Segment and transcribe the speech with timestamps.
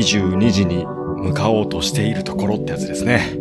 [0.00, 3.32] 22時に向かおうとしているところってやつですね。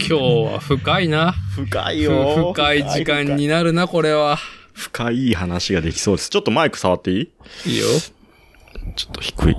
[0.00, 1.32] 今日は深いな。
[1.54, 2.10] 深いふ
[2.52, 4.38] 深い時間になるな、これは。
[4.74, 6.30] 深い話ができそうです。
[6.30, 7.70] ちょっとマイク触っていい？
[7.70, 7.86] いいよ。
[8.96, 9.56] ちょっと低い。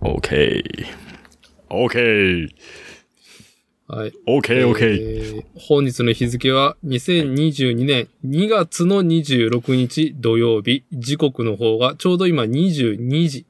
[0.00, 0.62] OK。
[1.68, 2.48] OK。
[3.92, 4.12] はい。
[4.28, 4.78] OK, OK.
[4.82, 10.84] えー本日の日付は2022年2月の26日土曜日。
[10.92, 13.46] 時刻の方がちょうど今22時、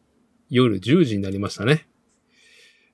[0.48, 1.86] 夜10時になりましたね。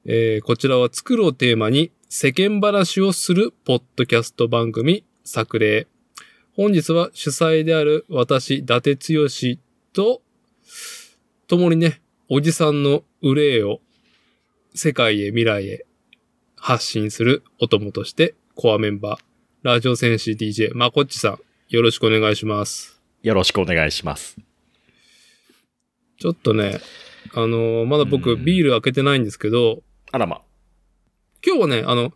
[0.07, 5.87] えーこちらは作るをテーマに世間話をするポッドキャスト番組作例。
[6.57, 9.29] 本日は主催である私、伊達剛
[9.93, 10.21] と、
[11.47, 13.81] 共にね、おじさんの憂いを
[14.75, 15.86] 世界へ未来へ
[16.57, 19.19] 発信するお供として、コアメンバー、
[19.63, 23.01] ラジオ戦士 DJ、まこっちさん、よろしくお願いします。
[23.23, 24.37] よろしくお願いします。
[26.19, 26.81] ちょっとね、
[27.35, 29.83] あのーまだ僕うんビール開けてないんですけど、
[30.13, 30.43] あらま。
[31.47, 32.13] 今日はね、あの、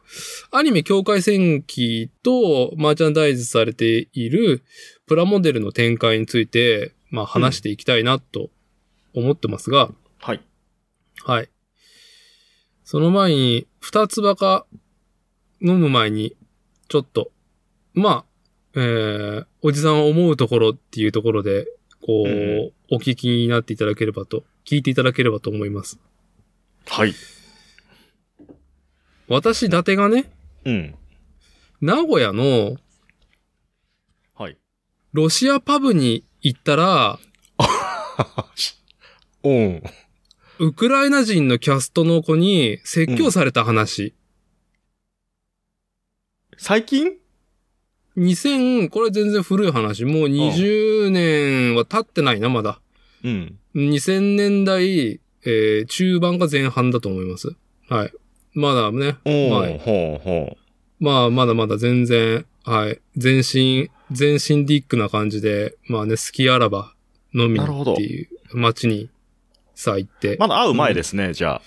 [0.50, 4.64] アニメ境界戦記とマーチャンダイズされている
[5.06, 8.50] プラモデルの展開について、まあ話していきたいなと
[9.14, 10.40] 思ってますが、はい。
[11.24, 11.48] はい。
[12.84, 14.66] その前に、二つバカ
[15.60, 16.36] 飲む前に、
[16.88, 17.32] ちょっと、
[17.94, 18.24] まあ、
[18.74, 21.66] えー、おじさん思うところっていうところで、
[22.00, 26.00] こう、うんお聞きになっていただければと、聞いていただければと思います。
[26.88, 27.14] はい。
[29.28, 30.28] 私、伊達がね、
[30.64, 30.94] うん。
[31.80, 32.76] 名古屋の
[34.34, 34.58] はい。
[35.12, 37.20] ロシアパブに行ったら、
[39.44, 39.82] うん。
[40.62, 44.12] ウクライナ人のキャストの子に説教された話。
[46.58, 47.12] 最近
[48.18, 50.04] ？2000、これ全然古い話。
[50.04, 52.78] もう20年は経ってないな、まだ。
[53.24, 53.58] うん。
[53.74, 57.56] 2000年代、えー中盤か前半だと思います。
[57.88, 58.12] はい。
[58.52, 60.58] まだね、おはいー、ほうほ
[60.98, 63.00] まあ、まだまだ全然、はい。
[63.16, 66.92] 全身、全身ディックな感じで、まあね、スキーあらば
[67.32, 69.08] 飲みになるほどっていう街に
[69.80, 70.36] さ、行って。
[70.36, 70.38] う。
[70.38, 71.60] まだ会う前ですね、じゃ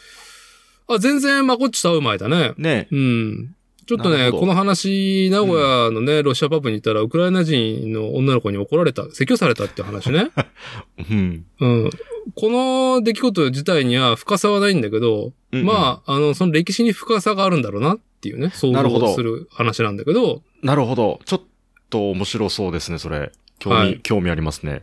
[0.88, 0.94] あ。
[0.96, 2.54] あ、全然まこっちと会う前だね。
[2.58, 3.56] ねうん。
[3.86, 10.30] ちょっとね、この話、名古屋のね、ロシアパブに行ったら、ウクライナ人の女の子に怒られた、説教されたって話ね。
[11.12, 11.46] うん。
[11.60, 11.90] うん。
[12.36, 21.20] この出来事自体には深さはないんだけど、うんうんまあ、あの、その歴史に深さがあるんだろうなっていうね、想なるほど像する話なんだけど、なるほど。
[21.26, 21.42] ちょっ
[21.90, 23.32] と面白そうですね、それ。
[23.60, 24.82] 興味、はい興味ありますね。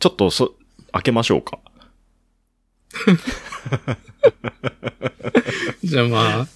[0.00, 0.54] ちょっと、そ、
[0.92, 1.60] 開けましょうか。
[5.82, 6.48] じゃあまあ、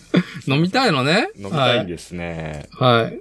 [0.47, 1.31] 飲みたいのね。
[1.37, 2.69] 飲みたいんですね。
[2.73, 3.03] はい。
[3.03, 3.21] はい。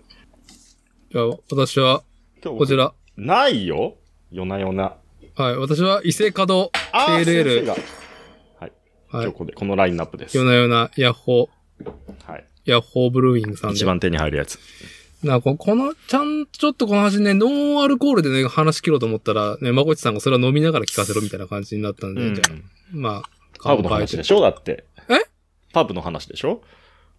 [1.12, 2.04] じゃあ、私は、
[2.44, 2.94] こちら。
[3.18, 3.96] ないよ
[4.32, 4.96] 夜な夜な。
[5.36, 5.58] はい。
[5.58, 8.60] 私は、伊勢門、あーペールエール先生がはい。
[8.60, 8.72] はい
[9.10, 9.28] 今日。
[9.28, 10.38] ここで、このラインナップです。
[10.38, 12.46] 夜な夜な、ヤッホー、はい。
[12.66, 13.76] ヤッホーブルーイングさんで。
[13.76, 14.60] 一番手に入るやつ。
[15.24, 22.52] なここの、ちゃん、ちょっとこの話ね、ノンアルコールでね、話切ろうと思ったら、ね、まこっちさんがそれは飲みながら聞かせろみたいな感じになったんで、うんじゃあ、
[22.92, 23.30] まあ、
[23.62, 24.42] パブの話でしょ？
[24.42, 24.86] だって。
[25.10, 25.14] え？
[25.74, 26.62] パブの話でしょ？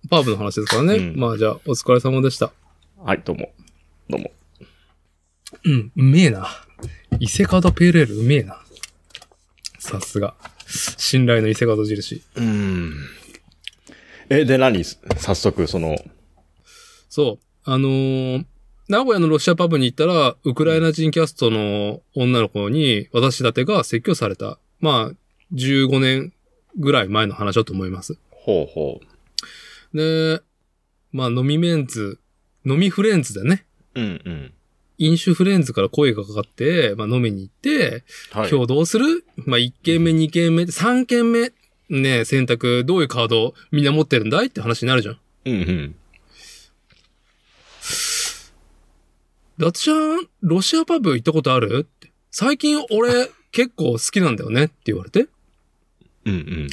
[0.08, 0.94] パブの話ですからね。
[0.96, 2.52] うんまあじゃあ、お疲れ様でした。
[2.98, 3.52] はい、どうも。
[4.08, 4.30] どうも。
[5.64, 6.48] うん、うめえな。
[7.18, 8.60] 伊勢門ペールエールうめえな。
[9.78, 10.34] さすが。
[10.66, 12.22] 信頼の伊勢門印。
[12.36, 12.94] うーん。
[14.28, 14.84] え、で何？
[14.84, 15.96] 早速、その、
[17.08, 17.70] そう。
[17.70, 18.44] あのー
[18.88, 24.60] 名古屋のロシアパブに行ったら、ウクライナ人キャストの女の子に、私だてが説教された。
[24.78, 25.16] まあ、
[25.52, 26.32] 15年
[26.78, 28.18] ぐらい前の話だと思います。
[28.30, 29.00] ほうほ
[29.94, 30.40] で、
[31.12, 32.18] まあ、飲みメンズ、
[32.64, 33.64] 飲みフレンズだね。
[33.94, 34.00] う。
[34.00, 34.52] うんうん。
[34.98, 38.50] 飲酒フレンズから声がかかって、まあ、飲みに行って、はい。
[38.50, 41.52] 今日どうするまあ、1軒目、2軒目、3軒目、
[41.88, 45.18] ね、選択、どういうカードみんな持ってるんだいって話になるじゃん。
[45.44, 45.94] うんうん。
[49.58, 51.78] ダツちゃん、ロシアパブ行ったことある？
[51.80, 52.12] って。
[52.30, 55.28] 最近俺結構好きなんだよねって言われて。
[56.26, 56.68] うんうん。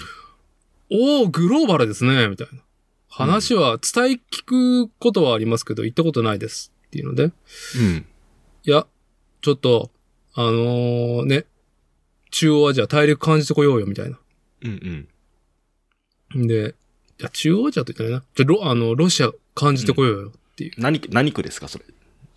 [0.89, 2.59] おー、グローバルですね、みたいな。
[3.07, 4.43] 話は伝え聞
[4.87, 6.73] くことはありますけど、行ったことないです。
[6.87, 7.25] っていうので。
[7.25, 7.29] う
[7.81, 8.05] ん。
[8.65, 8.87] いや、
[9.41, 9.91] ちょっと、
[10.33, 11.45] あのーね、
[12.31, 14.19] 中央アジア大陸感じてこようよ、みたいな。
[14.63, 15.07] うん
[16.33, 16.47] うん。
[16.47, 16.75] で、
[17.19, 18.23] いや、中央アジアと言ってないな。
[18.35, 20.73] じゃ、ロ、あの、ロシア感じてこようよっていう。
[20.77, 21.85] 何、何区ですか、それ？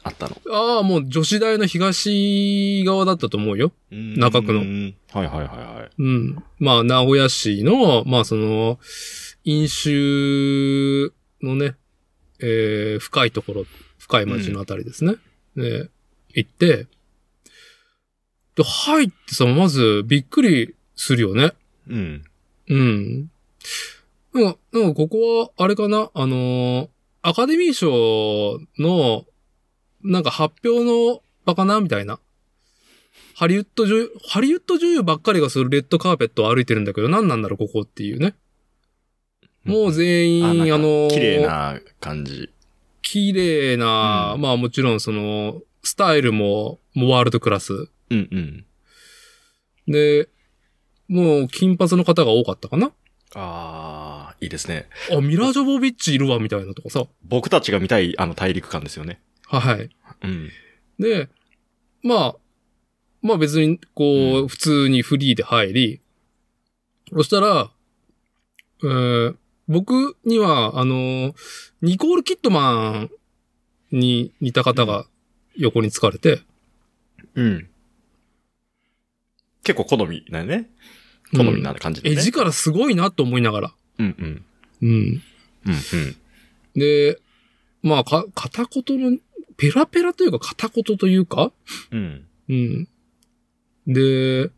[0.06, 0.36] あったの。
[0.50, 3.72] ああ、もう女子大の東側だったと思うよ。
[3.90, 5.90] 中区のうんはいはいはいはい。
[5.98, 6.42] うん。
[6.58, 8.78] まあ、名古屋市の、まあ、その、
[9.44, 9.90] 飲酒
[11.42, 11.74] のね、
[12.38, 13.66] えー、深いところ、
[13.98, 15.16] 深い町のあたりですね。
[15.56, 15.88] で、
[16.34, 16.86] 行って、
[18.54, 21.52] で、入ってさ、まずびっくりするよね。
[21.88, 22.24] うん。
[22.68, 23.30] うん。
[24.34, 26.10] なんか、なんかここは、あれかな？
[26.14, 26.88] あのー
[27.22, 29.24] アカデミー賞の、
[30.06, 32.18] なんか発表の場かなみたいな。
[33.34, 38.34] ハリウッド女優、ハリウッド女優ばっかりがするレッドカーペットを歩いてるんだけど、何なんだろう、ここっていうね。
[39.64, 40.44] もう全員、
[40.74, 42.50] あ、のー綺麗な感じ。
[43.02, 47.72] 綺麗な、うんまあもちろんその、スタイルも、もうワールドクラス。
[47.74, 48.64] うんうん。
[49.86, 50.28] で、
[51.08, 52.92] もう金髪の方が多かったかな
[53.34, 54.88] ああ、いいですね。
[55.12, 57.04] あ、ミラ・ジョボビッチいるわ、みたいなとかさ。
[57.24, 59.20] 僕たちが見たい、あの、大陸間ですよね。
[59.46, 59.90] はい。
[60.22, 60.50] うん。
[60.98, 61.28] で、
[62.02, 62.36] まあ、
[63.22, 66.00] まあ別に、こう、うん普通にフリーで入り、
[67.12, 67.70] そしたら、
[68.82, 69.36] えー
[69.68, 71.34] 僕には、あの、
[71.82, 73.10] ニコール・キットマン
[73.90, 75.06] に似た方が
[75.56, 76.40] 横に疲れて、
[77.34, 77.68] うん。
[79.64, 80.70] 結構好みだよね。
[81.32, 82.16] 好みな感じでね。
[82.16, 83.74] 絵力すごいなと思いながら。
[83.98, 84.44] うんうん。
[84.82, 84.88] うん。
[84.88, 85.22] うん
[85.64, 86.16] うん。
[86.74, 87.18] で、
[87.82, 89.18] まあ、か、片言の、
[89.56, 91.52] ペラペラというか片言というか、
[91.90, 92.26] うん。
[92.48, 92.88] うん。
[93.86, 94.50] で、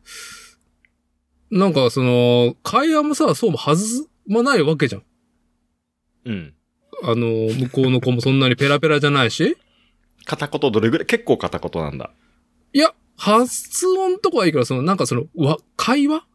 [1.50, 5.02] なんかその、会話もさ、そうもはずまないわけじゃん。
[6.26, 6.54] うん。
[7.02, 9.56] あの、向こうの子もそんなにペラペラじゃないし。
[10.24, 11.06] 片言どれぐらい？
[11.06, 12.10] 結構片言なんだ。
[12.72, 16.26] いや、発音とかはいいから、その、なんかその、わ、会話？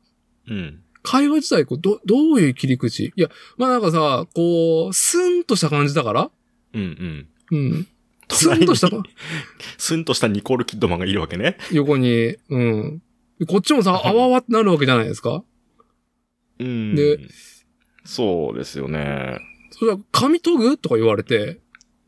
[0.48, 0.80] うん。
[1.04, 3.14] 会話自体、こう、ど、どういう切り口？
[3.16, 6.32] いや、まあなんかさ、こう、スンとした感じだから
[6.74, 7.58] うんうん。
[7.58, 7.88] うん。
[8.30, 9.04] スンとしたか、
[9.78, 11.58] スンとしたニコール・キッドマンがいるわけね。
[11.72, 13.02] 横に、うん。
[13.40, 15.44] でこっちもさ、はいあわわってなるわけじゃないですか？
[16.60, 16.96] うん。
[16.96, 17.20] で、
[18.06, 19.40] そうですよね。
[19.72, 21.60] それは、髪研ぐとか言われて、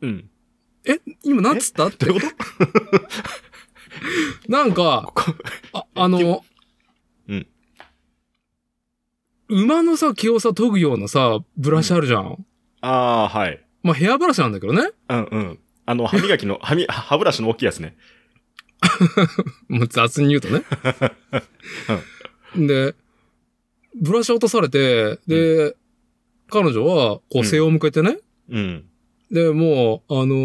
[0.02, 0.30] うん。
[0.86, 1.88] え今なんつった？
[1.88, 2.28] ってこと？
[4.48, 5.12] なんか、
[5.74, 6.44] あ、あの、
[7.28, 7.48] うん
[9.48, 12.46] 馬のさ、毛をさ、研ぐようなさ、ブラシあるじゃん。
[12.82, 13.64] ああ、はい。
[13.84, 14.90] まあ、ヘアブラシなんだけどね。
[15.10, 15.60] うんうん。
[15.86, 17.96] あの、歯磨きの、 歯み、歯ブラシの大きいやつね。
[19.70, 20.64] もう雑に言うとね。
[22.68, 22.96] で、
[24.02, 25.76] ブラシ落とされて、で、
[26.50, 28.20] 彼女は、こううん背を向けてね。
[28.50, 28.86] うん。
[29.32, 30.36] で、もう、あの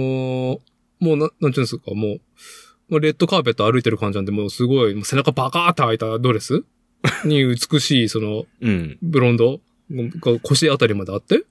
[0.56, 0.60] ー
[1.00, 2.20] もうな、なんていうんですか、もう、
[2.90, 6.64] もうレッドカーペット歩いてる感じなんで、もうすごい、もう背中バカーって開いたドレス
[7.24, 8.98] に美しい、その、うん。
[9.00, 9.60] ブロンド
[9.90, 11.44] が腰あたりまであって、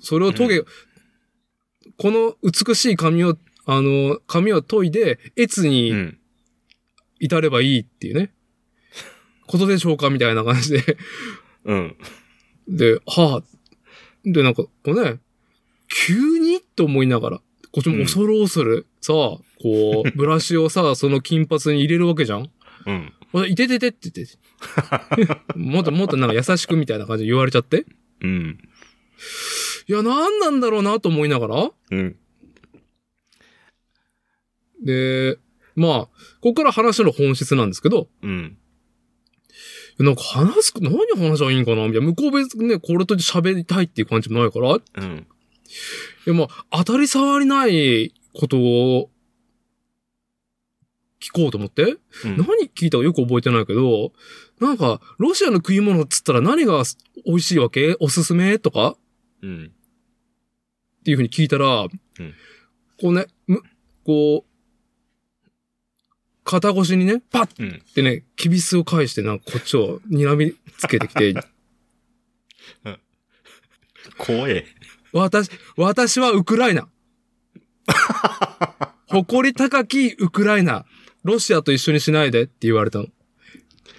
[0.00, 0.62] それを研げ、
[1.98, 3.36] この美しい髪を、
[3.66, 6.18] あの、髪を研いで、越うにん。
[7.20, 8.32] 至ればいいっていうね。
[9.46, 10.96] ことでしょうかみたいな感じで。
[11.64, 11.96] うん。
[12.68, 13.44] で、はあ。
[14.24, 15.18] で、なんか、こうね、
[16.06, 17.40] 急にと思いながら、
[17.72, 19.16] こっちも恐る恐る、さあ、
[19.60, 22.50] こう、 ブラシをさ、その金髪に入れるわけじゃん
[22.86, 23.48] うん。
[23.48, 24.38] いてててって言って。
[25.58, 27.86] もっともっとなんか優しくみたいな感じで言われちゃって。
[28.20, 28.58] うん。
[29.88, 31.70] いや、なんなんだろうなと思いながら。
[31.90, 32.16] うん。
[34.84, 35.38] で、
[35.74, 36.10] まあ、こ
[36.42, 38.58] こから話の本質なんですけど、うん。
[39.98, 41.86] なんか話す、何話しゃいいんかな？
[41.86, 42.06] みたいな。
[42.08, 44.76] 向こう別にね、これと喋りたいっていう感じもないから。
[44.76, 45.26] いうん。
[46.26, 49.10] や、まあ、当たり障りないことを
[51.20, 51.96] 聞こうと思って。
[52.24, 54.12] うん何聞いたかよく覚えてないけど、
[54.60, 56.82] なんか、ロシアの食い物っつったら何が
[57.24, 57.96] 美味しいわけ？
[57.98, 58.58] おすすめ？
[58.58, 58.96] とか
[59.42, 59.72] うん。
[61.08, 61.88] っていうふうに聞いたら、
[63.00, 63.62] こうね、む、
[64.04, 65.50] こう、
[66.44, 67.82] 肩越しにね、パッうん。
[67.94, 71.32] てね、キビスを返して、なんかこっちを睨みつけてきて、
[74.18, 74.66] 怖え。
[75.14, 76.90] 私、私はウクライナ。
[79.08, 80.84] 誇り高きウクライナ。
[81.24, 83.06] ロシアと一緒にしないでって言われたの。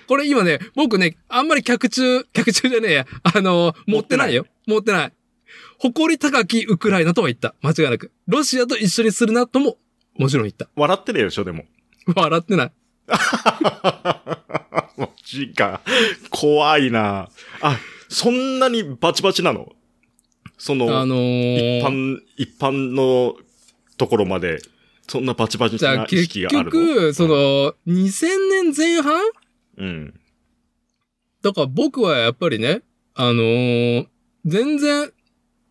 [0.07, 3.07] これ今ね、僕ね、あんまり客中、客中じゃねえや。
[3.23, 4.45] あの、持ってないよ。
[4.67, 5.13] 持ってない。
[5.81, 7.55] 誇り高きウクライナとは言った。
[7.61, 8.11] 間違いなく。
[8.27, 9.77] ロシアと一緒にするなとも、
[10.17, 10.67] もちろん言った。
[10.75, 11.63] 笑ってるでしょ、でも。
[12.13, 12.71] 笑ってない。
[14.97, 15.81] マジか。
[16.29, 17.29] 怖いな。
[17.61, 19.73] あ、そんなにバチバチなの？
[20.57, 23.37] その、あのー、一般、一般の
[23.97, 24.59] ところまで、
[25.07, 26.71] そんなバチバチな意識があるの？
[26.71, 29.21] 局、そ、の、2000年前半？
[29.77, 30.19] うん。
[31.41, 32.81] だから僕はやっぱりね、
[33.15, 34.07] あのー
[34.45, 35.11] 全然、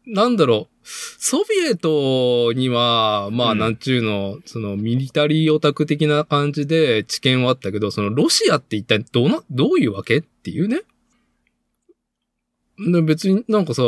[0.08, 3.58] なんだろう、ソビエトには、まあ、うん。
[3.58, 10.80] なんちゅうの、その、ミリタリーオタク的な感じで知見はあったけど、その、ロシアって一体どうな、どういうわけっていうね。
[12.78, 13.82] で別になんかさ、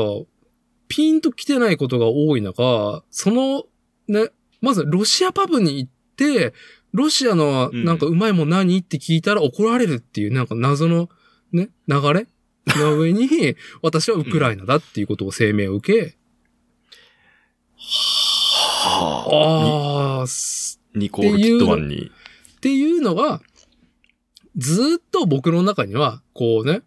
[0.89, 3.65] ピンと来てないことが多い中、その、
[4.09, 6.53] ね、まずロシアパブに行って、
[6.93, 11.09] ロシアのなんかうまいもん何って聞いたら怒られるっていうなんか謎の
[11.53, 12.27] ね、流れ
[12.79, 16.17] の上に、私はウクライナだっていうことを声明を受け、
[17.77, 20.23] はあ。
[20.23, 20.27] あ
[20.95, 22.11] ニコール・キッドマンに。
[22.57, 23.41] っていうのが、
[24.57, 26.83] ずーっと僕の中には、こうね、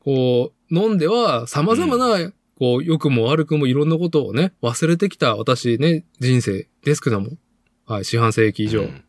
[0.00, 7.30] こう、飲んでは様々な、こう、良くも悪くもいろんなことをね、忘れてきた私ね、人生ですけども。
[7.86, 9.04] はい、四半世紀以上うん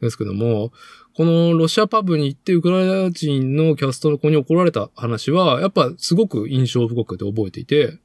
[0.00, 0.72] ですけども、
[1.16, 7.98] このロシアパブに行ってウクライナ人のキャストの子に怒られた話は、やっぱすごく印象深くて覚えていて、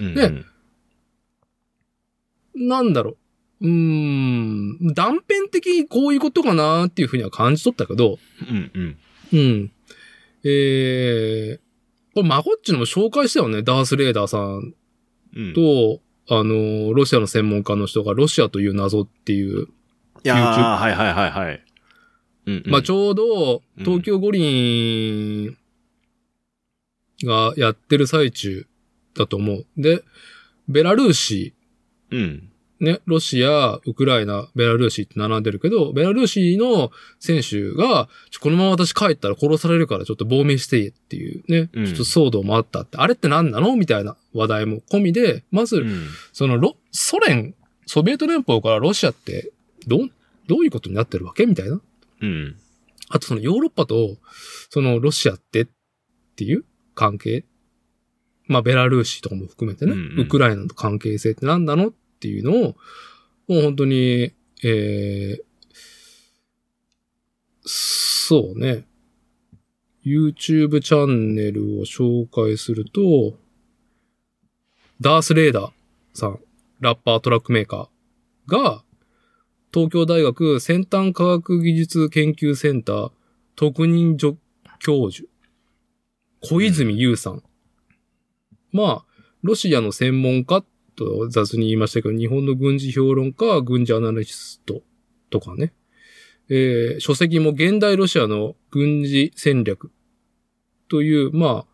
[0.00, 0.44] うんね
[2.56, 3.16] なんだろ
[3.60, 3.66] う。
[3.66, 8.18] うーん、断片的にこういうことかなっていうふうには感じ取ったけど、
[8.50, 8.98] うんうん。
[9.32, 9.72] うん。
[10.42, 11.60] えー、
[12.14, 13.62] これマゴッチのも紹介したよね。
[13.62, 14.74] ダース・レーダーさん
[15.36, 15.50] うん。
[15.50, 19.68] いと、あの、ロシアの専門家の人がロシアという謎っていう、
[20.24, 21.64] や YouTube ーはいはいはいはい。
[22.50, 25.56] うんうんまあちょうどうん東京五輪
[27.24, 28.66] がやってる最中
[29.16, 29.66] だと思う。
[29.76, 30.02] で、
[30.68, 31.54] ベラルーシ、
[32.10, 32.46] うん。
[32.80, 38.08] ね、ロシア、ウクライナ、ベラルーシって並んでるけど、ベラルーシの選手が、
[38.40, 47.54] このまま私帰ったら殺されるからちょっと亡命していいっていうね、うんちょっと騒動もあったって、あれって何なのみたいな話題も込みで、まず、うんそのロ、ソ連、
[47.84, 49.52] ソビエト連邦からロシアって、
[49.86, 50.08] どう、
[50.48, 51.82] どういうことになってるわけみたいな。
[52.20, 52.56] うん。
[53.08, 54.18] あとそのヨーロッパと、
[54.70, 55.68] そのロシアってっ
[56.36, 57.44] ていう関係。
[58.46, 62.76] まあベラルーシとかも含めてね、うんうんウクライナの関係性って何なのっていうのを、
[63.48, 65.42] もう本当に、えー、
[67.64, 68.84] そうね。
[70.04, 73.34] YouTube チャンネルを紹介すると、
[75.00, 75.70] ダース・レーダー
[76.14, 76.40] さん、
[76.80, 78.82] ラッパートラックメーカーが、
[79.72, 83.12] 東京大学先端科学技術研究センター
[83.54, 84.36] 特任助
[84.80, 85.28] 教授、
[86.40, 87.42] 小泉優さん。
[88.72, 89.06] まあ、
[89.42, 90.64] ロシアの専門家
[90.96, 94.82] と雑に言いましたけど、日本の軍事評論家、軍事アナリスト
[95.30, 95.72] とかね。
[96.48, 99.92] えー書籍も現代ロシアの軍事戦略
[100.88, 101.66] という、まあ、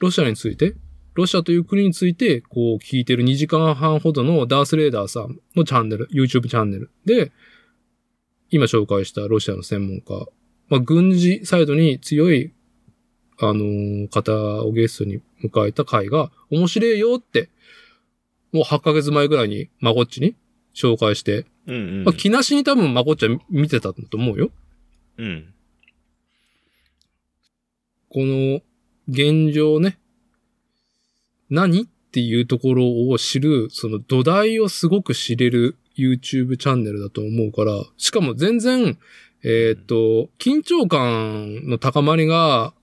[0.00, 0.74] ロシアについて、
[1.20, 7.30] ロシアという国について、こう聞いてる2時間半ほどのダース・レーダーさんのチャンネル、YouTube チャンネルで、
[8.48, 10.26] 今紹介したロシアの専門家、
[10.70, 12.54] まあ、軍事サイドに強い、
[13.38, 14.32] あのー方
[14.64, 17.50] をゲストに迎えた回が、面白いよって、
[18.52, 20.36] もう8ヶ月前ぐらいに、まこっちに
[20.74, 22.04] 紹介して、うんうん。
[22.04, 24.50] まあ、気なしに多分まこっちは見てたと思うよ。
[25.18, 25.52] うん。
[28.08, 28.60] この
[29.06, 29.98] 現状ね、
[31.50, 38.98] 何っていうところを知る、その土台をすごく知れる YouTube チャンネルだと思うから、しかも全然、
[39.42, 42.74] えーっと、緊張感の高まりが、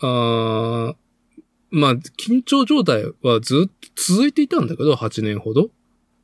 [0.00, 0.94] あー
[1.70, 5.70] まあ、緊張状態はずっと続いていたんだけど、8年ほど。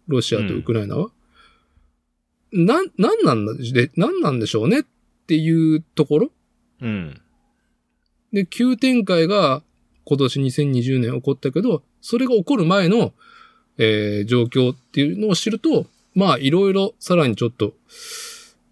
[0.08, 1.10] ロシアとウクライナは。
[2.52, 4.82] な、なんなんだで、なんなんでしょうねっ
[5.26, 6.30] ていうところ
[6.80, 7.20] うん。
[8.32, 9.62] で、急展開が
[10.06, 13.12] 今年2020年起こったけど、それが起こる前の、
[13.78, 17.74] えー状況っていうのを知ると、まあいろいろさらにちょっと、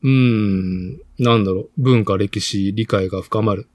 [0.03, 3.67] うーん、なんだろう、文化歴史理解が深まる、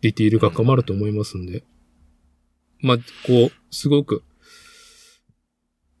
[0.00, 1.64] ディティールが深まると思いますんで。
[2.80, 4.22] まあ、こう、すごく、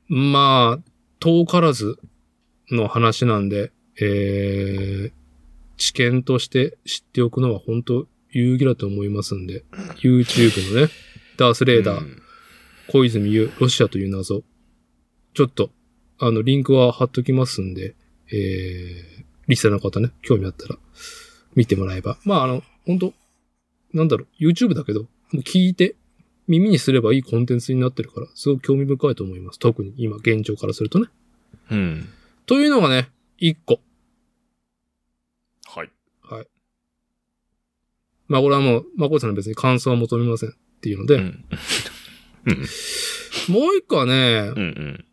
[0.08, 0.90] まあ、
[1.20, 1.98] 遠からず
[2.70, 5.12] の話なんで、えー、
[5.76, 8.06] 知見として知っておくのは本当
[8.38, 9.64] 有意義だと思いますんで、
[9.96, 10.92] YouTube のね、
[11.36, 12.20] ダースレーダー、うん
[12.88, 14.42] 小泉優、ロシアという謎。
[15.32, 15.70] ちょっと、
[16.18, 17.94] あの、リンクは貼っときますんで、
[18.30, 20.76] えー、リスナーの方ね、興味あったら、
[21.54, 22.18] 見てもらえば。
[22.24, 23.14] まあ、あの、本当
[23.92, 25.96] なんだろう、YouTube だけど、もう聞いて、
[26.46, 29.58] 耳にすればいいコンテンツになってるから、すごく興味深いと思います。
[29.58, 31.08] 特に今、現状からするとね。
[31.70, 32.08] うん。
[32.44, 33.80] というのがね、一個。
[35.66, 35.90] はい。
[36.22, 36.46] はい。
[38.28, 41.44] まあ、これはもう、まこさんは別に感想は求めませんっていうので、うん。
[43.48, 45.04] もう一個はね、うん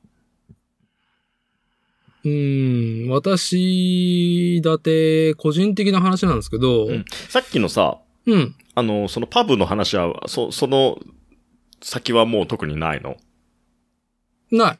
[2.23, 3.09] うん。
[3.09, 8.55] 私だて個人的な話なんですけど、うんさっきのさ、うん。
[8.75, 10.99] あの、そのパブの話は、そ、その
[11.81, 13.17] 先はもう特にないの？
[14.51, 14.79] ない。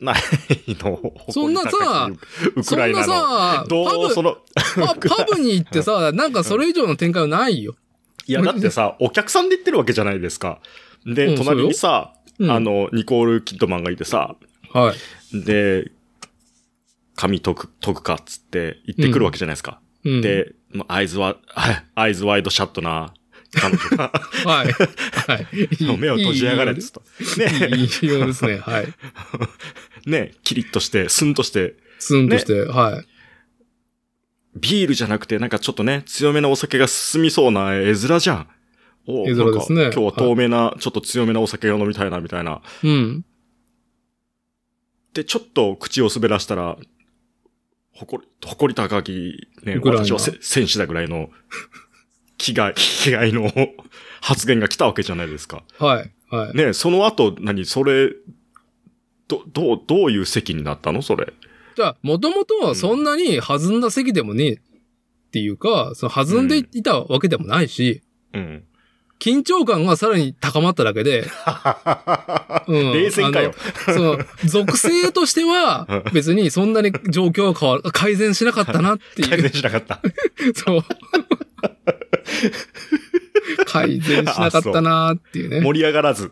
[0.00, 0.16] ない
[0.80, 1.12] の？
[1.30, 2.10] そんなさ
[2.56, 3.28] ウクライナそんなの。
[3.28, 4.36] さ、どう、そパの、
[4.94, 7.74] ブ、パパブに行ってさ、なんかそれ以上の展開はないよ。
[8.26, 10.60] いや、だってさ、お客さんで言ってるわけじゃないですか。
[11.06, 14.36] で、うん隣にさ、うん、あ、の、ニコール・キッドマンがいてさ、
[14.72, 14.94] は
[15.32, 15.40] い。
[15.44, 15.90] で、
[17.16, 19.80] 紙解く、解くかっつって言ってくるわけじゃないですか。
[20.04, 20.20] うん。
[20.20, 21.36] で、まあアイズは、
[21.94, 23.14] アイズワイドシャットな
[23.52, 24.12] 彼女が、
[24.44, 24.72] はい。
[24.72, 25.46] はい。
[25.98, 27.02] 目を閉じやがれっつと。
[27.38, 28.58] ね、いいようですね。
[28.64, 28.88] はい。
[30.06, 33.06] ね、キリッとして、スンとして、スンとして、はい。
[34.58, 38.48] ビールじゃなくて、なんかちょっとね、強めなお酒が進みそうな絵面じゃん。
[39.06, 42.60] お絵面ですね今日は透明な、ちょっと強めなお酒が飲みたいな、みたいな。
[42.82, 43.24] うん。
[45.14, 46.76] で、ちょっと口を滑らしたら、
[47.94, 51.30] 誇り、誇り高き、ね、私はせ戦士だぐらいの、
[52.38, 53.52] 気概、 気概の
[54.20, 55.62] 発言が来たわけじゃないですか。
[55.78, 56.10] はい。
[56.30, 56.56] はい。
[56.56, 58.12] ね、その後、何、それ、
[59.28, 61.02] ど、どう、どういう席になったの？
[61.02, 61.32] それ。
[61.76, 64.60] じゃあ、もともとはそんなに弾んだ席でもねえっ
[65.30, 68.02] ていうか、その弾んでいたわけでもないし、
[68.32, 68.64] うん。
[69.20, 71.26] 緊張感がさらに高まっただけで、
[72.68, 73.52] うん冷戦かよ。
[73.86, 79.28] その、属性としては、別にそんなに状況は変わ改善しなかったなっていう。
[79.30, 80.00] 改善しなかった。
[80.54, 80.84] そう。
[83.66, 85.60] 改善しなかったなっていうね。
[85.60, 86.30] 盛り上がらず、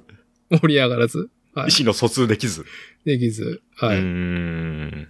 [0.51, 1.29] 盛り上がらず。
[1.55, 1.75] はい意。
[1.81, 2.65] 思の疎通できず。
[3.05, 3.63] できず。
[3.77, 4.01] はうーい。
[4.03, 5.09] ん。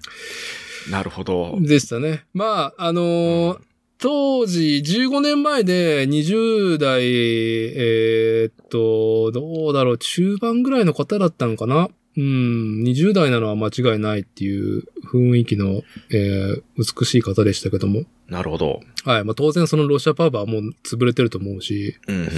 [0.90, 1.58] なるほど。
[1.60, 2.24] でしたね。
[2.34, 3.58] まあ、あのー
[3.98, 18.04] 当時、15年前で20代、えーっと、どうだろう、中盤ぐらいの方だったのかなうん、20代なのは間違いないっていう雰囲気の、えー美しい方でしたけども。
[18.28, 18.80] なるほど。
[19.04, 19.24] はい。
[19.24, 22.28] まあ当然そのロシアパブはもう潰れてると思うし、うんうん。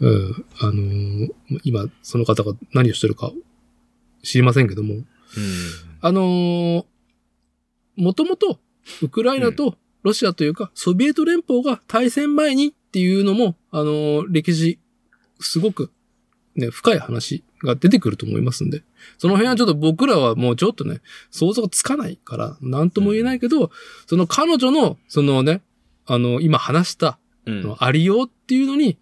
[0.00, 1.28] うん、あのー
[1.64, 3.32] 今その方が何をしてるか
[4.22, 5.04] 知りませんけども、うん
[6.00, 6.84] あのー
[7.96, 8.58] もともと、
[9.02, 14.78] ウクライナとロシアというか、ソビエト連邦が大戦前にっていうのも、あのー歴史、
[15.40, 15.92] すごく、
[16.56, 18.82] ね、深い話が出てくると思いますんで、
[19.18, 21.00] その辺はちょっと僕らはもうちょっとね、
[21.30, 23.70] 想像がつかないから、なんとも言えないけど、
[24.06, 25.62] その彼女の、そのね、
[26.06, 27.76] あの、今話した、うん。
[27.78, 28.98] ありようっていうのに、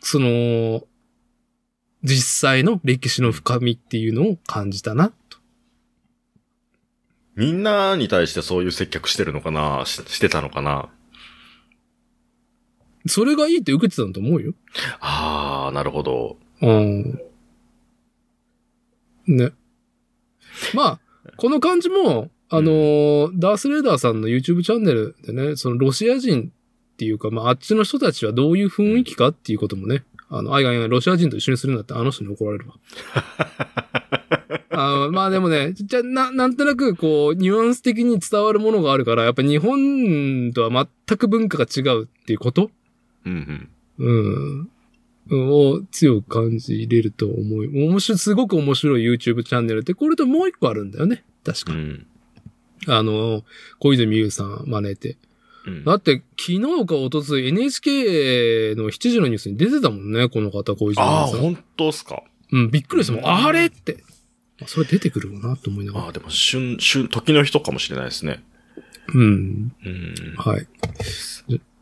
[0.00, 0.82] その、
[2.02, 5.38] 実際の歴史の深みっていうのを感じたな、と。
[7.36, 10.88] みんなに対してそういう接客してるのかなししてたのかな？
[13.06, 14.52] それがいいって受けてたんだと思うよ。
[15.00, 16.38] ああ、なるほど。
[16.60, 17.20] うん。
[19.36, 19.52] ね。
[20.74, 21.00] まあ、
[21.36, 32.74] この感じも、あのーダースレーダーさんの YouTube チャンネルでね、そのロシア人っていうか、まあ、あっちの人たちはどういう雰囲気かっていうこともね、あの、あいがいがロシア人と一緒にするんだってあの人に怒られるわ。
[34.72, 42.70] あーまあでもね、じゃ、な、なんとなくこう、ニュアンス的に伝わるものがあるから、やっぱ日本とは全く文化が違うっていうこと？
[43.26, 44.06] うんうん。
[44.06, 44.70] うん。
[45.30, 50.90] を強く感じれると思い、面白い、すごく面白い YouTube チャンネルって、これともう一個あるん。
[50.90, 51.24] だよね。
[51.44, 51.72] 確か。
[51.72, 52.06] うん。
[52.86, 53.44] あの、
[53.78, 54.64] 小泉優さん。
[54.66, 55.16] 真似て。
[55.66, 55.84] うん。
[55.84, 60.12] だって、昨日か一昨日 NHK の7時のニュースに出てたもん。
[60.12, 61.40] ね、この方、小泉ああ、優さん。
[61.40, 62.22] 本当っすか。
[62.52, 63.22] うん、びっくりしたもん。
[63.22, 64.02] うあれって。
[64.62, 66.04] あそれ出てくるよな、と思いながら。
[66.06, 68.42] ああ、でも、旬、旬、時の人かもしれないですね。
[69.14, 69.72] うん。
[69.84, 70.14] うん。
[70.36, 70.66] はい。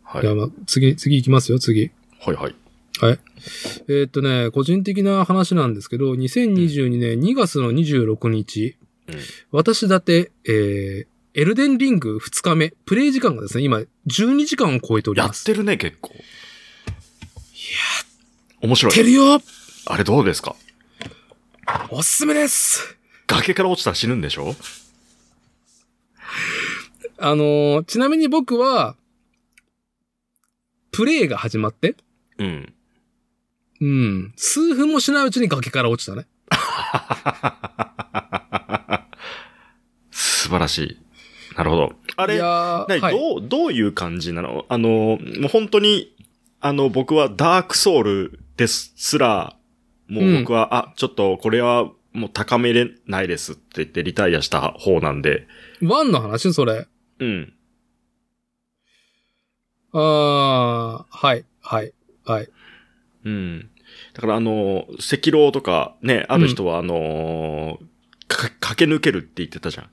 [0.02, 0.22] はい。
[0.22, 1.90] じゃあ、まあ、次、次行きますよ、次。
[2.20, 2.54] はいはい。
[3.00, 3.18] はい。
[3.88, 8.76] えーっとね、個人的な話なんですけど、2022年2月の26日、
[9.08, 9.14] うん
[9.52, 11.06] 私だって、えー、
[11.40, 15.48] エルデンリング2日目、プレイ時間がですね、今、12時間を超えております。
[15.48, 16.12] やってるね、結構。
[16.12, 16.22] いや
[18.60, 18.92] 面白い。
[18.92, 19.40] てるよ
[19.86, 20.56] あれどうですか？
[21.90, 24.54] おすすめです崖から落ちたら死ぬんでしょ？
[27.18, 28.96] あのーちなみに僕は、
[30.92, 31.96] プレイが始まって、
[32.38, 32.74] うん。
[33.80, 36.26] うん、数分もしないうちに崖から落ちたね。
[40.10, 40.98] 素晴らしい。
[41.56, 41.92] なるほど。
[42.16, 44.64] あれ、はい、どう、どういう感じなの？
[44.68, 46.14] あの、もう本当に、
[46.60, 49.56] あの、僕はダークソウルですすら、
[50.08, 55.46] もう僕は、あ、ちょっとこれはもう高めれないですって言ってリタイアした方なんで、
[55.82, 56.52] ワンの話？
[56.52, 56.88] それ。
[57.20, 57.52] うん。
[59.92, 61.92] あー、はい、はい、
[62.24, 62.48] はい。
[63.28, 63.70] うん。
[64.14, 67.78] だからあの、赤狼とかね、ある人はあの
[68.26, 69.90] か、駆け抜けるって言ってたじゃん。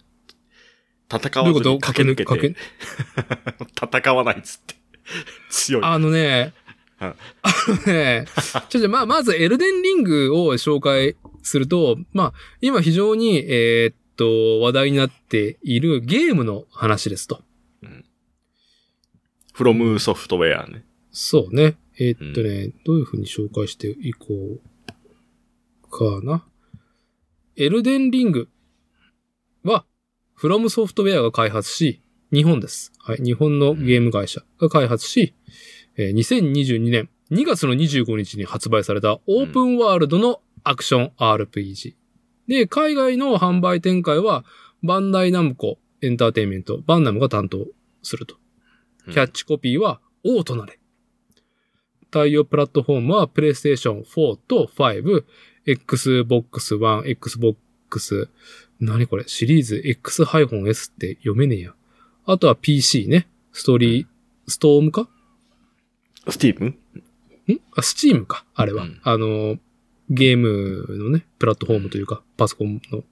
[1.14, 2.60] 戦わずに駆け抜け駆て、
[4.00, 4.76] 戦わないっつって。
[5.50, 5.84] 強い。
[5.84, 6.66] あのね、うん
[6.98, 7.16] あ
[7.68, 8.26] のね、
[8.70, 17.42] ちょちょ、まあ、まず、エルデンリングを紹介すると、まあ、今非常に、えーっと、話題になっているゲームの話ですと。
[19.54, 20.86] フロムソフトウェアね。
[21.12, 21.78] そうね。
[21.98, 26.46] えーっとね、どういう風に紹介していこうかな。
[27.56, 28.50] エルデンリング
[29.64, 29.86] は、
[30.34, 32.02] フロムソフトウェアが開発し、
[32.34, 32.92] 日本です。
[33.00, 33.18] はい。
[33.18, 35.34] 日本のゲーム会社が開発し、
[35.96, 41.96] えー2022年2月の25日に発売されたオープンワールドのアクション RPG。
[42.48, 44.46] で、海外の販売展開は、
[44.84, 47.66] バンダイナムコエンターテインメント、バンナムが担当
[48.04, 48.36] すると。
[49.06, 50.80] キャッチコピーは、王となれ。
[52.12, 55.24] 対応プラットフォームは、プレイステーション4と5、
[55.66, 58.30] Xbox One、Xbox、
[58.80, 61.74] 何これ、シリーズ X-S って読めねえや。
[62.26, 63.28] あとは PC ね。
[63.52, 64.08] ストーリー、
[64.48, 65.08] ストームか？
[66.30, 67.60] スティーブンん？
[67.76, 68.46] あ、スチームか。
[68.54, 68.84] あれは。
[68.84, 69.58] うんあの、
[70.10, 73.04] ゲームのね、プラットフォームというか、パソコンの。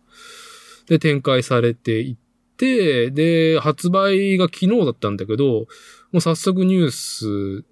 [0.88, 2.16] で、展開されていっ
[2.58, 5.68] て、で、発売が昨日だったんだけど、
[6.12, 7.64] もう早速ニュース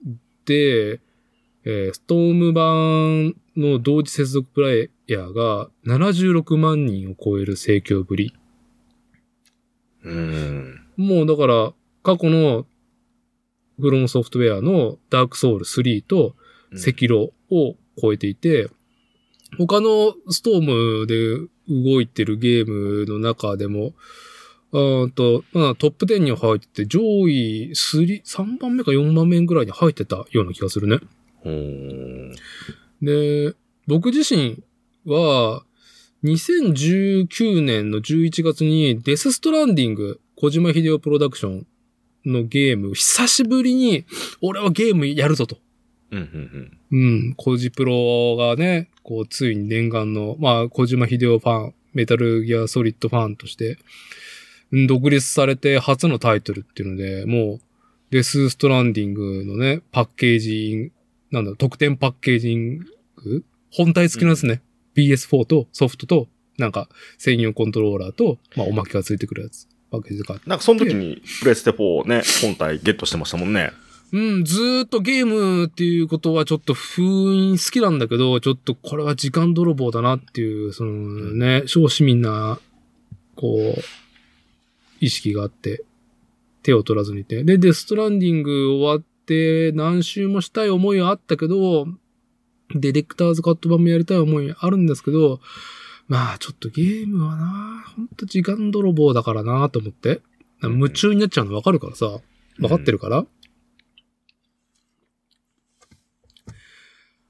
[0.45, 1.01] で、
[1.63, 8.33] えーストーム版の同時接続プレイヤーが76万人を超える盛況ぶり。
[10.03, 10.81] うん。
[10.97, 12.65] もうだから、過去の
[13.79, 16.35] フロムソフトウェアのダークソウル3と
[16.73, 18.69] 赤炉を超えていて、
[19.57, 23.93] 他のストームで動いてるゲームの中でも、
[24.73, 30.99] あーと、まあ、トップ10には入ってて、上位3、3番目か4番目ぐらいに入ってたような気がするね。
[33.01, 33.53] で、
[33.87, 34.63] 僕自身
[35.05, 35.63] は、
[36.23, 41.67] 2019年の11月にデスストランディング、小島秀夫プロダクション
[42.25, 44.05] のゲーム、久しぶりに、
[44.41, 45.57] 俺はゲームやるぞと。
[46.11, 46.19] うん、
[46.91, 53.77] うん、うん、コジプロがね、こう、ついに念願の、まあ、小島秀夫ファン、メタルギアソリッドファンとして、
[54.71, 57.59] うん独立されて初のタイトルっていうので、もう、
[58.09, 60.91] デスストランディングのね、パッケージ、
[61.31, 62.79] なんだ、特典パッケージン
[63.15, 63.43] グ？
[63.71, 64.61] 本体付きのですね、
[64.95, 73.71] PS4 とソフトと、なんか、専用コントローラーと、まあ、おまけが付いてくるやつ、パッケージがなんかその時にプレステ4ね、本体ゲットしてましたもんね。
[74.13, 82.59] うん、ずーっとゲームっていうことはちょっと封印好きなんだけど、ちょっとこれは時間泥棒だなっていう、そのね、小市民な、
[83.37, 83.81] こう、
[84.99, 85.85] 意識があって、
[86.61, 87.43] 手を取らずにいて。
[87.45, 91.85] で、デストランディング終わって何周もしたい思いはあったけど、
[92.75, 95.39] ディレクターズカット版もやりたい思いあるんですけど、
[96.07, 100.21] まあちょっとゲームはな、ほんと時間泥棒だからなと思って。
[100.63, 102.19] 夢中になっちゃうの分かるからさ。
[102.59, 103.25] 分かってるから、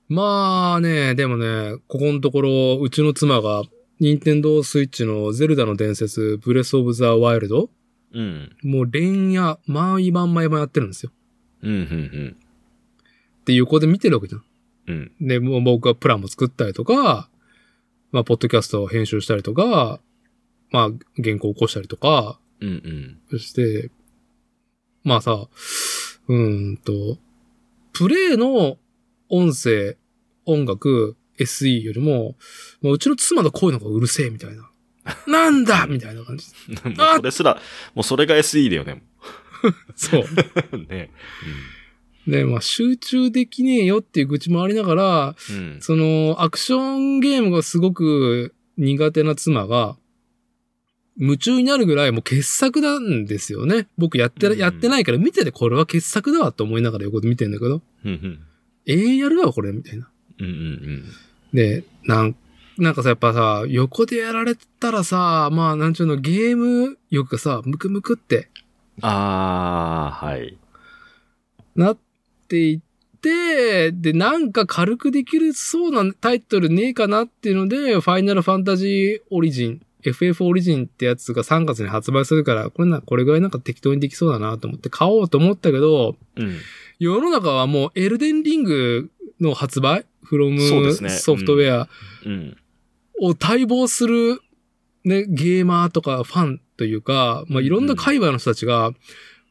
[0.10, 3.64] まあね、でもね、ここのところ、うちの妻が、
[4.02, 7.70] ニンテンドースイッチのゼルダの伝説、ブレスオブザワイルド
[8.14, 8.50] うん。
[8.64, 11.14] もう連夜、毎晩毎晩やってるんですよ。
[11.62, 12.38] うん、うん、
[13.46, 14.44] で、横で見てるわけじゃん。
[14.88, 15.12] うん。
[15.20, 15.28] うん。
[15.28, 17.30] で、もう僕はプランも作ったりとか、
[18.12, 20.00] まあ、ポッドキャストを編集したりとか、
[20.72, 20.90] まあ、
[21.22, 23.20] 原稿を起こしたりとか、うん、うん。
[23.30, 23.90] そして、
[25.04, 25.48] まあさ、
[26.28, 27.18] うーんと、
[27.94, 28.78] プレイの
[29.30, 29.98] 音声、
[30.46, 32.36] 音楽、SE よりも、
[32.82, 34.70] まあ、うちの妻の声の方がうるせえみたいな。
[35.28, 36.48] なんだみたいな感じ。
[36.86, 37.60] もうそれすら、
[37.96, 39.04] もうそれが SE だよね。
[39.96, 40.24] そう。
[40.90, 41.10] ね。
[42.28, 45.56] で、まあ集中できねえよっていう愚痴もありながら、うん。
[45.56, 45.82] うん。
[45.82, 49.98] その、アクションゲームがすごく苦手な妻が、
[51.18, 53.88] 夢中になるぐらいもう傑作なんですよね。
[53.98, 58.40] 僕やって、うんやってないから見ててこれは傑作だわと思いながら横で見てんだけど、うん、うん。
[58.86, 60.10] 永遠やるわこれみたいな。
[60.40, 61.04] うん、うん、
[61.54, 62.36] で、なん、
[62.78, 68.50] なんかさ、やっぱさ、横でやられたらさ、まあ、なんちゅうの、ゲーム欲がさ、ムクムクって
[69.02, 70.58] あー、はい。
[71.76, 71.98] なっ
[72.48, 72.80] ていっ
[73.22, 86.58] て、で、なんか軽くできるそうなタイトルねえかなっていうので、ファイナルファンタジーオリジン、FF オリジンってやつが3月に発売するから、これな、これぐらいなんか適当にできそうだなと思って買おうと思ったけど、うん。
[87.00, 90.06] 世の中はもうエルデンリングの発売？
[90.24, 91.90] フロムソフトウェア
[92.26, 92.58] うん。
[93.20, 94.40] を待望する、
[95.04, 98.92] ね、ゲーマーとかファンというか、まあ、いろんな界隈の人たちが、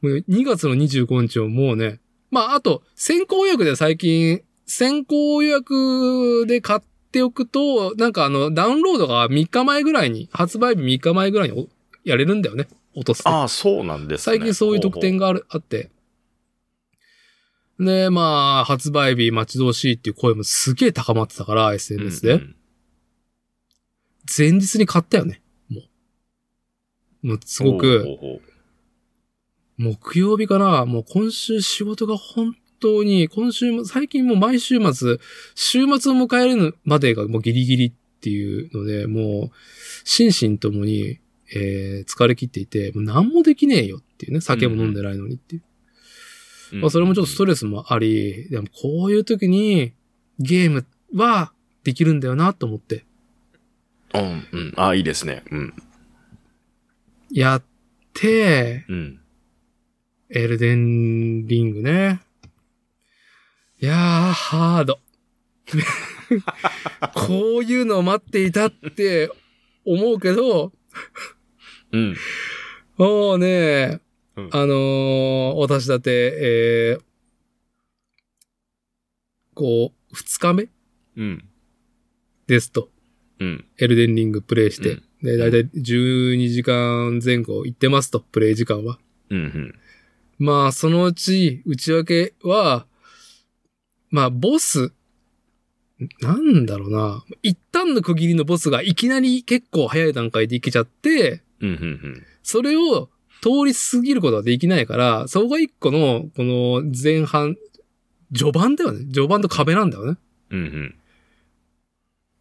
[0.01, 11.69] もう2月の25日をもうね、まあ、あと、先行予約で最近、先行予約で買っておくと、なんかあの、ダウンロードが3日前ぐらいに、発売日3日前ぐらいにお
[12.05, 12.69] やれるんだよね。
[12.95, 13.29] 落とすと。
[13.29, 14.39] あー、そうなんですね。
[14.39, 15.27] 最近そういう特典が。
[15.27, 15.91] がある、あって。
[17.81, 22.33] で、まあ、発売日待ち遠しいっていう声もすげえ高まってたから、SNS で。
[22.35, 22.57] うん
[24.39, 25.43] 前日に買ったよね。
[25.69, 25.81] も
[27.25, 27.27] う。
[27.29, 28.07] もうすごく、
[29.77, 35.19] 木曜日かなもう今週仕事が本当に、今週も、最近もう毎週末、
[35.55, 39.57] 週末を迎えるまでがもうギリギリっていうので、もう、
[40.05, 41.19] 心身ともに、
[41.53, 45.63] えー疲れ切っていて、もう何もできねえよっていうね、酒も飲んでないのにっていう。
[46.77, 49.93] まあ、それもちょっとストレスもあり、でもこういう時に
[50.39, 53.05] ゲームはできるんだよなと思って、
[54.15, 54.75] うん、うん。
[54.77, 55.43] あ、いいですね。
[55.51, 55.75] うん。
[57.31, 57.63] やっ
[58.13, 59.21] て、うん。
[60.31, 62.21] エルデンリングね。
[63.81, 63.97] いやー、
[64.33, 64.99] ハード。
[67.15, 69.31] こういうのを待っていたって
[69.85, 70.73] 思うけど、
[71.93, 72.17] うん。
[72.97, 74.01] もうね、
[74.37, 76.11] うんあのー私だって、
[76.93, 77.03] えー、
[79.55, 80.69] こう、二日目
[81.17, 81.45] うん。
[82.47, 82.89] ですと。
[83.41, 83.65] うん。
[83.79, 84.93] エルデンリングプレイして。
[84.93, 88.99] うんで、だいたい12時間前後行ってますと、プレイ時間は。
[89.29, 89.39] うん。
[89.39, 89.75] うん。
[90.39, 92.87] まあ、そのうち、内訳は、
[94.11, 94.93] まあ、ボス、
[96.23, 97.25] なんだろうな。
[97.43, 101.69] 一旦の区切りのボスがいきなり結構早い段階でいけちゃって、うん。
[101.69, 102.27] うん。
[102.43, 103.11] それを
[103.43, 107.57] 通り過ぎることはできないから、そこが一個の、この前半、
[108.35, 109.01] 序盤だよね。
[109.13, 110.19] 序盤と壁なんだよね。
[110.49, 110.61] うん。
[110.61, 110.95] うん。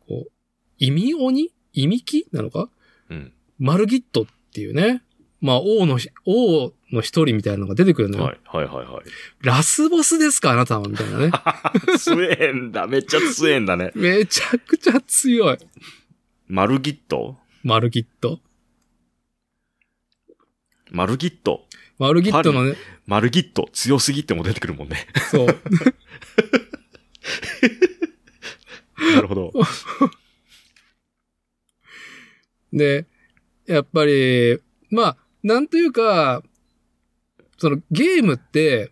[0.08, 0.32] こう、
[0.80, 1.52] 意味鬼？
[1.74, 2.70] 意味気なのか？
[3.10, 3.32] うん。
[3.60, 5.04] マルギットっていうね。
[5.42, 8.26] まあ、王のひ、王の一人みたいなのが出てくるのよ。
[8.26, 8.40] はい。
[8.44, 8.66] はい。
[8.66, 8.86] はい。
[8.86, 9.04] はい。
[9.42, 10.52] ラスボスですか？
[10.52, 11.32] あなたはみたいなね。
[12.00, 12.88] 強えんだ。
[12.88, 13.92] めっちゃ強えんだね。
[13.96, 15.58] めちゃくちゃ強い。
[16.48, 17.38] マルギット？
[17.64, 18.40] マルギット。
[20.92, 21.66] マルギット。
[22.00, 23.70] マルギットのね、マルギット。
[23.74, 25.06] 強すぎっても出てくるもんね。
[25.30, 25.48] そう。
[29.16, 29.54] なるほど。
[32.74, 33.06] で、
[33.66, 36.44] やっぱり、まあ、なんというか、
[37.58, 38.92] そのゲームって、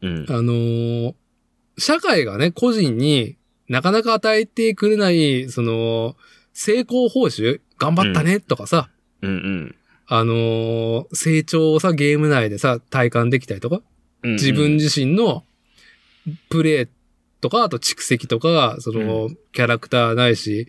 [0.00, 0.26] うん。
[0.28, 1.14] あのー
[1.78, 6.16] 社会がね、個人になかなか与えてくれない、その、
[6.52, 8.90] 成功報酬頑張ったねとかさ、
[9.22, 9.74] うん。
[10.06, 13.80] あのー成長をさ、ゲーム内でさ、体感できたりとか、
[14.22, 14.32] うん。
[14.32, 15.44] 自分自身の
[16.50, 16.88] プレイ
[17.40, 20.68] とか、あと蓄積とか、その、キャラクターないし、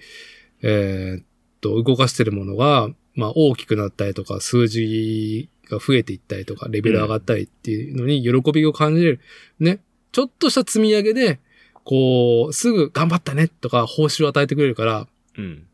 [0.62, 1.26] えーっ
[1.64, 9.20] と、動かしてるものが、まあ大きくなったりとか、数字が増えていったりとか、レベル上がったりっていうのに喜びを感じれる。
[9.60, 9.80] ね。
[10.12, 11.40] ちょっとした積み上げで、
[11.84, 15.66] こう、すぐ頑張ったねとか、報酬を与えてくれるから、うん。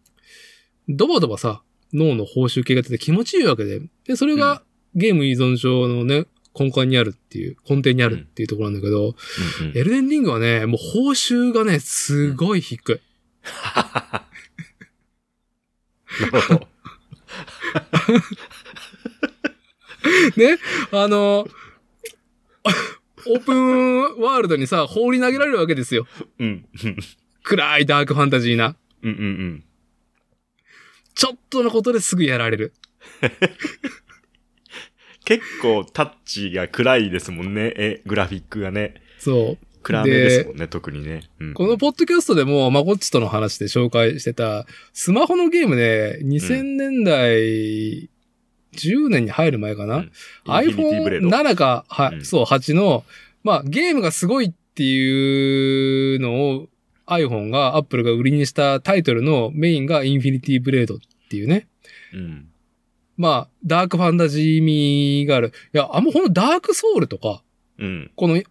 [0.88, 1.62] ドバドバさ、
[1.94, 3.82] 脳の報酬系が出て気持ちいいわけで。
[4.06, 4.64] で、それが
[4.96, 6.26] ゲーム依存症のね、
[6.58, 9.16] 根幹にあるっていう、根底にあるっていうところなんだけど、
[9.62, 9.78] うん。
[9.78, 13.00] エルデンリングはね、もう報酬がね、すごい低い。
[16.20, 16.68] なるほど。
[20.38, 20.58] ね、
[20.92, 21.48] あの、
[23.28, 26.08] オープンワールドにさ、放り投げられるわけですよ。
[26.40, 26.66] うん。
[27.44, 28.76] 暗いダークファンタジーな。
[29.04, 29.12] うん。
[29.12, 29.18] うん。
[29.18, 29.64] うん。
[31.16, 32.74] ちょっとのことですぐやられる。
[35.26, 37.74] 結構タッチが暗いですもんね。
[37.76, 39.02] え、グラフィックがね。
[39.20, 39.69] そう。
[39.82, 41.30] 暗めですもんね、特にね。
[41.40, 48.10] うんこのポッドキャストでも、まこっちとの話で紹介してた、スマホのゲームで、2000年代、
[48.74, 53.04] 10年に入る前かな、うんインフィニティブレード iPhone7 か、は、うんそう、8の、
[53.44, 56.68] まあ、ゲームがすごいっていうのを
[57.08, 61.68] iPhone が、Apple が売りにしたタイトルのメインがインフィニティブレードっていうね。
[62.14, 62.48] うん。
[63.18, 65.52] まあ、ダークファンタジー味がある。
[65.74, 67.44] いや、あんまこのダークソウルとか、
[67.78, 68.12] うん。
[68.16, 68.42] この、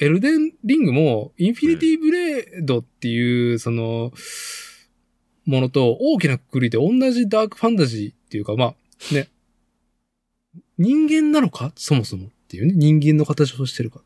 [0.00, 4.12] エルデンリングも、インフィニティブレードっていう、その、
[5.44, 8.74] ものと大きなくくりで同じダークファンタジーっていうか、ま
[9.10, 9.28] あ、ね。
[10.76, 11.72] 人間なのか？
[11.74, 12.74] そもそもっていうね。
[12.76, 14.00] 人間の形をしてるか。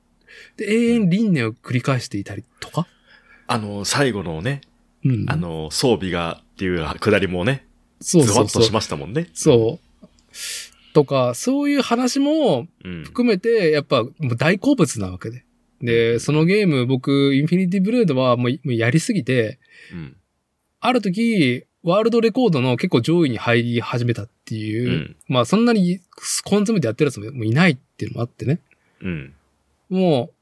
[0.57, 2.87] で、永遠輪廻を繰り返していたりとか？
[3.47, 4.63] あの、最後のね、
[5.05, 5.27] うん。
[5.29, 7.67] あの、装備がっていうくだりもね、
[8.01, 8.73] そうそうそうズワッとし。
[8.73, 9.29] ましたもんね。
[9.35, 10.07] そう。
[10.95, 13.05] とか、そういう話もうん。
[13.05, 14.05] 含めて、やっぱ、
[14.39, 15.45] 大好物なわけで。
[15.83, 19.59] で、そのゲーム、僕、インフィニティブレードはもうやりすぎて、
[19.93, 20.17] うん。
[20.81, 26.01] ある時、ワールドレコードの結構上位に入り始めたっていう、うんまあそんなに
[26.45, 28.61] コン詰めてやってるやつもいないっていうのもあってね。
[29.01, 29.35] うん。
[29.89, 30.35] もう、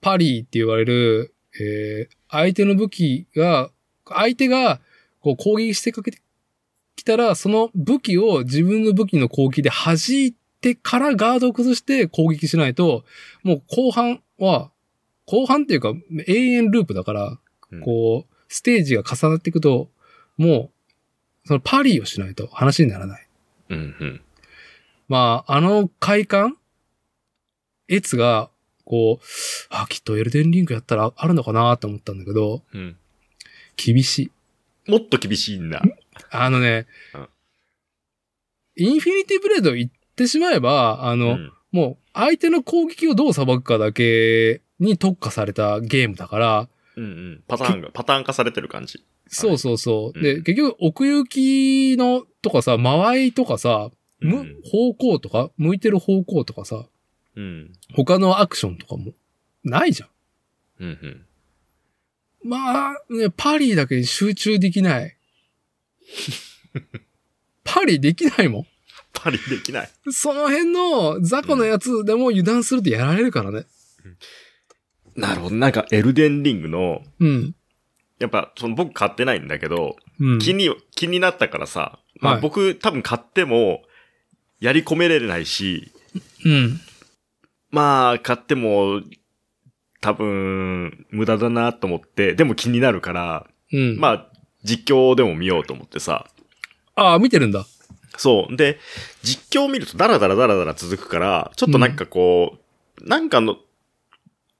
[0.00, 3.70] パリーって言われる、えー、相手の武器が、
[4.06, 4.80] 相手が
[5.20, 6.20] こう攻撃してかけて
[6.96, 13.04] きたら、その武器を自分の武器の攻撃で弾いてからガードを崩して攻撃しないと、
[13.42, 14.70] もう後半は、
[15.28, 15.92] 後半っていうか
[16.26, 17.38] 永遠ループだから、
[17.70, 19.90] うんこう、ステージが重なっていくと、
[20.38, 20.70] も
[21.44, 23.28] う、そのパリーをしないと話にならない。
[23.68, 23.78] うん。
[23.78, 24.20] うん。
[25.06, 26.56] まあ、あの快感
[27.88, 28.48] エツが、
[28.86, 29.24] こう、
[29.68, 32.96] あ、きっとエルデンリングやったらあるのかなと思ったんだけど、うん。
[33.76, 34.30] 厳し
[34.86, 34.90] い。
[34.90, 35.82] もっと厳しいんだ。
[36.30, 37.28] あのねうん、
[38.76, 47.44] インフィニティブレード言ってしまえば、あの、うんもう相手の攻撃をどう裁くかだけに特化されたゲームだから、うんうん。
[47.46, 49.04] パターンが、パターン化されてる感じ。
[49.28, 50.18] そうそうそう。
[50.18, 56.86] うんで、結局奥行きのとかさ、間合いとかさ、むうん方向とか、向いてる方向とかさ、
[57.36, 57.72] うん。
[57.94, 59.12] 他のアクションとかも
[59.62, 60.08] ないじゃん。
[60.80, 61.24] うんうん。
[62.42, 65.16] まあ、ね、パリだけに集中できない。
[67.64, 68.66] パリできないも
[69.12, 69.90] パリできない。
[70.08, 70.12] ん。
[70.12, 73.66] その辺の雑魚のやつでも油断するとやられるからね。
[75.18, 75.56] なるほど。
[75.56, 77.54] なんか、エルデンリングの、うん。
[78.18, 80.38] やっぱ、その僕買ってないんだけど、うん。
[80.38, 83.82] 気に、気になったからさ、まあはい僕多分買っても、
[84.60, 85.92] やり込めれないし、
[86.44, 86.80] うん。
[87.70, 89.02] まあ、買っても、
[90.00, 93.98] 多分、無駄だなと思って、でも気になるから、うん。
[93.98, 94.26] まあ、
[94.62, 96.28] 実況でも見ようと思ってさ。
[96.94, 97.66] ああ、見てるんだ。
[98.16, 98.56] そう。
[98.56, 98.78] で、
[99.22, 102.58] 実況を見るとダラダラダラダラ続くから、ちょっとなんかこ
[103.00, 103.56] う、なんかの、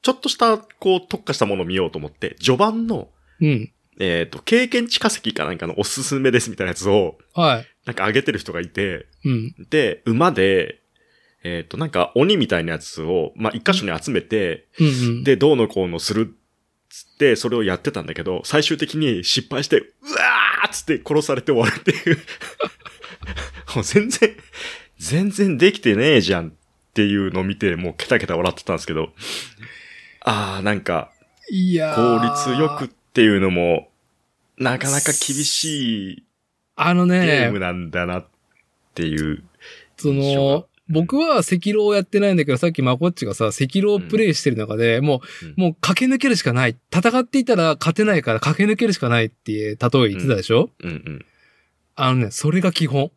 [0.02, 3.08] ちょっとした、こう、特化したものを見ようと思って、序盤の、
[3.40, 3.72] うん。
[4.00, 7.66] えっ、と、経験値化石かなんかのおすすめですみたいなやつを、はい。
[7.84, 9.54] なんか上げてる人がいて、うん。
[9.70, 10.80] で、馬で、
[11.42, 15.24] えっ、と、なんか鬼みたいなやつを、まあ、一箇所に集めて、うんうん。
[15.24, 16.38] で、どうのこうのするっ
[16.88, 22.18] つって、それをやってたんだけど、最終的に失敗して、うわーっつって殺されて終わるっていう。
[23.74, 24.36] もう全然、
[24.98, 26.52] 全然できてねえじゃんっ
[26.94, 29.12] ていうのを見て、もうケタケタ笑ってたんですけど、
[30.30, 31.10] あー、なんか、
[31.50, 33.88] いや効ー率よくっていうのも、
[34.58, 36.24] なかなか厳しい
[36.76, 38.26] あのゲーねム、なんだなっ
[38.94, 39.42] ていう。
[39.96, 46.76] そのが、僕は赤狼をやってないんだけど、さっきまこっちがさ、赤狼をプレイしてる中で、もうんう、もう駆け抜けるしかない。
[46.94, 51.26] 戦っていたら勝てないから駆け抜けるしかないっていう例え言ってたでしょ、うんうん。
[51.96, 53.10] あのね、それが基本。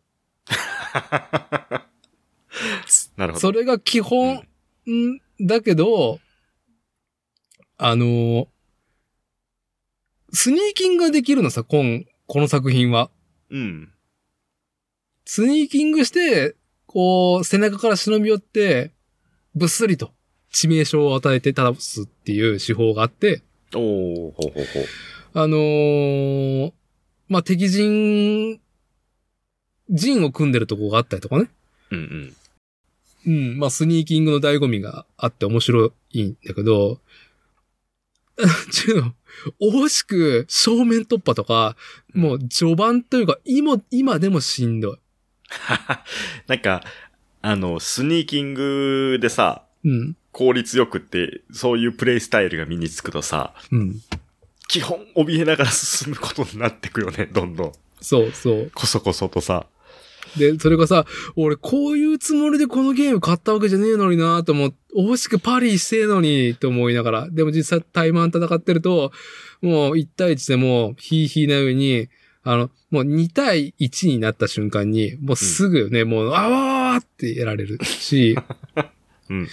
[3.16, 3.40] なるほど。
[3.40, 4.46] それが基本、
[4.90, 6.20] んだけど、
[7.84, 8.46] あのー
[10.32, 13.10] スニーキングができるのさ、こん、この作品は。
[13.50, 13.92] うん。
[15.26, 16.54] スニーキングして、
[16.86, 18.92] こう、背中から忍び寄って、
[19.56, 20.12] ぶっすりと
[20.52, 23.42] 致命傷を与えて倒すっていう手法があって、
[23.74, 24.64] おー、ほうほうほう。
[25.34, 26.72] あのー
[27.28, 28.60] まあ、敵陣、
[29.90, 31.50] 陣を組んでるとこがあったりとかね。
[31.90, 32.34] うん
[33.26, 33.32] うん。
[33.34, 37.00] うん、まあ、スニーキングの醍醐味があって面白いんだけど、
[38.70, 39.14] ちょっと、
[39.60, 41.76] 惜しく正面突破とか、
[42.14, 44.98] もう序盤というか、今、今でもしんどい。
[46.46, 46.82] なんか、
[47.42, 54.00] あの、スニーキングでさ、うん、効率よくって、そういうプレイスタイルが身につくとさ、うん。
[54.68, 57.72] 基本怯えながら進むことになってくよね、どんどん。
[58.00, 58.70] そうそう。
[58.74, 59.66] こそこそとさ。
[60.36, 61.04] で、それがさ、
[61.36, 69.12] 俺こういうつもりでこのゲーム買ったわけじゃねえのになと思って、惜しくパリしてえのにと思いながら、でも実際タイマン戦ってると、
[69.62, 72.08] もう1対1でもうヒーヒーな上に、
[72.44, 78.36] あの、もう2対1になった瞬間に、もうすぐね、もう、あわーってやられるし、
[79.30, 79.48] うん。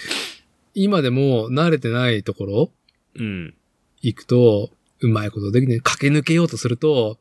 [0.74, 2.72] 今でも慣れてないところ
[3.15, 3.54] うん。
[4.02, 7.20] 行くと、うまいことできね、駆け抜けようとすると、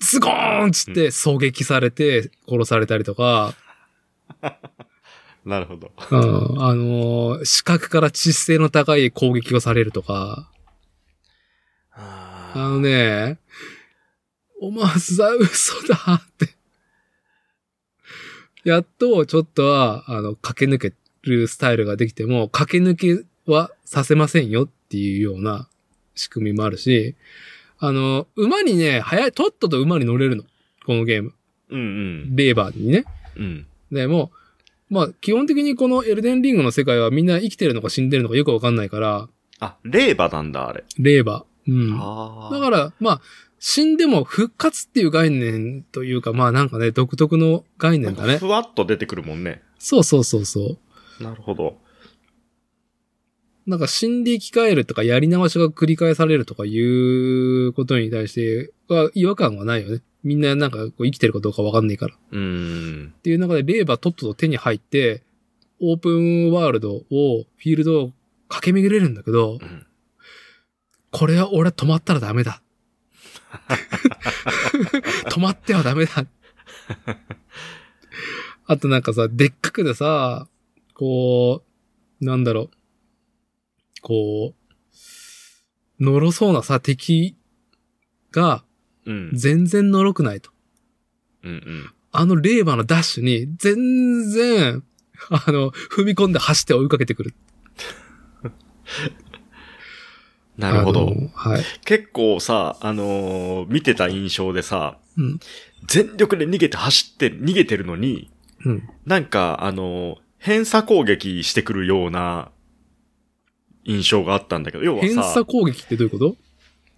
[0.00, 3.54] ズゴーンっつって狙撃されて殺されたりとか、
[5.44, 5.92] なるほど。
[6.10, 10.50] うん、あのー視覚から知性の高い攻撃をされるとか、
[11.92, 13.38] ああのね、
[14.60, 16.54] お前さ、嘘だって。
[18.64, 25.68] やっと、ちょっとは、あの、駆け抜けるスタイルができても、駆け抜けはさせませんよっていうような
[26.14, 27.14] 仕組みもあるし、
[27.78, 30.44] あの、馬にね、早い、とっとと馬に乗れるの。
[30.86, 31.32] このゲーム。
[31.70, 32.36] うんうん。
[32.36, 33.04] レーバーにね。
[33.36, 33.66] うん。
[33.90, 34.30] でも、
[34.90, 39.28] まあ、基本的にこのエルデンリングの世界はみんな生きてるのか死んでるのかよくわかんないから、
[39.60, 40.84] あ、レーバなんだ、あれ。
[40.98, 41.72] レーバー。
[41.72, 41.98] うん。
[42.00, 43.20] あだから、まあ、
[43.58, 48.36] 死んでも復活っていう概念というか、まあなんかね、独特の概念だね。
[48.36, 49.62] ふわっと出てくるもんね。
[49.78, 50.76] そうそうそうそ
[51.20, 51.22] う。
[51.22, 51.78] なるほど。
[53.66, 60.02] なんか死んで生き返るとかやり直しが繰り返されるとかいうことに対しては違和感はないよね。
[60.22, 62.14] みんななんかこう生きてるかどうかわかんないから。
[62.14, 62.38] っうー
[63.08, 63.14] ん。
[63.22, 65.22] ていう中でレーバーとっとと手に入って、
[65.80, 68.12] オープンワールドを、フィールドを
[68.48, 69.86] 駆け巡れるんだけど、うん
[71.16, 72.60] これは俺は止まったらダメだ。
[75.30, 76.26] 止まってはダメだ。
[78.66, 80.48] あとなんかさ、でっかくでさ、
[80.92, 81.62] こ
[82.20, 82.70] う、なんだろう。
[84.04, 84.54] こ
[86.00, 87.36] う、のろそうなさ、敵
[88.30, 88.62] が
[89.06, 89.30] うん。
[89.34, 90.50] 全然のろくないと。
[91.42, 91.90] うんうん。
[92.12, 94.82] あのレーバーのダッシュに全然、
[95.30, 97.34] あの、踏み込んで走って追いかけてくる。
[100.56, 101.12] なるほど。
[101.34, 101.64] はい。
[101.84, 105.40] 結構さ、あのー見てた印象でさ、うん。
[105.88, 108.30] 全力で逃げて走って逃げてるのに、
[108.64, 108.88] うん。
[109.06, 112.50] なんか、あのー偏差攻撃してくるような
[113.84, 116.36] 印象があったんだけど、要は偏差さ、攻撃ってどういうこと？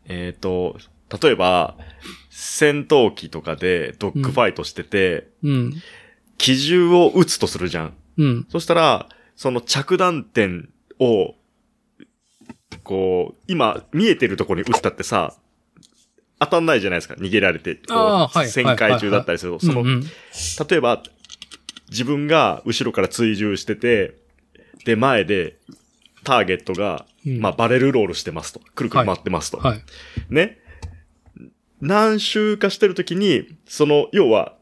[0.08, 0.76] えっ、と、
[1.22, 1.76] 例えば、
[2.30, 5.74] 戦闘機とかでドッグファイトしてて、うん。
[6.38, 7.94] 機銃を撃つとするじゃん。
[8.18, 8.46] うん。
[8.48, 10.68] そしたら、その着弾点
[10.98, 11.34] を、
[12.82, 15.34] こう、今見えてるところに撃ったってさ、
[16.38, 17.14] 当たんないじゃないですか。
[17.14, 17.76] 逃げられて。
[17.76, 19.60] こうはい旋回中だったりすると。
[19.60, 20.02] その、うんうん
[20.68, 21.02] 例えば、
[21.88, 24.16] 自分が後ろから追従してて、
[24.84, 25.56] で、前で、
[26.26, 28.60] ターゲットが、うんまあ、バレルロールしてますと。
[28.74, 29.58] くるくる回ってますと。
[29.58, 29.82] はい。
[30.28, 30.58] ね。
[31.80, 34.54] 何周かしてるときに、その、要は、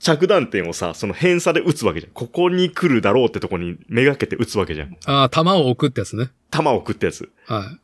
[0.00, 2.12] 着弾点をさ、その偏差で撃つわけじゃん。
[2.12, 4.96] ここに来るだろうってとこにめがけて撃つわけじゃん。
[5.06, 6.30] ああ、弾を置くってやつね。
[6.50, 7.32] 弾を送ったやつ。
[7.46, 7.78] は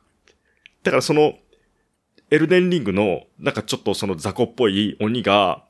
[0.83, 1.35] だからその、
[2.31, 5.65] エルデンリングの、なんかちょっとその雑魚っぽい鬼が、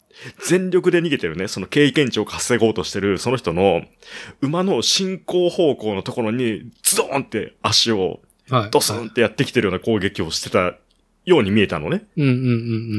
[0.46, 3.82] 全力で逃げてるね、その経験値を稼ごうとしてる、その人の、
[4.40, 8.20] 馬の進行方向のところに、ズドーンって足を。
[8.70, 10.74] ドスンってやってきてるような攻撃をしてた
[11.24, 12.04] ように見えたのね。
[12.16, 12.46] うんうんうんう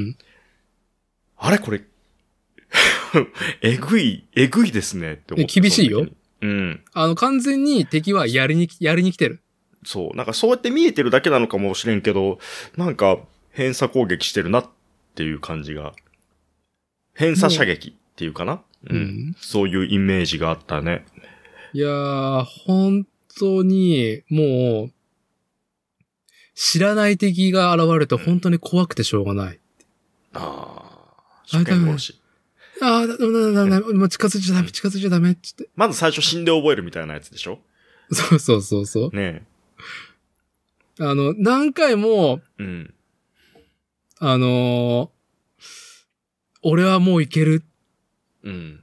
[0.09, 0.17] ん。
[1.37, 1.83] あれこれ、
[3.61, 5.53] えぐい、えぐいですねって思って。
[5.57, 6.07] え厳しいよ。
[6.41, 6.81] うん。
[6.93, 9.41] あの、完全に敵はやりに、やりに来てる。
[9.83, 10.17] そう。
[10.17, 12.39] なんかそうやって見えてるだけなのかもしれんけど、
[12.75, 13.19] なんか
[13.51, 14.69] 偏差攻撃してるなっ
[15.15, 15.93] ていう感じが。
[17.15, 21.05] 偏差射撃っていうかな、うん、うんそういうイメージがあったね。
[21.73, 23.07] いやー、本
[23.39, 24.91] 当に、もう、
[26.53, 29.59] 知らない敵が現れると本当に怖くてしょうがない。
[30.33, 31.43] ああ。
[31.47, 32.21] 初見殺し。
[32.81, 35.69] ああ、だ、だ、だ、だ、もう近づいちゃダメ、近づいちゃダメ、っつって。
[35.75, 37.59] まず最初死んで覚えるみたいなやつでしょ？
[38.11, 39.15] そうそうそうそう。
[39.15, 39.45] ね
[40.99, 42.63] あの、何回も、え。
[42.63, 42.93] うん。
[44.19, 45.14] あのー
[46.67, 47.63] 俺はもういける。
[48.43, 48.81] うん。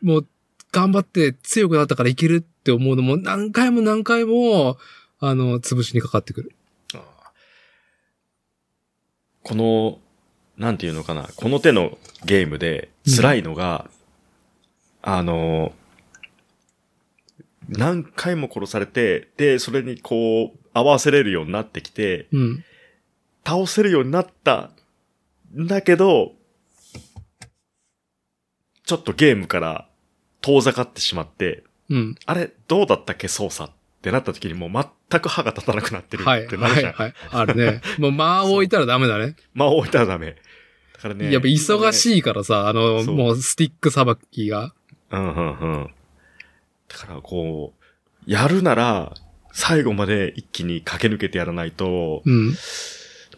[0.00, 0.26] もう、
[0.72, 4.78] 頑張って強くなったからいけるって思うのも何回も何回も、
[5.20, 6.52] あの、潰しにかかってくる。
[9.42, 9.98] この、
[10.56, 13.90] なんていうのかな、この手のゲームで辛いのが、
[15.02, 15.74] あの、
[17.68, 22.64] 何回も殺されて、で、それにこう、合わせれるようになってきて、うん。
[23.44, 24.70] 倒せるようになった
[25.54, 26.32] んだけど、
[28.92, 29.88] ちょっとゲームから
[30.42, 32.14] 遠ざかってしまって、うん。
[32.26, 33.70] あれ、どうだったっけ操作？
[33.70, 34.70] ってなった時にもう
[35.10, 36.92] 全く歯が立たなくなってるはい、ってなるじゃん。
[36.92, 37.14] はい、はい。
[37.30, 37.80] あるね。
[37.98, 39.34] もう間を置いたらダメだね。
[39.54, 40.36] まあ置いたらダメ。
[40.92, 41.32] だからね。
[41.32, 41.92] やっぱ忙い。
[41.94, 44.74] しいからさ、あの、もうスティックさばきが。
[45.10, 45.90] うんうんうん。
[46.88, 49.14] だからこう、やるなら、
[49.54, 52.54] 最後まで一気に駆け抜けてやらないと、うん。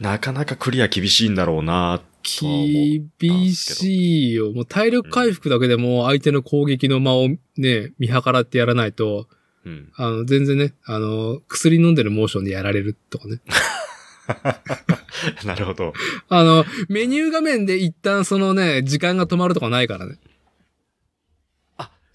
[0.00, 4.53] なかなかクリア厳しいんだろうな、とは思う厳しいよ。
[4.53, 9.29] もう体力回復だけでも相手の攻撃の間をね、見計らってやらないと、
[9.64, 9.93] うん。
[9.97, 13.41] あの、全然ね、あの、薬飲んでるモーションでやられるとかね。
[15.45, 15.93] なるほど。
[16.29, 20.18] あの、メニュー画面で一旦そのね、時間が止まるとかないからね。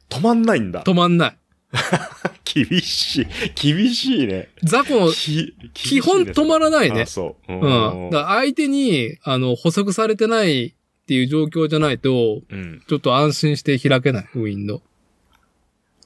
[0.09, 0.83] 止まんないんだ。
[0.83, 1.37] 止まんない。
[2.43, 3.27] 厳しい。
[3.55, 4.49] 厳しいね。
[4.63, 7.05] 雑魚、き基本止まらないねあ。
[7.05, 7.53] そう。
[7.53, 8.09] ううん。
[8.09, 10.73] だ相手に、あの、補足されてないっ
[11.05, 12.81] ていう状況じゃないと、うん。
[12.87, 14.81] ちょっと安心して開けない、ウィンドウ。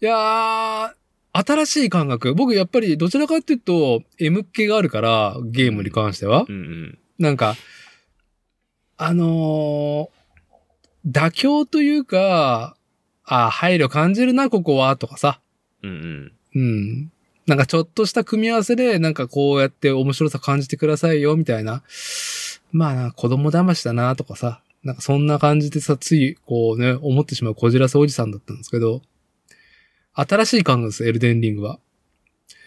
[0.00, 0.90] いやー、
[1.32, 2.34] 新しい感覚。
[2.34, 6.46] 僕やっぱりどちらかっていうと、M 気があるから、ゲームに関しては。
[6.48, 6.98] うんうん。
[7.18, 7.56] なんか、
[8.98, 10.18] あのー
[11.06, 12.76] 妥協というか、
[13.24, 15.40] あ、配慮感じるな、ここは、とかさ。
[15.82, 16.60] うんうん。
[16.60, 17.12] うん。
[17.46, 21.82] なんかちょっとした組み合わせで、なんかこうやって面白さ感じてくださいよ、みたいな。
[22.72, 24.60] まあな、子供騙しだな、とかさ。
[24.82, 29.00] なんかそんな感じでさ、つい、こうね、思ってしまうこじらせおじさんだったんですけど、
[30.12, 31.78] 新しい感覚です、エルデンリングは。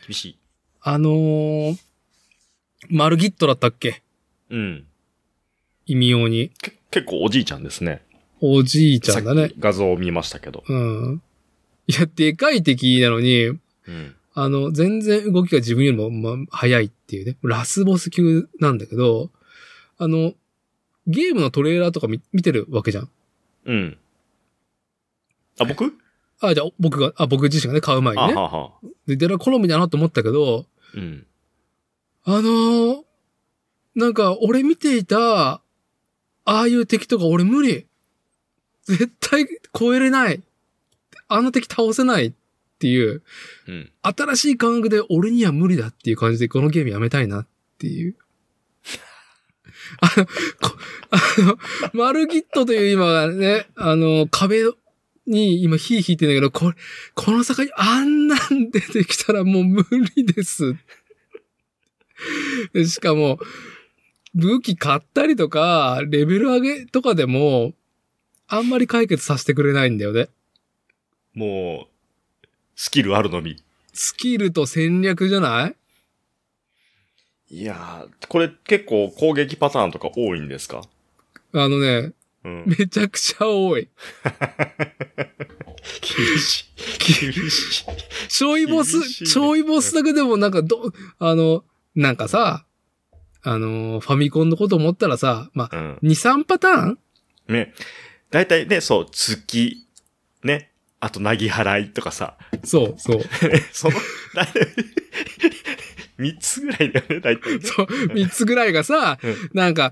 [0.07, 0.39] 厳しい。
[0.81, 1.77] あのー、
[2.89, 4.01] マルギットだったっけ？
[4.49, 4.87] うん。
[5.85, 6.51] 意味用に。
[6.61, 8.03] け結構おじいちゃんですね。
[8.39, 10.63] おじいちゃんだね画像を見ましたけど。
[10.67, 11.21] うん。
[11.87, 13.51] いや、でかい敵なのに、う
[13.91, 14.15] ん。
[14.33, 17.37] あの、全然動きが自分よりも、ま、早いっていうね。
[17.43, 19.29] ラスボス級なんだけど、
[19.97, 20.33] あの、
[21.07, 23.09] ゲームのトレーラーとか見見てるわけじゃん。
[23.65, 23.97] うん。
[25.59, 25.93] あ、僕？
[26.39, 28.33] あ、じゃあ僕が、あ、僕自身がね、買う前にね。
[28.33, 28.71] あはは。
[29.05, 30.65] で、デラ好みだなと思ったけど、
[30.95, 31.25] うん。
[32.23, 33.03] あのー
[33.93, 35.61] なんか、俺見ていた、
[36.45, 37.85] ああいう敵とか俺無理。
[38.85, 40.41] 絶対超えれない。
[41.27, 42.33] あの敵倒せないっ
[42.79, 43.21] ていう、
[43.67, 43.91] うん。
[44.01, 48.15] 新しい感覚で俺には無理だっていう感じでこのゲームやめたいなっていう。
[50.01, 50.31] あの、こ
[51.11, 51.57] あの、
[51.93, 54.63] マルギットという今ね、あの、壁
[55.27, 56.77] に今火引いてんだけど、これ、
[57.13, 59.85] この坂にあんなん出てきたらもう無
[60.15, 60.75] 理です。
[62.73, 63.39] でしかも、
[64.33, 67.73] 武器買ったりとか、レベル上げとかでも、
[68.47, 70.29] あんまり解決させてくれないんだよね。
[71.33, 71.87] も
[72.43, 73.61] う、スキルあるのみ。
[73.93, 75.75] スキルと戦略じゃない？
[77.61, 80.81] いやー、これ結構攻撃パターンとか多いんですか？
[81.53, 82.13] あのね、
[82.45, 82.63] うん。
[82.65, 83.89] めちゃくちゃ多い。
[86.01, 87.31] 厳しい。
[87.31, 87.85] 厳しい。
[88.29, 91.65] ちょいボスちょいボスだけでもなんかど、あの、
[91.95, 92.65] なんかさ、
[93.43, 95.99] あの、ファミコンのこと思ったらさ、まあ、うん。
[96.03, 96.99] 2、3パターン？
[97.47, 97.73] ね。
[98.29, 99.85] 大体ね、そう、月、
[100.43, 100.71] ね。
[100.99, 102.37] あと、なぎ払いとかさ。
[102.63, 103.21] そう、そう。
[103.73, 103.95] その、
[104.35, 104.67] 大体、
[106.17, 107.59] 三つぐらいだよね、大体ね。
[107.65, 109.91] そう、3つぐらいがさうん、なんか、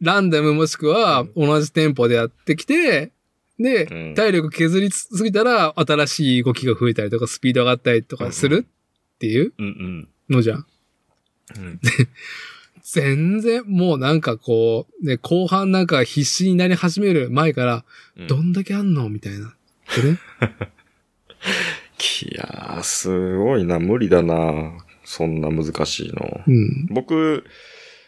[0.00, 3.12] ランダムもしくは同じテンポでやってきて、
[3.58, 10.66] で、うん体力削りすぎたら新しい動きが増えたりとか、スピード上がったりとかするっていううんのじゃん。
[11.56, 11.64] うん。
[11.64, 11.80] うん。
[12.92, 17.84] 全然、もうなんかこう、ね、後半なんか必死になり始める前から、
[18.16, 19.54] うんどんだけあんのみたいな。
[19.96, 20.18] でね。
[22.22, 24.78] いやー、すごいな、無理だな。
[25.04, 26.40] そんな難しいの。
[26.46, 26.86] うん。
[26.90, 27.44] 僕、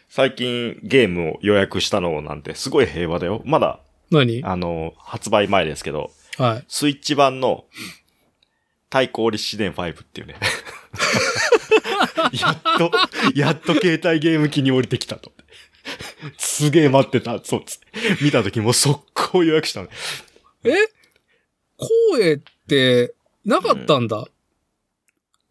[0.09, 3.41] 最近ゲームを予約したのなんてすごい平和だよ。
[3.45, 3.79] まだ、
[4.11, 4.43] 何？
[4.43, 6.65] あの、発売前ですけど、はい。
[6.67, 7.65] スイッチ版の
[8.89, 10.35] 対抗立志伝5っていうね。
[12.39, 12.91] やっと、
[13.35, 15.31] やっと携帯ゲーム機に降りてきたと。
[16.37, 17.39] すげえ待ってた。
[17.43, 17.79] そうっつ。
[18.21, 19.89] 見た時もう速攻予約したの。
[20.63, 20.71] え？
[21.77, 23.13] 光栄って、
[23.45, 24.25] なかったんだ、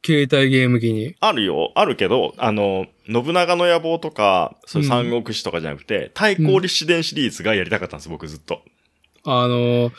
[0.05, 1.15] 携帯ゲーム機に。
[1.21, 8.63] あるよ、あるけど、あの、信長の野望とか、そう三国志とかじゃなくて、対抗立志伝シリーズがやりたかったんです、僕ずっと。
[9.25, 9.93] あのー、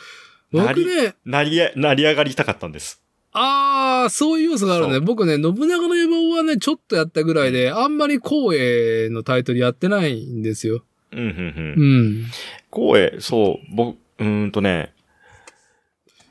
[0.52, 3.03] 僕ね、成り、成り上がりたかったんです。
[3.36, 5.00] あー、そういう要素があるね。
[5.00, 10.84] 僕ね、信長の野望はね、ちょっとやったぐらいで、あんまり光栄のタイトルやってないんですよ。
[11.10, 11.30] うん、うん、う
[11.76, 12.08] うん。
[12.22, 12.24] ん。
[12.72, 14.92] 光栄、そう、僕、うーんとね、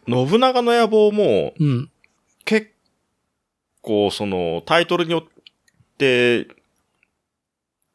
[0.08, 1.90] 信長の野望も、うん。
[2.46, 2.72] 結
[3.82, 5.44] 構、その、タイトルによっ
[5.98, 6.48] て、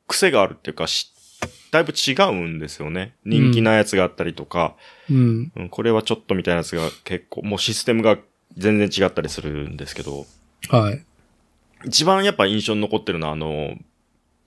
[0.07, 1.13] 癖があるっていうか、し
[1.71, 3.15] だいぶ違うんですよね。
[3.25, 4.75] 人気なやつがあったりとか、
[5.11, 5.53] うん。
[5.55, 8.19] うん、これはちょっとみたいなやつが結構、もうシステムが
[8.57, 10.27] 全然違ったりするんですけど、
[10.69, 11.05] はい。
[11.85, 13.77] 一番やっぱ印象に残ってるのは、あの、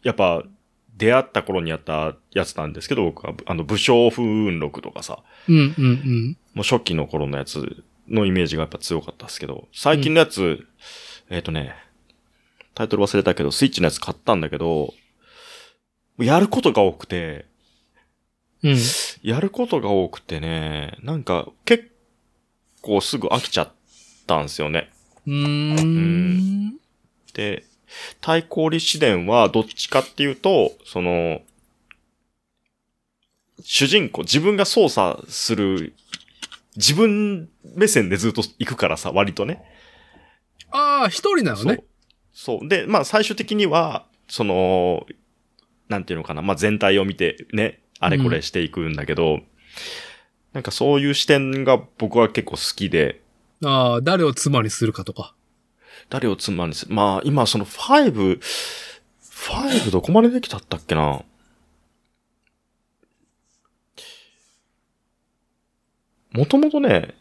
[0.03, 0.43] やっぱ、
[0.97, 6.37] 出会った頃にやったやつなんですけど、僕は、あの、武将風雲録とかさ、うん、うん、うん。
[6.53, 10.67] もう初期の頃のやつのイメージがやっぱ強かったですけど、最近のやつ、
[11.29, 11.73] えっ、とね、
[12.75, 14.93] タイトル忘れたけど、スイッチのやつ買ったんだけど、
[16.19, 17.45] やることが多くて、
[18.63, 18.77] うん。
[19.23, 21.91] やることが多くてね、なんか結
[22.81, 23.71] 構すぐ飽きちゃっ
[24.25, 24.89] たんですよね。
[25.27, 26.77] うーん。
[27.33, 27.63] で、
[28.21, 31.41] 対抗立志伝はどっちかっていうと、その、
[33.63, 35.93] 主人公、自分が操作する、
[36.75, 39.63] 自分目線でずっと行くからさ、割とね。
[40.71, 41.83] ああ、一人なのそうね。。
[42.33, 42.67] そう。
[42.67, 45.05] で、まあ最終的には、その、
[45.89, 49.41] なんていうのかな、まあ全体を見てね、あれこれしていくんだけど、
[50.53, 53.20] なんかそういう視点が僕は結構好きで、
[53.63, 55.35] ああ、誰を妻にするかとか。
[56.09, 56.93] 誰を妻にする？
[56.93, 58.39] まあ今その5、
[59.21, 61.23] 5どこまでできたったっけな？
[66.31, 67.13] もともとね、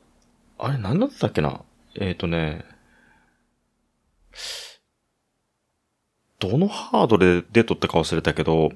[0.58, 1.62] あれ何だったっけな？
[1.96, 2.64] えっ、ー、とね、
[6.38, 8.70] どのハードで出とったか忘れたけど、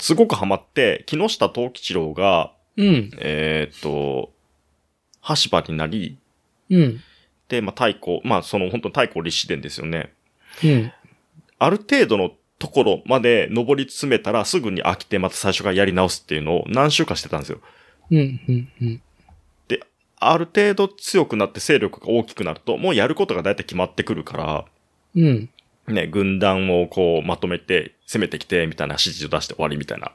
[0.00, 3.10] すごくハマって、木下藤吉郎が、うん。
[3.18, 4.32] えっ、と、
[5.20, 6.18] 羽柴になり、
[6.70, 7.00] うん。
[7.48, 10.12] で、まあ、太鼓、まあ、その本当に太鼓立志伝ですよね。
[10.64, 10.92] うん。
[11.58, 17.60] ある程度のところまで登り詰めたらすぐに飽きてまた最初からやり直すっていうのを何週かしてたんですよ。
[18.10, 18.18] うん。
[18.48, 18.68] うん。
[18.80, 19.02] うん。
[20.18, 24.64] ある程度強くなって勢力が大きくなると、もうやることが大体決まってくるから、
[25.14, 25.50] うん。
[25.88, 30.12] ね、軍団をこうまとめて攻めてきてみたいな指示を出して終わりみたいな。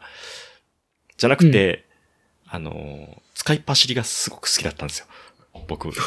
[1.18, 1.86] じゃなくて、
[2.47, 5.08] あのー使いっ走りがすごく好きだったんですよ。
[5.78, 5.90] 僕。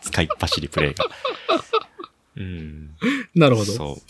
[0.00, 1.04] 使いっ走りプレイが。
[2.36, 2.96] うん。
[3.34, 3.72] なるほど。
[3.72, 4.02] そう。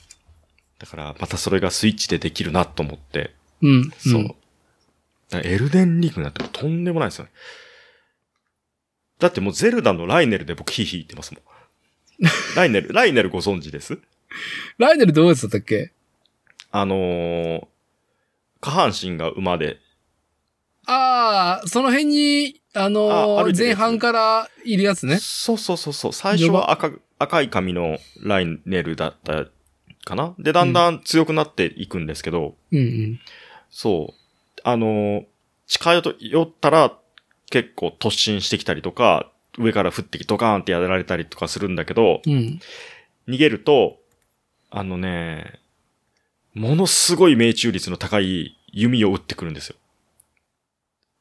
[0.78, 3.34] だから、またそれがスイッチでできるなと思って。
[3.62, 3.90] うん。
[3.98, 4.34] そう。
[5.32, 7.30] エルデンリングなんてとんでもないですよね。
[9.18, 11.42] だってもうゼルダのライネルで僕ヒーヒー言ってますもん。
[12.54, 13.98] ライネル、ライネルご存知です？
[14.78, 15.92] ライデルどうやったっけ？
[16.70, 17.66] あのー、
[18.60, 19.80] 下半身が馬で、
[20.86, 25.18] ああ、その辺に、あのーあ前半からいるやつね。
[25.18, 26.12] そうそうそうそう。
[26.12, 29.46] 最初は赤、赤い髪のライネルだった
[30.04, 30.34] かな？
[30.38, 33.20] で、だんだん強くなっていくんですけど、うんうん。
[33.70, 34.60] そう。
[34.62, 35.24] あのー
[35.68, 36.96] 近寄ったら
[37.50, 42.60] 結構突進してきたりとか、上から降ってきドカーンってやられたりとかするんだけど、うん。
[43.26, 43.98] 逃げると、
[44.70, 45.58] あのね、
[46.54, 49.76] ものすごい命中率の高い弓を撃ってくるんですよ。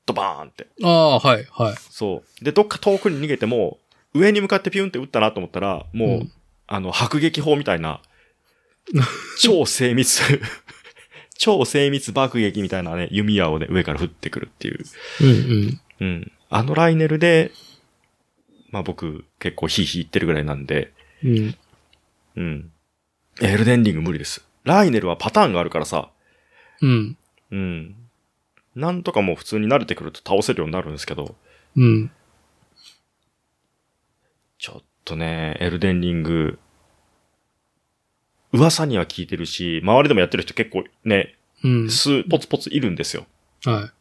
[0.06, 0.68] ドバーンって。
[0.84, 1.76] ああ、はい、はい。
[1.90, 2.44] そう。
[2.44, 3.80] で、どっか遠くに逃げても、
[4.14, 6.32] 上に向かってピュンって撃ったなと思ったら、もう、うん
[6.68, 8.02] あの、迫撃砲みたいな、
[9.40, 10.22] 超精密、
[11.38, 14.84] 超精密爆撃みたいなね、弓矢をね、上から降ってくるっていう。
[15.22, 15.82] うんうん。
[16.00, 16.32] うん。
[16.50, 17.52] あのライネルで、
[18.72, 20.92] まあ僕、結構ヒーヒー言ってるぐらいなんで、
[21.24, 21.56] うん。
[22.36, 22.72] うん。
[23.42, 24.46] エルデンリング無理です。
[24.64, 26.10] ライネルはパターンがあるからさ、
[26.82, 27.18] うん。
[27.52, 27.96] うん。
[28.76, 31.36] なんとかもう普通に慣れてくると倒せるようになるんですけど、
[31.78, 32.12] うん。
[34.58, 36.60] ちょっとね、エルデンリング、
[38.52, 41.90] 噂には聞いてるし、周りでもやってる人結構ね、うん。
[41.90, 43.26] 数、ポツポツいるんですよ。
[43.64, 43.92] は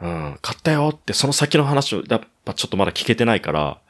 [0.00, 0.38] うん。
[0.40, 3.80] 買ったよって、その先の話を、やっぱちょっとまだ聞けてないから、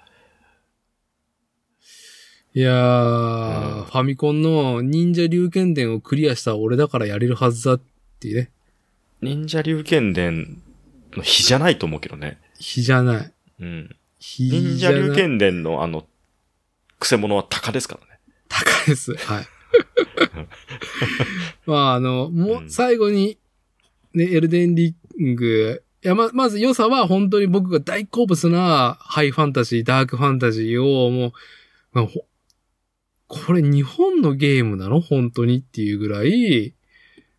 [2.55, 2.61] い。
[2.61, 7.81] いやうんー、ファミコンの忍者竜剣伝をクリアした俺だからやれるはずだっ
[8.21, 8.51] ていうね。
[9.21, 10.63] 忍者竜剣伝
[11.17, 12.39] の日じゃないと思うけどね。
[12.59, 13.33] 日じゃない。
[13.61, 13.97] うん。
[14.19, 14.79] 日忍。
[14.79, 16.07] 者竜剣伝のあの、
[16.99, 18.21] クセモノは鷹ですからね。
[18.49, 19.15] 高いです。
[19.15, 19.47] はい。
[21.67, 23.39] まあ、あの、もう最後に、
[24.15, 31.33] ね、エルデンリング、いや、ま、まず良さは本当に僕が大好物なハイファンタジー、ダークファンタジーをもう、
[31.93, 32.25] まあ、ほ
[33.27, 35.01] これ日本のゲームなの？
[35.01, 35.59] 本当に？
[35.59, 36.75] っていうぐらい、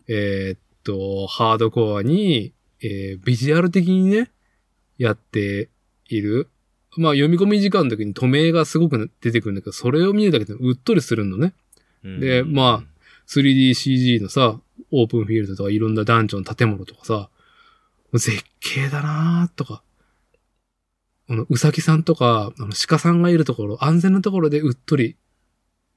[0.07, 4.31] えーっと、ハードコアに、えービジュアル的にね、
[4.97, 5.69] やって
[6.07, 6.49] いる。
[6.97, 11.53] まあ読み込み時間の時に止めがすごく出てくるんだけど、それを見るだけでうっとりするのね。
[12.03, 12.83] うんでま
[13.27, 14.59] 3DCG のさ、
[14.91, 17.29] オープンフィールドとかいろんなダンジョン、建物とかさ、
[18.13, 19.83] 絶景だなーとか、
[21.29, 25.15] あの、うさぎさんとか、あの、鹿さんがいるところ、安全なところでうっとり、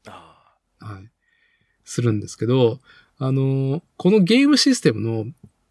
[0.07, 1.11] あはい、
[1.85, 2.81] するんですけど、
[3.25, 5.27] あのーこのゲームシステムの、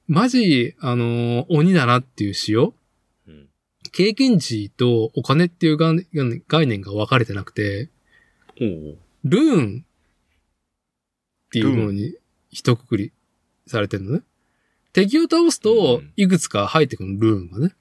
[0.07, 3.47] マジ、あのー鬼だなっていう仕様ーうん
[3.91, 7.89] 経験値とお金っていう概念が分かれてなくて、
[9.23, 12.15] ルーンっていうものに
[12.49, 13.11] 一括り
[13.67, 14.21] されてるのね。
[14.93, 17.75] 敵を倒すとうん、いくつか入ってくるの、ルーンがね。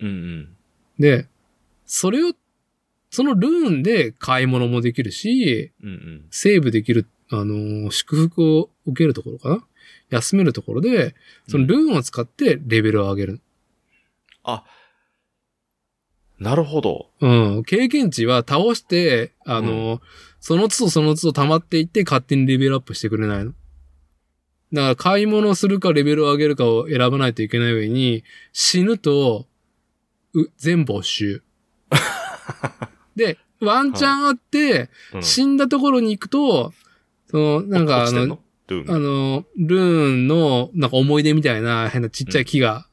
[0.00, 0.56] うんうん。
[0.98, 1.26] で、
[1.86, 2.32] それを、
[3.10, 6.24] そのルーンで買い物もできるし、うんうん。
[6.30, 9.64] セーブできる、あのー祝福を受けるところかな？
[10.10, 11.14] 休めるところで、
[11.48, 13.40] そのルーンを使ってレベルを上げる。
[14.44, 14.64] あ、
[16.38, 17.10] なるほど。
[17.20, 17.28] う
[17.58, 17.64] ん。
[17.64, 20.00] 経験値は倒して、あのー
[20.42, 23.52] その都度その都度溜まっていって勝手にレベルアップしてくれないの。
[24.72, 29.46] だから買い物するかレベルを上げるかを選ばないといけない上に、死ぬと、
[30.32, 31.42] う、全没収。
[33.16, 36.72] で、ワンチャンあって、うん死んだところに行くと、
[37.26, 38.40] その、なんかあの？
[38.74, 39.00] ルーあム。
[39.00, 39.82] の、ルー
[40.16, 42.86] ンの、なんか思い出みたいな変なちっちゃい木が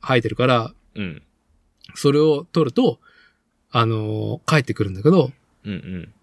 [0.00, 1.22] 生えてるから、うん。
[1.94, 3.00] それを取ると、
[3.70, 5.32] あの帰ってくるんだけど、
[5.64, 6.14] うんうん。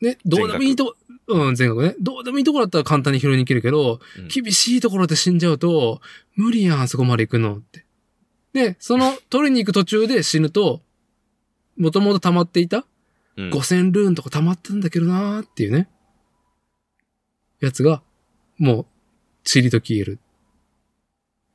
[0.00, 0.96] ね、どうでもいいとこ、
[1.28, 1.94] うん、全額ね。
[2.00, 6.00] どうでもいいところだったら簡単に拾いに行けるけど、うん厳しいところで死んじゃうと、
[6.34, 7.84] 無理やん、あそこまで行くのって。
[8.52, 10.82] で、その、 取りに行く途中で死ぬと、
[11.76, 12.86] もともと溜まっていた
[13.36, 15.88] うん5000ルーンとか溜まってんだけどなーっていうね。
[17.60, 18.02] やつが、
[18.58, 18.86] もう、
[19.44, 20.18] チリと消える。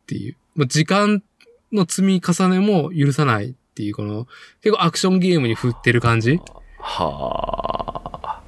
[0.04, 0.38] っていう。
[0.56, 1.24] もう時間
[1.72, 4.28] の積み重ねも許さないっていう、この、
[4.62, 6.40] 結構アクションゲームに振ってる感じ。
[6.80, 8.42] はあ。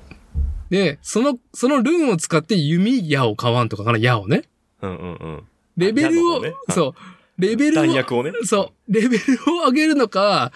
[0.69, 4.43] で、その、そのルーンを使って弓矢を買わんとかかな、矢をね。
[4.81, 5.43] うんうんうん。
[5.77, 6.95] レベルを、ねそ
[7.37, 8.31] う、レベルを、弾薬をね。
[8.43, 10.51] そう、レベルを上げるのか、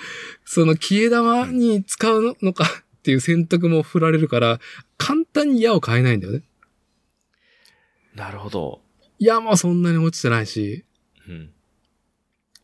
[0.46, 4.60] その消え玉に使うのかっていう選択も振られるから、
[4.98, 6.44] 簡単に矢を買えないんだよね。
[8.16, 8.82] なるほど。
[9.20, 10.86] 矢もそんなに落ちてないし、
[11.28, 11.52] うん。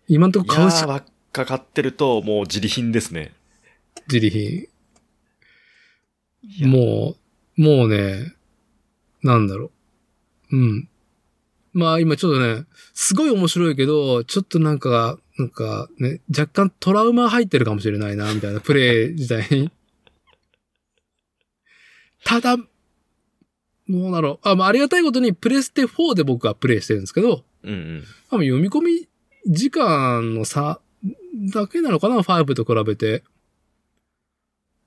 [0.08, 3.34] 今んとこ買うしばっか買ってると、もう自利品ですね。
[4.08, 4.68] 自利品。
[6.60, 7.16] やも
[7.58, 8.34] う、もうね、
[9.24, 9.72] なんだろ
[10.52, 10.58] う。
[10.58, 10.90] うん。
[11.74, 19.72] まあ今ちょっとね、すごい面白いけど、ちょっとなんか、なんかね、若干トラウマ入ってるかもしれないな、みたいなプレイ自体に。
[22.24, 22.58] ただ、
[23.90, 24.50] どうだろう。
[24.50, 28.04] あ、まあありがたいことにプレステ4で僕はプレイしてるんですけど、うんうん。
[28.30, 29.08] 多分読み込み
[29.48, 30.80] 時間の差
[31.54, 33.24] だけなのかな、5と比べて。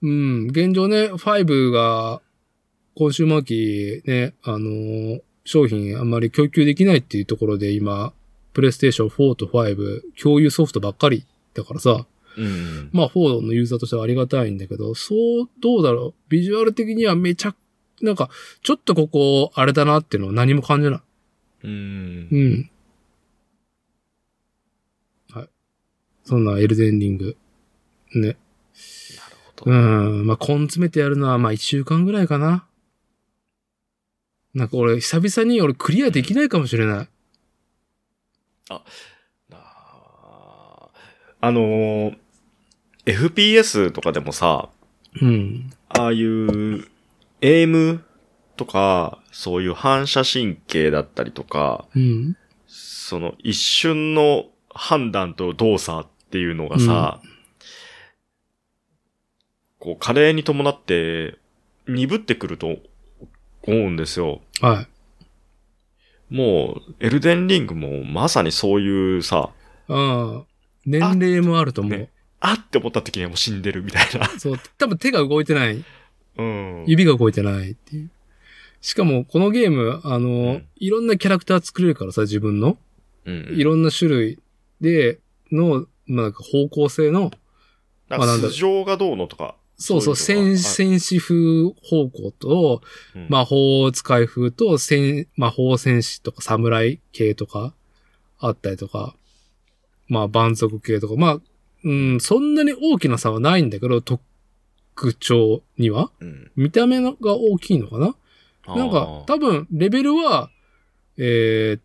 [0.02, 2.22] うん、現状ね、5が
[2.94, 8.12] 今週末期ね、あのー商品あんまり供給できないっていうところで今、
[8.52, 12.90] プレイステーション4と5共有ソフトばっかりだからさ、うんうん。
[12.92, 16.14] まあ4のユーザーとしてはありがたいんだけど、そう、どうだろう。
[16.28, 17.54] ビジュアル的にはめちゃ、
[18.02, 18.30] なんか、
[18.62, 21.00] ちょっとここ、あれだなっていうのは何も感じない。
[21.64, 22.38] うんう。
[22.38, 22.70] ん。
[25.32, 25.48] はい。
[26.24, 27.36] そんなエルデンリング。
[28.14, 28.20] ね。
[28.20, 28.36] なる
[29.56, 29.70] ほど。
[29.70, 30.26] うん。
[30.26, 32.66] まあ、根詰めてやるのは、まあ、一週間ぐらいかな。
[34.54, 37.08] なんか俺、久々に俺クリアできないかもしれない。
[38.70, 39.56] あー
[41.42, 42.16] あのー
[43.06, 44.68] FPS とかでもさ、
[45.20, 45.70] うん。
[45.88, 46.86] ああいう、
[47.40, 48.04] エイム
[48.56, 52.36] とか、そういう反射神経だったりとか、うん。
[52.66, 57.20] その一瞬の判断と動作っていうのがさ、
[59.78, 61.38] こう、加齢に伴って
[61.88, 62.76] 鈍ってくると
[63.62, 64.42] 思うんですよ。
[64.60, 64.86] は
[66.28, 69.50] もう、エルデンリングもまさにそういうさ、
[69.88, 69.92] い。
[69.92, 70.44] ああ。
[70.86, 71.98] 年齢もあると思う。
[71.98, 72.10] ね
[72.42, 74.26] あって思った時にはもう死んでるみたいな。
[74.38, 74.58] そう。
[74.78, 75.84] 多分手が動いてない。
[76.40, 76.84] うん。
[76.86, 78.10] 指が動いてないっていう。
[78.80, 82.78] しかも、このゲーム、あの、うんいろんなキャラクター作れるからさ、自分の。
[83.26, 83.54] うん。
[83.54, 84.38] いろんな種類
[84.80, 85.18] で、
[85.52, 87.30] の、まあ、なんか方向性の、
[88.08, 89.54] まあなんだか素性がどうのとか。
[89.76, 92.82] そうそう、戦、戦士風方向と、
[93.14, 97.74] あうん魔法使い風と、戦、魔法戦士とか侍系とか、
[98.38, 99.14] あったりとか、
[100.08, 101.40] まあ、蛮族系とか、まあ、
[101.84, 104.02] うん、そんなに大きな差はないんだけど、
[105.00, 106.10] 特徴には？
[106.20, 106.50] うん。
[106.56, 108.14] 見た目が大きいのかな？
[108.76, 110.50] なんか、多分、レベルは、
[111.16, 111.82] えーっ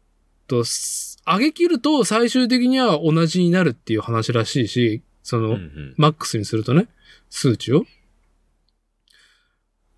[0.48, 6.90] と、す上げ切ると最終的には同じになるっていう話らしいし、その、うんうんマックスにするとね、
[7.30, 7.86] 数値を。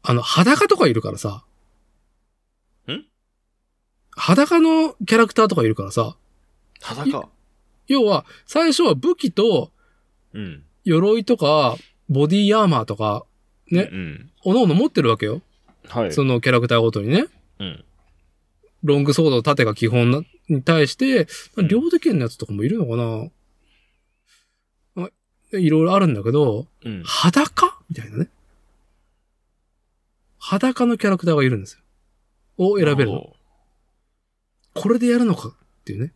[0.04, 1.44] あの、裸とかいるからさ。
[2.88, 3.04] ん？
[4.12, 6.16] 裸のキャラクターとかいるからさ。
[6.82, 7.30] 裸？
[7.88, 9.72] 要は、最初は武器と
[10.34, 10.64] うん。
[10.84, 11.76] 鎧とか、
[12.10, 13.26] ボディーアーマーとか、
[13.70, 14.32] ねうん。
[14.46, 15.42] おのおの持ってるわけよ。
[15.88, 16.14] はい。
[16.14, 17.26] そのキャラクターごとにね。
[17.60, 17.84] うん。
[18.84, 22.96] ロングソード、盾が基本なに対して、うん両手剣のやつとかもいるのか
[24.96, 25.10] な、あ
[25.58, 27.04] いろいろあるんだけど、うん。
[27.04, 27.80] 裸？
[27.90, 28.30] みたいなね。
[30.38, 31.74] 裸のキャラクターがいるんです
[32.58, 32.66] よ。
[32.70, 33.34] を選べるの。
[34.74, 35.54] これでやるのかっ
[35.84, 36.14] ていうね。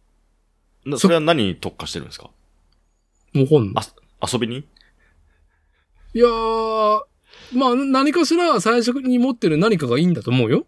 [0.85, 2.29] なそれは何に特化してるんですか？
[3.33, 3.83] もうほんのあ。
[4.31, 4.65] 遊びに？
[6.13, 7.01] いやー、
[7.53, 10.65] まあ何かしら最初に持ってる何かがいいんだと思うよ。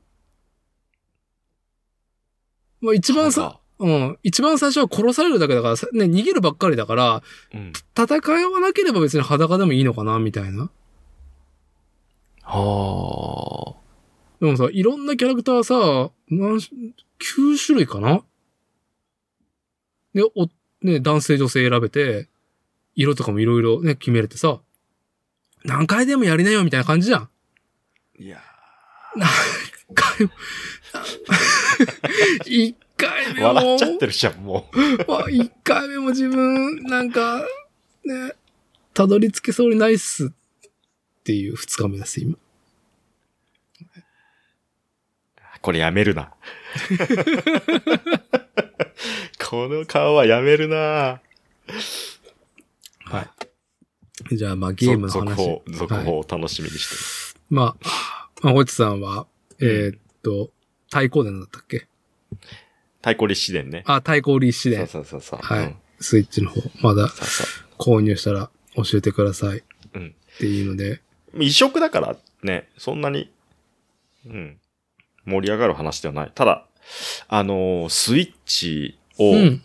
[2.81, 7.23] まあ一番さ、うん、一番最初は殺されるだけだからさ、ね、逃げるばっかりだから、
[7.53, 7.73] うん。
[7.97, 10.69] 戦わなければ別に裸でもいいのかな、みたいな。
[12.43, 13.75] は
[14.39, 16.69] でもさ、いろんなキャラクターさ、何し、
[17.19, 18.23] 9種類かな？
[20.13, 20.47] で、お、
[20.81, 22.29] ね、男性女性選べて、
[22.95, 24.61] 色とかもいろいろね、決めれてさ、
[25.63, 27.21] 何回でもやりなよ、みたいな感じじゃん。
[27.21, 27.29] あ。
[28.19, 28.39] いや
[29.15, 29.29] 何
[29.93, 30.31] 回も、
[32.45, 35.11] 一回目も、笑っちゃってるじゃん、もう。
[35.11, 37.45] まあ一回目も自分、なんか、
[38.05, 38.33] ね、
[38.93, 40.29] たどり着けそうにないっすっ
[41.23, 42.37] ていう二日目です、今。
[45.61, 46.33] これやめるな。
[49.39, 51.21] この顔はやめるな
[53.05, 53.29] はい。
[54.31, 55.25] じゃあ、まあゲームの話。
[55.29, 57.41] 続報、続はい報を楽しみにしてる。
[57.49, 59.27] まあ、まあ、ホさんは、
[59.59, 60.51] えーっと、
[60.89, 61.87] 対抗伝だったっけ？
[63.01, 63.83] 太鼓立志伝ね。
[63.85, 64.87] あ、対抗立志そう伝。
[64.87, 65.39] そうそうそう。
[65.41, 67.07] はいうんスイッチの方、まだ
[67.77, 69.65] 購入したら教えてくださいっう。
[69.93, 70.15] うん。
[70.37, 71.01] ていうので、
[71.39, 73.31] 異色だからね、そんなに、
[74.25, 74.59] うん、
[75.23, 76.31] 盛り上がる話ではない。
[76.35, 76.67] ただ、
[77.29, 79.61] あのースイッチを、うん。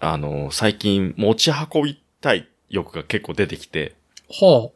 [0.00, 3.94] あのー最近持ち運びたい欲が結構出てきて、
[4.28, 4.70] は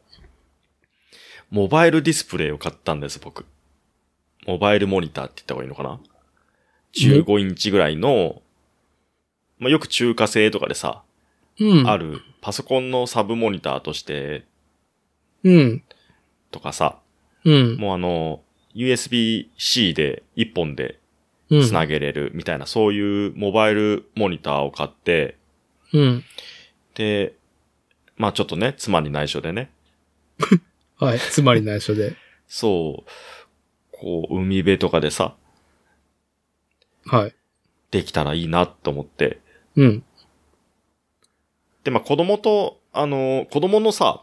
[1.49, 3.45] モバイルディスプレイを買ったんです、僕。
[4.47, 5.99] モバイルモニターって言った方がいいのかな
[6.95, 8.41] ?15 インチぐらいの、
[9.59, 11.11] まあ、よく中華製とかでさ、あ。
[11.59, 11.87] うん。
[11.87, 14.45] あるパソコンのサブモニターとして
[15.43, 15.83] うん。
[16.51, 16.99] とかさ、
[17.43, 17.77] うん。
[17.77, 18.41] もうあの、
[18.75, 20.99] USB-C で1本で
[21.49, 21.67] うん。
[21.67, 25.35] つなげれるみたいな、そういうモバイルモニターを買って、
[25.91, 26.23] うん。
[26.95, 27.33] で、
[28.21, 29.71] まあちょっとね、妻に内緒でね、
[30.99, 31.19] はい。
[31.19, 32.15] つまり内緒で。
[32.47, 33.09] そう、
[33.91, 35.35] こう、海辺とかでさ、
[37.07, 37.35] はい。
[37.89, 39.39] できたらいいなと思って。
[39.75, 40.03] うん。
[41.83, 44.21] で、まあ子供と、あのー子供のさ、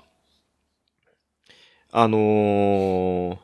[1.90, 3.38] あのー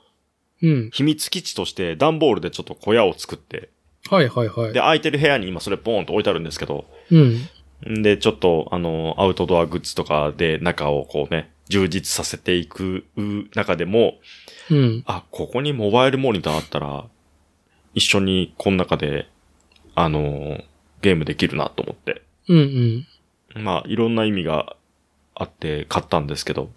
[0.63, 0.91] うん。
[0.93, 3.71] 秘密基地として段ボールでちょっと小屋を作って、
[4.09, 4.79] はいはいはいで、。
[4.79, 7.49] 空いてる部屋に今それポーンと置いてあるんですけど、うん。
[7.89, 13.07] んで、ちょっと、あの、アウトドアグッズとかで中をこうね、充実させていく
[13.55, 14.15] 中でも、
[14.71, 15.03] うん。
[15.07, 17.07] あ、ここにモバイルモニターあったら、
[17.95, 19.29] 一緒にこの中で、
[19.95, 20.63] あの、
[21.03, 22.23] ゲームできるなと思って。
[22.49, 23.07] うん
[23.55, 23.63] うん。
[23.63, 24.77] まあ、いろんな意味が
[25.35, 26.71] あって買ったんですけど、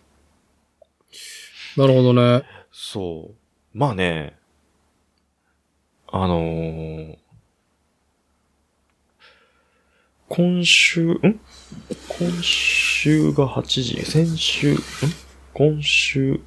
[1.77, 2.43] なるほどね。
[2.71, 3.77] そう。
[3.77, 4.35] まあね、
[6.11, 7.17] あのー
[10.29, 11.39] 今週、ん？
[12.09, 14.77] 今週が8時、先週、ん？
[15.53, 16.41] 今週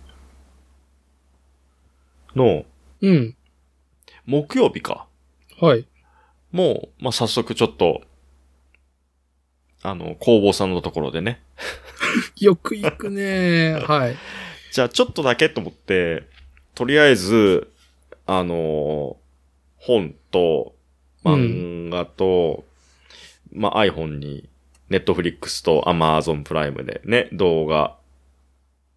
[2.37, 2.65] の
[3.01, 3.37] うん。
[4.27, 5.07] 木曜日か。
[5.59, 5.87] はい。
[6.53, 8.03] もう、まあ、早速ちょっと、
[9.83, 11.41] あの、工房さんのところでね。
[12.39, 13.73] よく行くね。
[13.73, 14.17] はい。
[14.73, 16.25] じゃあちょっとだけと思って、
[16.75, 17.73] とりあえず、
[18.27, 19.17] あの
[19.77, 20.75] 本と、
[21.25, 22.65] 漫画と、
[23.53, 24.49] まあ、iPhone に、
[24.91, 27.97] Netflix と Amazon プライムでね、動画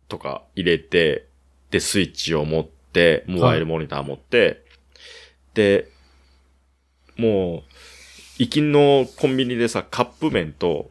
[0.07, 1.27] とか入れて、
[1.69, 4.63] で、スイッチを持って、モバイルモニター持って、
[5.53, 5.89] で、
[7.17, 7.73] もう、
[8.39, 10.89] 行きのコンビニでさ、カップ麺と、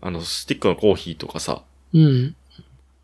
[0.00, 2.34] あの、スティックのコーヒーとかさ、うん。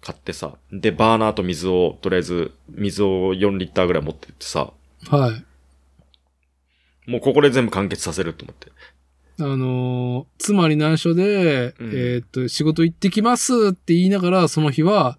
[0.01, 4.73] 買ってさ、で、バーナーと水を、とりあえず、水を4リッターぐらい持ってってさ、
[5.09, 5.33] は
[7.07, 7.11] い。
[7.11, 8.73] もうここで全部完結させると思って。
[9.41, 15.19] あのーつまり内緒で、うんえーっと、仕事行ってきますって言いながら、その日は、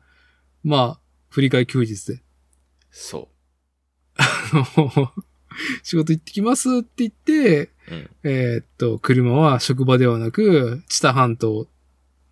[0.63, 0.99] まあ、
[1.29, 2.21] 振り替え休日で。
[2.91, 3.29] そ
[5.83, 7.69] 仕事行ってきますって言って、う。
[7.91, 8.09] うん。
[8.23, 11.67] えーっと、車は職場ではなく、知多半島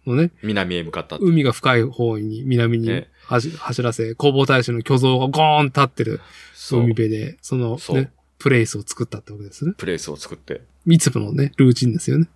[0.05, 1.17] のね、南へ向かった。
[1.17, 6.21] 海が深い方に南にね走走らせ、工房大使の巨像がゴーン立ってる
[6.53, 6.89] そう海。
[6.89, 9.73] 辺で、そのそうね、プレイスを作ったってわけですね。
[9.77, 10.61] プレイスを作って。
[10.86, 12.27] いつものね、ルーチンですよね。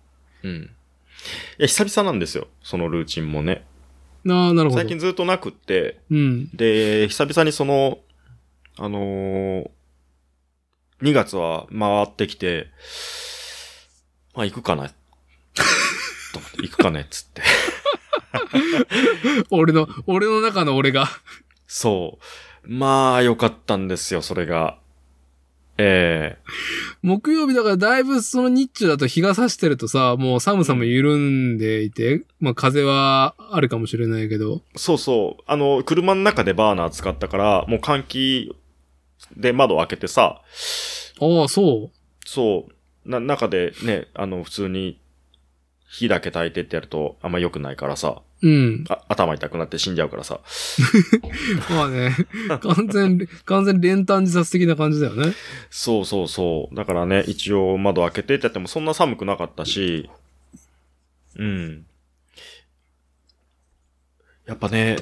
[0.42, 0.70] うん。
[1.58, 2.48] いや、久々なんですよ。
[2.62, 3.66] そのルーチンもね。
[4.28, 4.80] ああ、なるほど。
[4.80, 6.50] 最近ずっとなくって、うん。
[6.54, 7.98] で、久々にその、
[8.76, 9.70] あのー、
[11.02, 12.68] 2月は回ってきて、
[14.34, 14.88] まあ行くかな。
[14.88, 14.94] と
[16.38, 17.42] 思って、行くかねっつって。
[19.50, 21.08] 俺の、俺の中の俺が。
[21.66, 22.18] そ
[22.64, 22.68] う。
[22.68, 24.78] まあ、良かったんですよ、それが。
[25.78, 26.42] ええ。
[27.02, 34.62] 木曜日だからだいぶその日中だと日が差してるとさ、もう寒さも緩んでいて、まあ風はあるかもしれないけど。
[34.74, 35.42] そうそう。
[35.46, 38.56] あの、車の中でバーナー使ったから、もう換気
[39.36, 40.42] で窓を開けてさ、
[41.20, 41.90] ああ、そ
[42.26, 45.00] そう、な、中でね、あの、普通に
[45.88, 48.48] 火だけ焚いてってやるとあんま良くないからさ、う。
[48.48, 48.84] うん。
[48.88, 50.40] あ頭痛くなって死んじゃうからさ。
[51.70, 52.14] まあね、
[52.48, 55.32] 完全、完全練炭自殺的な感じだよね。
[55.70, 56.74] そうそうそう。
[56.74, 60.08] だからね、一応窓開けてってやってもそんな寒くなかったし、
[61.36, 61.86] うん。
[64.46, 64.96] やっぱね、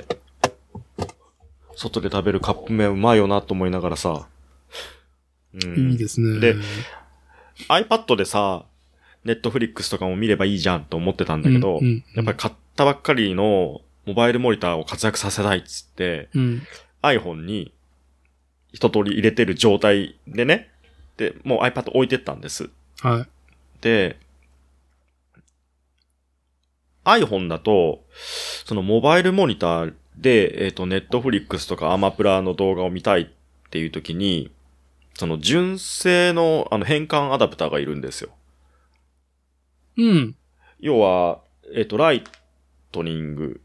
[1.76, 4.26] 外で食べるカップ麺うまいよなと思いながらさ。
[5.64, 6.40] うん、いいですね。
[6.40, 6.56] で
[7.68, 8.64] iPad でさ、
[9.24, 16.62] ネットフリックスとかも見ればいいじゃんと思ってたんだけど、うんうんやっぱり買ったばっかりのモバイルモニターを活躍させたいっつって、うん。
[17.02, 17.74] iPhone に
[18.72, 20.70] 一通り入れてる状態でね、
[21.16, 22.70] で、もう iPad 置いてったんです。
[23.00, 23.26] はい。
[23.80, 24.18] で、
[27.04, 28.04] iPhone だと、
[28.64, 33.26] そのモバイルモニターで、えっ、と、Netflix とかアマプラの動画を見たいっ
[33.70, 34.52] ていう時に、
[35.14, 38.30] その純正のあの変換アダプターがいるんですよ。
[39.96, 40.36] うん。
[40.80, 41.40] 要は、
[41.74, 42.24] えっ、と、ライ
[42.96, 43.60] トニング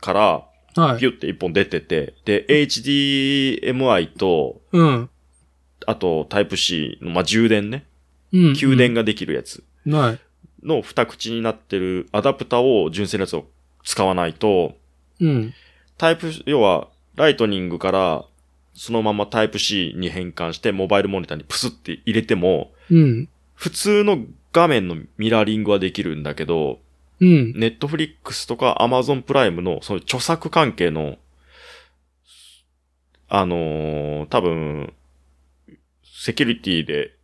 [0.00, 0.98] からはい。
[0.98, 5.10] ピュって一本出てて、で、HDMI と、うん。
[5.86, 7.86] あとタイプ C の、まあ、充電ね、
[8.32, 8.54] うん。
[8.54, 10.20] 給電ができるやつない。
[10.62, 13.46] の二口になってるアダプターを純正のやつを
[13.84, 14.76] 使わないと、
[15.20, 15.54] うん。
[15.96, 18.24] タイプ、要は、ライトニングから、
[18.74, 23.28] そのままタイプ C に変換して、モバイルモニターにプスって入れても、うん。
[23.54, 24.18] 普通の
[24.52, 26.80] 画面のミラーリングはできるんだけど、
[27.20, 27.52] うん。
[27.54, 31.16] ネットフリックスとかアマゾンプライムのその著作関係の
[33.28, 34.92] あのー多分、
[36.04, 37.16] セキュリティで、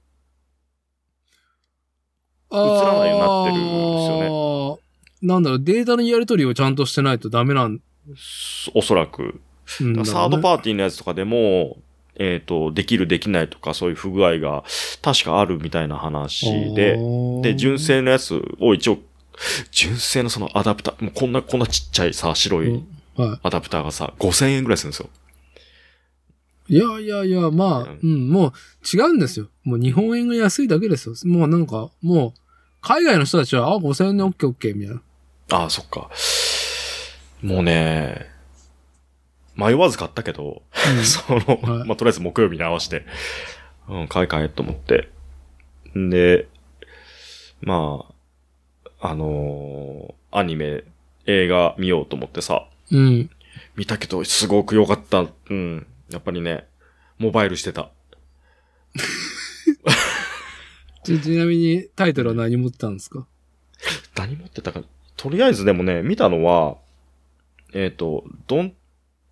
[2.51, 4.83] 映らないようになってるんですよね。
[5.23, 7.81] なんだろう、データのやり取りをちゃんとしてないとダメなん
[8.75, 9.41] おそらく、
[9.81, 10.05] だろうね。
[10.05, 11.77] サードパーティーのやつとかでも、
[12.17, 14.65] えっ、と、できるできないとかそういう不具合が
[15.03, 16.99] 確かあるみたいな話で、
[17.43, 18.99] で、純正のやつを一応、
[19.71, 22.85] 純正のそのアダプター、もうこんな、こんなちっちゃいさ、白い
[23.17, 25.09] はアダプターがさ、5000円ぐらいするんですよ。
[26.69, 26.77] い。
[26.77, 28.53] いやいやいや、まあ、ううん、もう
[28.97, 29.49] 違うんですよ。
[29.65, 31.15] もう日本円が安いだけですよ。
[31.25, 32.41] もうなんか、もう、
[32.81, 35.03] 海外の人たちは、あ、5000円で OKOK みたいな。
[35.51, 36.11] ああ、そっか。
[37.43, 38.31] もうね、
[39.57, 40.63] 迷わず買ったけど、
[41.05, 43.05] その、はいまあ、とりあえず木曜日に合わせて、
[43.89, 45.11] うん、買い替えと思って。
[45.99, 46.49] んで、
[47.61, 48.12] まあ、
[49.05, 50.85] あのーアニメ、
[51.27, 53.31] 映画見ようと思ってさ、うん。
[53.77, 55.27] 見たけど、すごく良かった。
[55.51, 55.87] うん。
[56.09, 56.67] やっぱりね、
[57.19, 57.91] モバイルしてた。
[61.05, 63.27] ち、ちなみにタイトルは何持ってたんですか？
[64.17, 64.83] 何持ってたか。
[65.17, 66.79] とりあえずでもね、見たのは、
[67.75, 68.75] えっ、と、ドン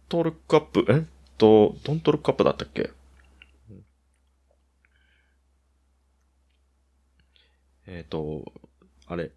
[0.08, 0.98] トルックアップ、え？
[0.98, 1.02] っ
[1.38, 2.90] と、ドントルックアップだったっけ？
[7.86, 8.52] えっ、と、
[9.06, 9.30] あれ。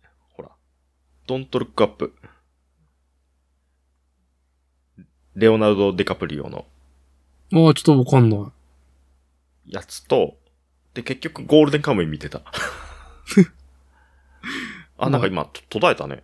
[1.25, 2.13] ドントルックアップ。
[5.35, 6.65] レオナルド・デカプリオの
[7.53, 9.73] ああ、ちょっとわかんない。
[9.73, 10.37] やつと、
[10.93, 12.41] で、結局ゴールデンカムイ見てた。
[14.97, 16.23] あ、なんか今、と途絶えたね。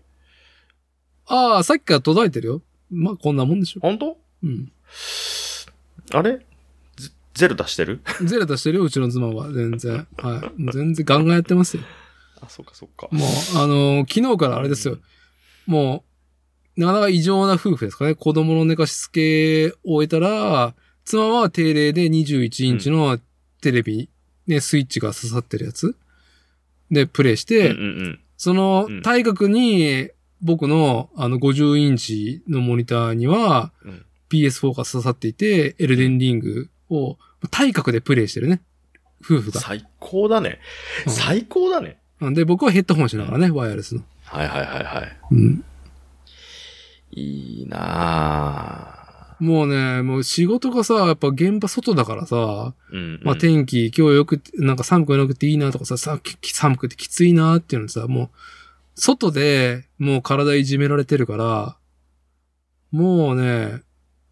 [1.28, 2.62] ああ、さっきから届いてるよ。
[2.92, 3.80] まあ、こんなもんでしょ。
[3.80, 4.18] 本当？
[4.44, 4.72] うん。
[6.12, 6.46] あれ？
[6.98, 8.02] ゼゼルダしてる？
[8.26, 9.52] ゼロ出してるよ、うちの妻は。
[9.54, 10.08] 全然。
[10.18, 10.72] はい。
[10.74, 11.84] 全然ガンガンやってますよ。
[12.50, 13.08] あ、そっかそっか。
[13.12, 14.98] もう、あのー昨日からあれですよ。
[15.66, 16.04] も
[16.78, 18.16] う、なかなか異常な夫婦ですかね。
[18.16, 20.74] 子供の寝かしつけを終えたら、
[21.06, 23.20] 妻は定例で21インチの
[23.62, 24.10] テレビ、
[24.48, 25.96] ね、スイッチが刺さってるやつ
[26.92, 28.20] でプレイして、うんうんうん。
[28.38, 30.10] そのうん対角に、
[30.42, 37.18] 僕のあの50インチのモニターにはうん PS4 が刺さっていて、エルデンリングを
[37.52, 38.62] 対角でプレイしてるね。
[39.22, 39.60] 夫婦が。
[39.60, 40.60] 最高だね。
[41.06, 42.00] うん最高だね。
[42.20, 44.04] なんで僕はヘッドホンしながらね、ワイヤレスの。
[44.26, 45.18] はいはいはいはい。
[45.32, 45.64] うん。
[47.12, 49.44] いいなぁ。
[49.44, 53.22] もうね、もう仕事がさ、やっぱ現場外だからさ、うん、うん。
[53.24, 58.30] まあ天気今日よく、なんか寒くなくていいなとかさ、さき寒くてきついなっていうのさ、もう、
[58.96, 61.78] 外でもう体いじめられてるから、
[62.92, 63.82] もうね、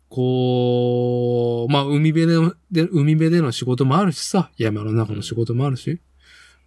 [0.10, 6.02] こう、まあ海辺での、で海辺での仕事もあるしさ、山の中の仕事もあるし、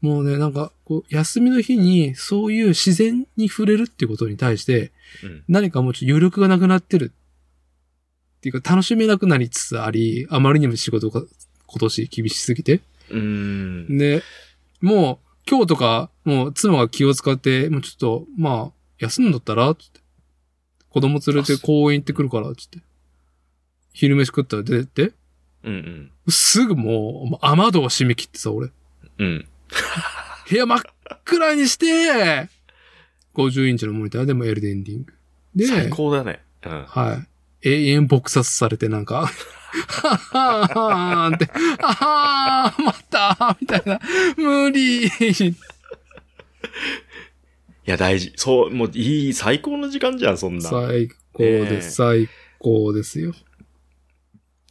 [0.01, 4.93] もうね、なんか、こう、休みの日にそういう自然に触れるっていうことに対して、
[5.25, 7.13] うん何かもうちょっと余力がなくなってる。
[8.39, 11.23] っていうか、楽しめなくなりつつあり、あまりにも仕事が
[11.67, 12.81] 今年厳しすぎて。
[13.11, 13.19] うー
[13.93, 13.99] ん。
[13.99, 14.23] で、
[14.81, 19.75] もう、今日とか、もう妻が気を使って、もうちょっと、まあ、休んだったら？
[19.75, 20.01] つって。
[20.89, 22.79] 子供連れて公園行ってくるから、つって。
[23.93, 25.15] 昼飯食ったら出てって、
[25.65, 26.33] うんうん。
[26.33, 28.71] すぐもう、もう雨戸を閉め切ってさ、俺。
[29.19, 29.47] うん。
[30.49, 30.81] 部屋真っ
[31.25, 32.49] 暗にして、
[33.35, 35.13] 50インチのモニターでもエルデンリング。
[35.55, 36.43] で、最高だね。
[36.65, 36.85] うん。
[36.87, 37.23] は
[37.63, 37.69] い。
[37.69, 41.49] 永遠撲殺されてなんか、はははーんって、
[41.83, 44.01] あはー、またみたいな。
[44.37, 45.11] 無理い
[47.85, 48.33] や、大事。
[48.37, 50.69] そう、もういい、最高の時間じゃん、そんな。
[50.69, 53.35] 最高です、最高ですよ。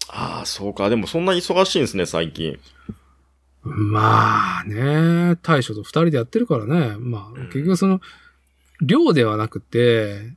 [0.09, 0.89] ああ、そうか。
[0.89, 2.59] でもそんな忙しいんですね、最近。
[3.69, 6.97] まあね、大将と二人でやってるからね。
[6.97, 8.01] まあ、結局その、
[8.81, 10.33] 量ではなくて、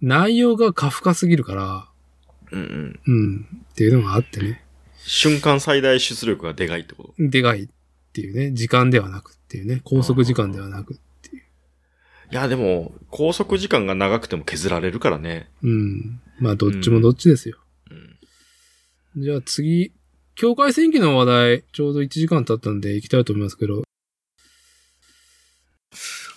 [0.00, 1.88] 内容が過深すぎるから、
[2.52, 3.00] うんうん。
[3.06, 4.64] うん、っていうのがあってね。
[4.98, 7.14] 瞬間最大出力がでかいってこと？
[7.18, 7.68] でかいっ
[8.12, 10.94] ていうね、時間ではなくっていうね、拘束時間ではなく。
[10.94, 10.98] い
[12.34, 15.50] や、でも、拘束時間が長くても削られるからね。
[15.62, 16.20] うん。
[16.40, 17.58] まあ、どっちもどっちですよ。
[17.90, 19.22] うん。
[19.22, 19.92] じゃあ次、
[20.36, 23.84] 境界戦記の話題、ちょうど1時間経ったんで行きたいと思いますけど、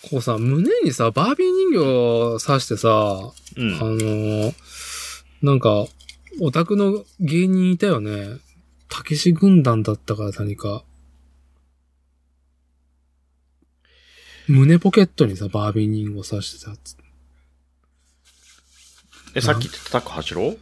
[0.10, 2.90] こうさ、胸にさ、バービー人形を刺してさ、
[3.58, 3.74] うん。
[3.76, 4.54] あのー
[5.42, 5.86] なんか、
[6.42, 8.38] オタクの芸人いたよね。
[8.90, 10.84] たけし軍団だったから何か。
[14.48, 16.72] 胸ポケットにさ、バービー人形を刺してた。
[19.36, 20.56] え、さっき言ってたタク八郎？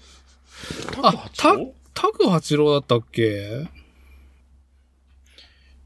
[1.03, 1.73] あタク八郎？
[1.95, 3.67] タク八郎だったっけ？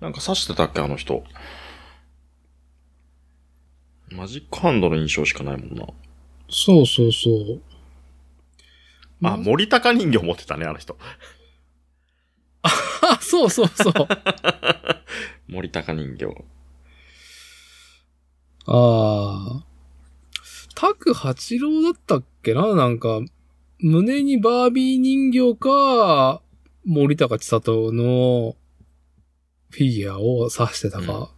[0.01, 1.23] なんか刺してたっけ、あの人。
[4.11, 5.85] マジックハンドの印象しかないもんな。
[6.49, 7.61] そうそうそう。
[9.21, 10.97] あ、森高人形持ってたね、あの人。
[13.21, 13.93] そうそうそう。
[15.47, 16.25] 森高人形。
[18.65, 19.65] ああ。
[20.73, 22.73] タク八郎だったっけな？
[22.73, 23.19] なんか、
[23.81, 26.41] 胸にバービー人形か、
[26.83, 28.57] 森高千里の
[29.69, 31.31] フィギュアを指してたか。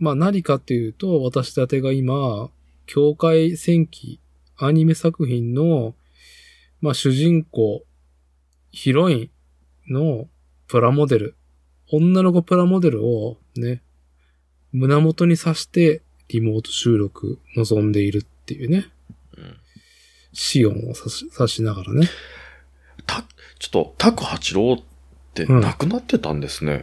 [0.00, 2.50] まあ何かっていうと、私立てが今、
[2.86, 4.18] 境界戦記
[4.56, 5.94] アニメ作品の、
[6.80, 7.84] まあ主人公、
[8.72, 9.30] ヒロイ
[9.88, 10.26] ンの
[10.66, 11.36] プラモデル、
[11.92, 13.82] 女の子プラモデルをね、
[14.72, 18.88] 胸元に刺してリモート収録望んでいるっていうね。
[20.34, 20.36] うん。
[20.36, 22.08] シオンを刺し刺しながらね。
[23.06, 23.22] た、
[23.58, 24.84] ちょっと、タク八郎っ
[25.34, 26.82] てうん亡くなってたんですね。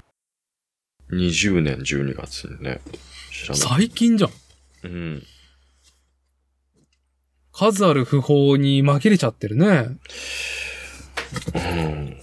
[1.11, 2.81] 20年12月にね。
[3.31, 3.57] 知らない。
[3.57, 4.31] 最近じゃん。
[4.83, 5.23] うん。
[7.53, 9.97] 数ある不法に紛れちゃってるね。
[11.53, 12.17] うん。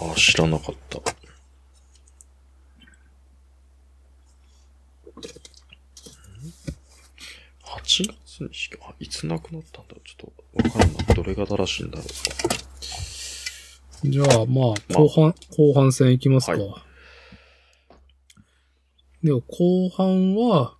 [0.00, 0.98] あ、知らなかった。
[7.82, 8.21] 8
[8.52, 11.14] しか、あいつ亡くなったんだちょっと、わからんな。
[11.14, 12.06] どれが正しいんだろう。
[14.04, 16.52] じゃあ、まあ、後半、後半戦いきますか。
[16.52, 16.84] は
[19.22, 20.76] では、後半は、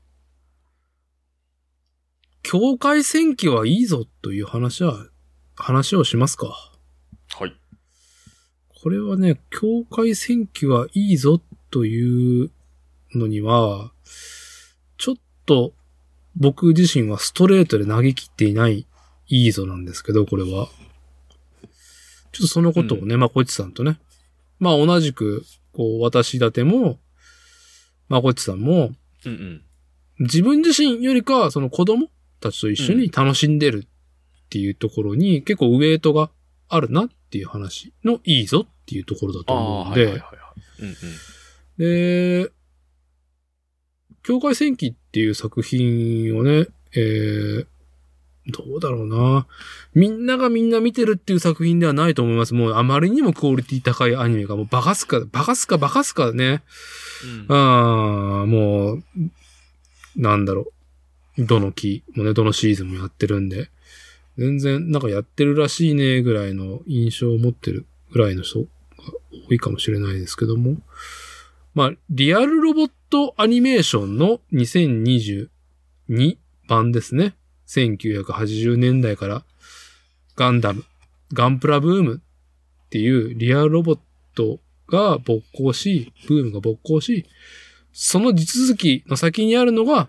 [2.42, 5.06] 境界戦記はいいぞという話は、
[5.54, 6.72] 話をしますか。
[7.38, 7.56] はい。
[8.82, 11.40] これはね、境界戦記はいいぞ
[11.70, 12.50] という
[13.14, 13.92] のには、
[14.98, 15.14] ちょっ
[15.46, 15.72] と
[16.36, 18.86] 僕自身はストレートで投げ切っていない
[19.28, 20.68] いいぞなんですけど、これは。
[22.32, 23.98] ちょっとそのことをね、まこっちさんとね。
[24.58, 26.98] まあ同じく、こう、私立ても、
[28.08, 28.90] まこっちさんも、
[29.24, 29.62] うんうん。
[30.20, 32.08] 自分自身よりかは、その子供
[32.40, 36.30] たちと一緒に楽しんでるっていうところに、結構ウェイトが
[36.68, 40.22] あるなっていう話のいいぞっていうところだと思うんで。
[41.78, 42.52] で、
[44.22, 47.66] 境界戦記っていう作品をね、えー、
[48.48, 49.46] どうだろうな。
[49.94, 52.54] みんながみんな見てるっていう作品ではないと思います。
[52.54, 56.62] もうあまりにもクオリティ高いアニメがもうバカすか、バカすかバカすかね。
[57.48, 59.02] うんああ、もう、
[60.16, 60.72] なんだろ
[61.38, 61.44] う。
[61.44, 63.70] どの期もね、どのシーズンもやってるんで、
[64.38, 68.66] 全然なんかやってるらしいねぐらいの印象を持ってるぐらいの人が
[69.48, 70.76] 多いかもしれないですけども。
[71.74, 75.48] まあ、リアルロボットアニメーションの2022
[76.66, 77.34] 版ですね。
[77.68, 79.44] 1980年代から
[80.34, 80.82] ガンダム、
[81.34, 82.22] ガンプラブーム
[82.86, 83.98] っていうリアルロボッ
[84.34, 87.26] トが勃興し、ブームが勃興し、
[87.92, 90.08] その地続きの先にあるのが、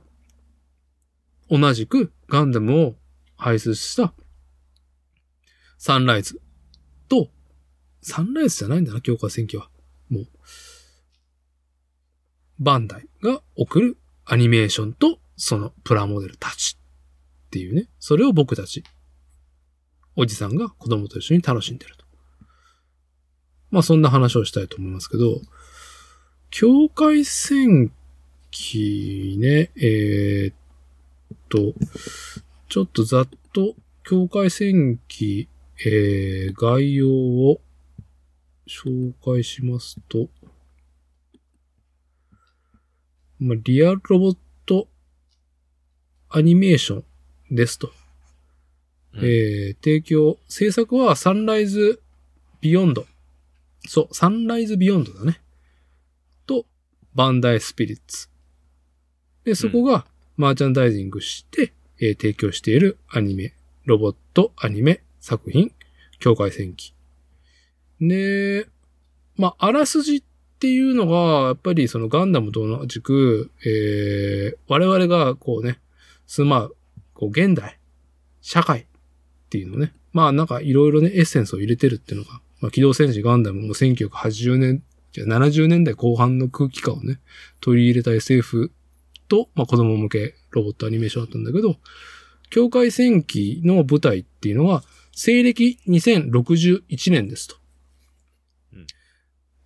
[1.49, 2.95] 同じくガンダムを
[3.35, 4.13] 輩出した
[5.77, 6.39] サンライズ
[7.09, 7.27] と、
[8.01, 9.72] サンライズじゃないんだな、強化戦記は。
[12.63, 16.77] バンダイが送るアニメーションとそのプラモデルたち
[17.47, 18.83] っていうね、それを僕たち、
[20.15, 22.05] おじさんが子供と一緒に楽しんでると。
[23.69, 25.41] まあそんな話をしたいと思いますけど、
[26.49, 27.91] 境界戦
[28.51, 31.73] 記ね、えーっと、
[32.69, 35.47] ちょっとざっと境界戦記、
[35.85, 37.59] えー、概要を
[38.67, 40.27] 紹介しますと、
[43.43, 44.87] まあ、リアルロボット
[46.29, 47.03] アニメーショ
[47.51, 47.91] ンですと。
[49.15, 52.01] うんえー、提供、制作はサンライズ
[52.61, 53.05] ビヨンド。
[53.85, 55.41] そう、サンライズビヨンドだね。
[56.47, 56.65] と、
[57.13, 58.29] バンダイスピリッツ。
[59.43, 60.05] で、そこが
[60.37, 63.53] マーチャンダイジングして、えー提供しているアニメ、
[63.83, 65.73] ロボットアニメ作品、
[66.19, 66.93] 境界戦記。
[67.99, 68.67] で、
[69.35, 70.23] まあ、あらすじ
[70.63, 75.81] っていうのが、やっぱりそのガンダムと同じく、えー、我々がこうね、
[76.25, 76.75] 住まう、
[77.13, 77.79] こう現代、
[78.39, 78.85] 社会っ
[79.49, 87.19] ていうのね、まあなんかいろいろね、エッセンスを入れてるっていうのが、まあ、機動戦士ガンダムも1980年、じゃ70年代後半の空気感をね、
[87.59, 88.71] 取り入れた SF
[89.27, 91.75] と、まあ子供向けロボットアニメーションだったんだけど、
[92.49, 94.81] 境界戦記の舞台っていうのは、
[95.11, 97.62] 西暦2061年ですと。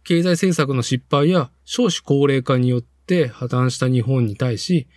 [0.07, 4.87] 経済政策の失敗や少子高齢化によって破綻した日本に対し、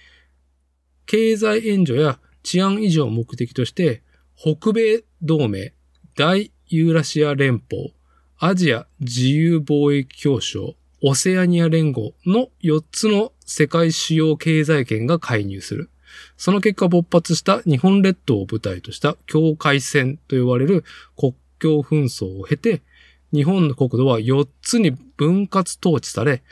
[1.04, 4.04] 経済援助や治安維持を目的として、
[4.36, 5.72] 北米同盟、
[6.14, 7.92] 大ユーラシア連邦、
[8.38, 15.90] アジア自由貿易協商、オセアニア連合の4つの世界主要経済圏が介入する。
[16.36, 20.84] その結果勃発した日本列島を舞台とした境界線と呼ばれる
[21.16, 22.82] 国境紛争を経て、
[23.32, 26.42] 日本の国土は4つに分割統治され、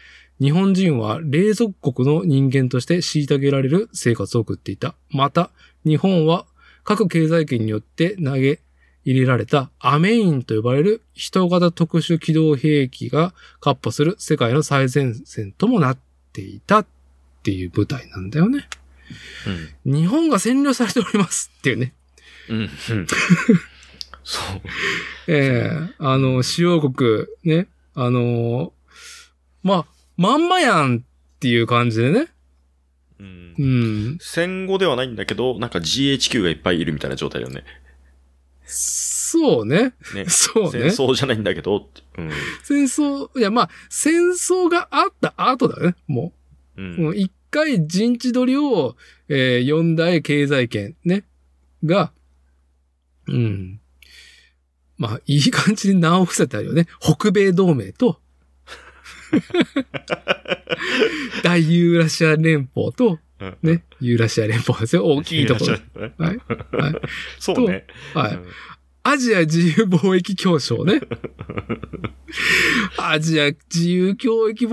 [0.40, 4.94] 日本人は霊属国の人間として虐げられる生活を送っていた。
[5.10, 5.50] また、
[5.84, 6.46] 日本は
[6.84, 8.60] 各経済圏によって投げ
[9.04, 15.98] 入れられたアメインと呼ばれる人型特殊機動兵器がカッ歩する世界の最前線ともなっ
[16.32, 16.86] ていたっ
[17.42, 18.68] ていう舞台なんだよね。
[19.84, 19.92] うん。
[19.92, 21.94] 日本が占領されておりますっていうね。
[22.48, 22.58] うん。
[22.58, 22.68] うん。
[24.28, 24.60] そう。
[25.26, 28.74] ええあの、主要国、ね、あの
[29.62, 29.86] まあ、
[30.18, 31.00] まんまやんっ
[31.40, 32.28] ていう感じでね。
[33.18, 33.62] うんう。
[34.14, 34.18] ん。
[34.20, 37.64] 戦後ではないんだけど、なんか GHQ がいっぱいいるみたいな状態だよね。
[38.66, 39.94] そうね。
[40.14, 40.26] ね。
[40.28, 40.90] そうね。
[40.90, 41.88] 戦争じゃないんだけど、
[42.18, 42.30] うん。
[42.62, 46.34] 戦争、いやまあ、戦争があった後だね、も
[46.76, 46.82] う。
[46.82, 46.84] う。
[46.84, 48.94] もうん一回陣地取りを、
[49.30, 51.24] えー四大経済圏ね、
[51.82, 52.12] が、
[53.26, 53.80] うん。
[54.98, 56.86] まあ、いい感じに名を伏せてあるよね。
[57.00, 58.20] 北米同盟と、
[61.42, 63.56] 大ユーラシア連邦と、うん。
[63.62, 65.04] ね、ユーラシア連邦ですよ。
[65.04, 65.76] 大きいところ。
[65.94, 66.10] ろ。
[66.18, 66.40] はい。
[66.72, 66.94] はい。
[67.38, 67.86] そうね。
[68.14, 68.34] はい。
[68.34, 68.44] うん
[69.04, 71.00] アジア自由貿易協商ね。
[72.98, 74.72] アジア自由貿易、うん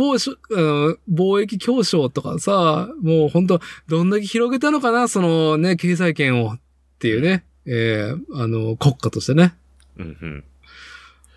[1.10, 6.60] 貿易協商とかさ、もう本当どんだけ広げたのかな、そのね、経済圏をっ
[6.99, 9.56] ていうね、えーあの、国家としてね。
[9.97, 10.43] うんうん。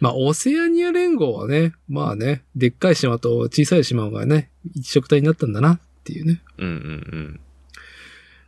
[0.00, 6.40] まあ、オセアニア連合はね、まあね、でっかい島と小さい島がね、一色体になったんだなっていうね。
[6.58, 7.40] うんうん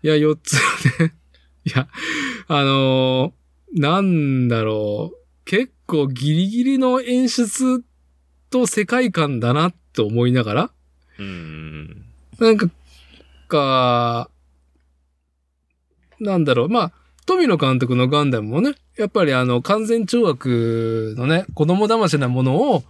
[0.02, 0.54] いや、四つ
[0.98, 1.14] ね。
[1.66, 1.88] いや、
[2.48, 3.40] あのー
[3.72, 5.16] なんだろう。
[5.44, 7.84] 結構ギリギリの演出
[8.50, 10.70] と世界観だなって思いながら、
[11.18, 11.26] うん。
[11.26, 12.04] うん
[12.40, 12.70] なんか、
[13.48, 14.30] か、
[16.18, 16.68] なんだろう。
[16.70, 16.92] まあ、
[17.30, 22.82] 富野監督のガンダムもね、やっぱりあの、完全懲悪のね、子供騙しなものを、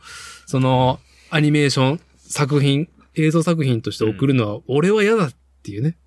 [0.47, 0.99] その、
[1.29, 5.99] アニメーション、作品、映像作品として送るのは、俺は嫌だっていうね、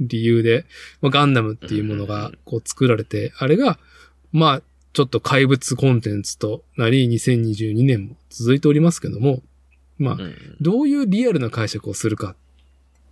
[0.00, 0.66] 理由で、
[1.00, 3.78] まあ、ガンダムっていうものが、こう作られて、あれが、
[4.32, 4.62] まあ、
[4.92, 9.42] ちょっと怪物コンテンツとなり、2022年も続いておりますけども、
[9.96, 10.34] まあ、うん。
[10.60, 12.36] どういうリアルな解釈をするかっ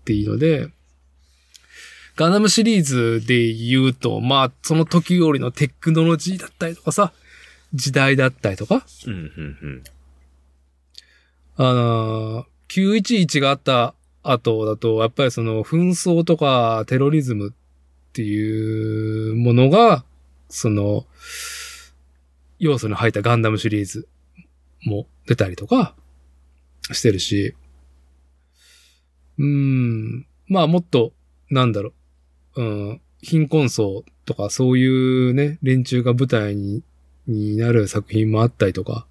[0.05, 0.69] ていうので、
[2.16, 7.12] ガンダムシリーズで言うと、まあ、その時よりのテクノロジーだったりとかさ、
[7.73, 9.85] 時代だったりとか、うんうんうん。
[11.57, 17.53] あのー、911があった後だと、やっぱりその紛争とかテロリズムっ
[18.12, 20.05] ていうものが、
[20.49, 21.07] その、
[22.59, 24.09] 要素に入ったガンダムシリーズ
[24.82, 25.95] も出たりとか
[26.93, 27.55] してるし、
[29.39, 31.12] うーん、まあもっと、
[31.51, 31.93] なんだろう、
[32.57, 36.83] うん、貧困層とかそういうね、連中が舞台に、
[37.27, 39.07] になる作品もあったりとか、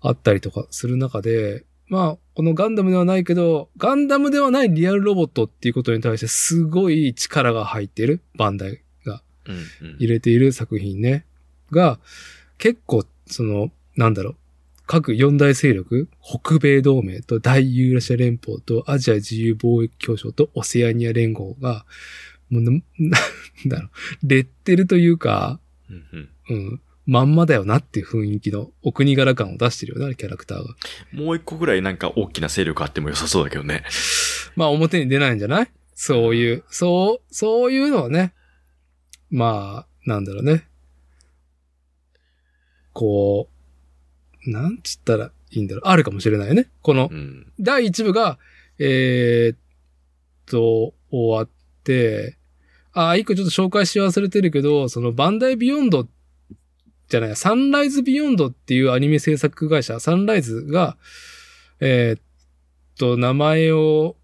[0.00, 9.96] あったりとかする中で、まあ、このガンダムではないけど、ガンダムではないリアルロボットっていうことに対してすごい力が入っている、バンダイがうんうん。
[9.96, 11.26] 入れている作品ね、
[11.70, 11.98] が、
[12.58, 14.36] 結構、その、なんだろう、
[14.86, 21.84] 各四大勢力、北米同盟と大ユーラシア連邦とアジア自由貿易協商とオセアニア連合が、
[22.52, 22.80] もうな、 なん
[23.66, 23.88] だろ
[24.22, 25.58] う、レッテルというか、
[25.88, 30.74] うんうんうん、まんまだよなっていう雰囲気のお国柄感を出してるよね、キャラクターが。
[31.12, 33.84] もう一個ぐらいなんか大きな勢力あっても良さそうだけどね。
[34.56, 35.68] まあ表に出ないんじゃない？
[35.94, 38.32] そういう、そう、そういうのはね。
[39.30, 40.66] まあ、なんだろうね。
[42.92, 43.48] こ
[44.46, 45.88] う、なんつったらいいんだろう。
[45.88, 46.68] あるかもしれないよね。
[46.82, 47.52] このう、ん。
[47.60, 48.38] 第1部が、
[48.78, 49.58] えーっ
[50.46, 51.48] と、終わっ
[51.84, 52.36] て、
[52.94, 56.06] あ、一個ちょっと紹介し忘れてるけど、そのバンダイビヨンド
[57.08, 60.96] じゃない、サンライズビヨンドっていうアニメ制作会社、サンライズが、
[61.80, 62.22] えーっ
[62.98, 64.16] と、名前を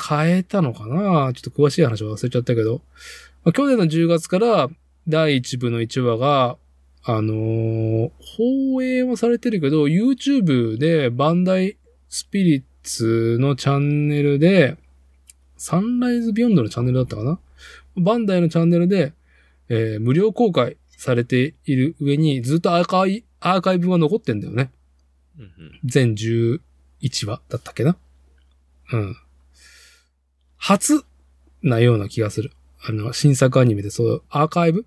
[0.00, 1.32] 変えたのかな？
[1.32, 2.82] ちょっと詳しい話は忘れちゃったけど、
[3.44, 4.68] まあ去年の10月から
[5.08, 6.56] 第1部の1話が、
[7.04, 11.76] あのー放映はされてるけど、YouTube でバンダイ
[12.08, 14.76] スピリッツのチャンネルで、
[15.56, 17.38] サンライズビヨンドのチャンネルだったかな？
[17.96, 19.12] バンダイのチャンネルで、
[19.68, 24.70] えー無料公開されている上にずっとアーカイアーカイブが残ってんだよね。
[25.38, 26.60] うんうん全11
[27.26, 27.96] 話だったっけな
[28.92, 29.16] うん。
[30.56, 31.04] 初
[31.62, 32.52] なような気がする。
[32.88, 34.86] あの、新作アニメでそう、アーカイブ？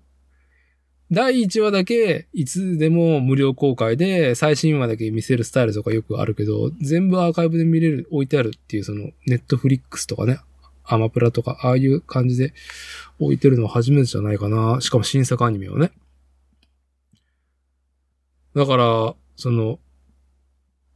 [1.12, 10.38] 第1話だけ、いつでも無料公開で、最新話だけ見せるスタイルとかよくあるけど、全部アーカイブで見れる、置いてあるっていう、その、ネットフリックスとかね、
[10.90, 12.52] アマプラとか、ああいう感じで
[13.18, 14.80] 置いてるのは初めてじゃないかな。
[14.80, 15.92] しかも新作アニメをね。
[18.54, 19.78] だから、その、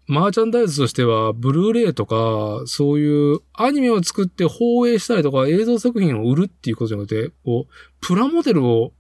[0.07, 8.93] マーチャンダイズとしては、ブルーレイとか、そういうアニメを作って放映したりとか映像作品を売るっていうことじゃなくて、こう、プラモデルを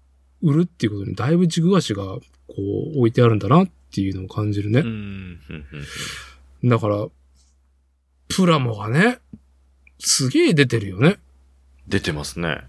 [0.42, 2.20] 売るっていうことにだいぶ軸足が、こ
[2.94, 4.82] う、置いてあるんだなっていうのを感じるね。
[6.64, 7.06] だから、
[8.28, 9.18] プラモがね、
[10.04, 11.18] すげえ出てるよね。
[11.88, 12.62] 出てますね。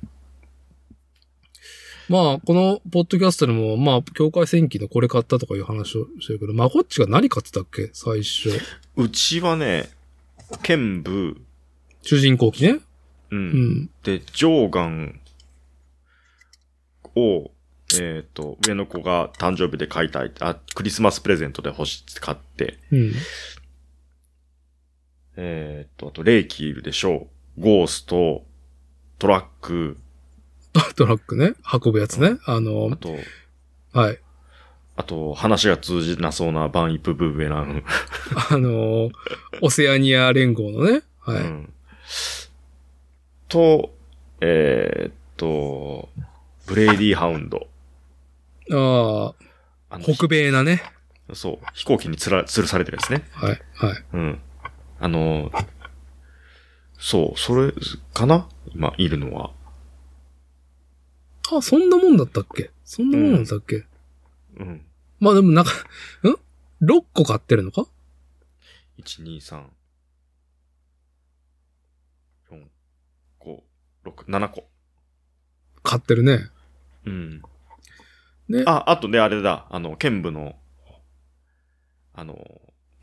[2.07, 7.89] まあ、このポッドキャストでも、まあ、境界戦記のこれ買ったとかいう話をしてるけど、まあ、こっちが何買ってたっけ？
[7.93, 8.49] 最初。
[8.95, 9.89] うちはね、
[10.61, 11.35] 剣舞、
[12.03, 12.79] 主人公機ね？
[13.31, 13.35] う。
[13.35, 13.47] うん
[13.85, 13.89] ん。
[14.03, 15.19] で、ジョーガン
[17.15, 17.51] を、
[17.99, 20.31] えっ、と、上の子が誕生日で買いたい。
[20.41, 22.77] あ、クリスマスプレゼントで欲しいって買って。
[22.91, 23.13] うん。
[25.37, 27.61] えっ、と、あと、レイキいるでしょう。
[27.61, 28.45] ゴースト、
[29.19, 29.97] トラック、
[30.95, 31.53] トラックね。
[31.83, 32.37] 運ぶやつね。
[32.45, 33.15] ああの、と、
[33.93, 34.19] はい。
[34.97, 37.83] あと、話が通じなそうなバンイプブーベラン。
[38.51, 39.09] あの、
[39.61, 41.01] オセアニア連合のね。
[41.19, 41.41] はい。
[41.41, 41.73] うん。
[43.47, 43.93] と、
[44.41, 46.09] えーっと、
[46.67, 47.67] ブレイディハウンド。
[48.71, 49.33] あ
[49.89, 50.81] あ、北米なね。
[51.33, 51.65] そう。
[51.73, 53.23] 飛行機につら、吊るされてるやつね。
[53.31, 53.61] はい。
[53.73, 54.03] はい。
[54.13, 54.41] うん。
[55.05, 55.51] あの、
[56.97, 57.71] そう、それ
[58.11, 58.49] かな？
[58.73, 59.51] 今、いるのは。
[61.55, 62.71] あ、そんなもんだったっけ？
[62.83, 63.85] そんなもんだったっけ、
[64.57, 64.83] うん。
[65.19, 65.71] まあでもなんか、
[66.27, 67.85] ん ?6 個買ってるのか
[68.97, 69.65] ？1、2、3、
[72.49, 72.63] 4、
[73.41, 73.61] 5、
[74.05, 74.67] 6、7個。
[75.83, 76.49] 買ってるね。
[77.05, 77.41] うん。
[78.49, 79.67] ねあ、あとね、あれだ。
[79.69, 80.55] あの、剣舞の、
[82.15, 82.35] あの、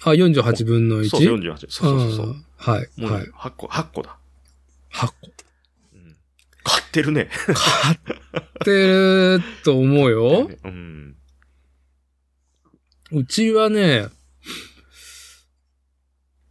[0.04, 1.08] あ、48分の 1?
[1.10, 1.56] そう、48。
[1.56, 2.26] そうそうそうそう。
[2.28, 2.88] んはい。
[3.00, 3.26] もうね、はい。
[3.26, 4.18] 8個、8個だ。
[4.92, 5.14] 8個。
[5.94, 6.16] うん。
[6.64, 7.28] 買ってるね。
[7.46, 7.98] 買っ
[8.64, 10.50] てると思うよ。
[10.64, 11.16] うん。
[13.12, 14.08] うちはね、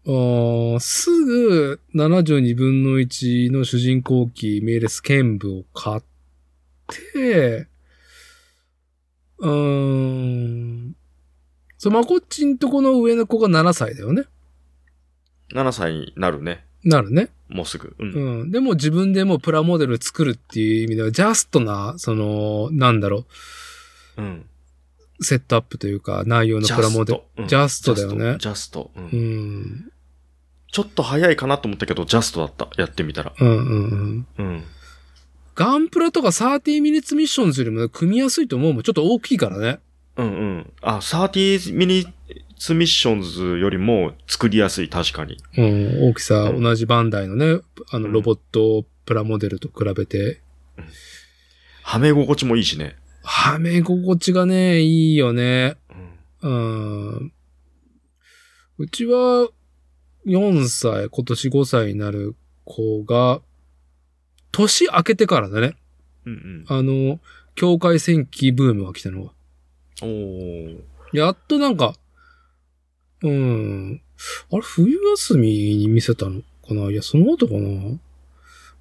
[0.06, 6.02] あーすぐ72分の1の主人公機メーレス剣舞を買っ
[7.14, 7.68] て、
[9.40, 10.96] うーん。
[11.82, 14.26] そう、まこっちんとこの上の子が7歳だよね。
[15.52, 16.64] 7歳になるね。
[16.84, 17.30] なるね。
[17.50, 17.96] もうすぐ。
[17.98, 18.14] うん。
[18.14, 18.52] うん。
[18.52, 23.26] でも自分でもうプラモデル作るっていう意味では、ジャストな、その、なんだろ
[24.16, 24.46] うん。
[25.18, 27.22] う、セットアップというか、内容のプラモデル。
[27.40, 28.92] うんジャストだよねジャスト。
[28.94, 29.92] ジャストうんうん。
[30.72, 32.70] ちょっと早いかなと思ったけど、ジャストだった。
[32.78, 33.34] やってみたら。
[33.40, 34.28] うんうんうん。
[34.38, 34.64] うん。
[35.56, 38.84] ガンプラとか30ミニッツミッションズよりも組みやすいと思うもん。
[38.84, 39.80] ちょっと大きいからね。
[40.22, 40.74] うんうん。
[40.82, 42.12] あ、30ミニッ
[42.58, 45.38] ツミッションズよりも作りやすい、確かに。
[45.58, 46.10] うん。
[46.10, 47.62] 大きさ、うん同じバンダイのね、
[47.92, 50.42] あの、うんロボットプラモデルと比べて、
[51.84, 52.96] はめ心地もいいしね。
[53.24, 55.78] はめ心地がね、いいよね。
[56.44, 57.12] うん。
[57.18, 57.34] うん。
[58.78, 59.50] うちは、
[60.26, 63.42] 4歳、今年5歳になる子が、
[64.52, 65.76] 年明けてからだね。
[66.26, 67.20] うんあの、
[67.56, 69.34] 境界戦記ブームが来たのは。
[71.14, 71.96] やっとなんか、
[73.24, 74.02] うん。
[74.52, 76.90] あれ、冬休みに見せたのかな？
[76.92, 78.00] いや、その後かな？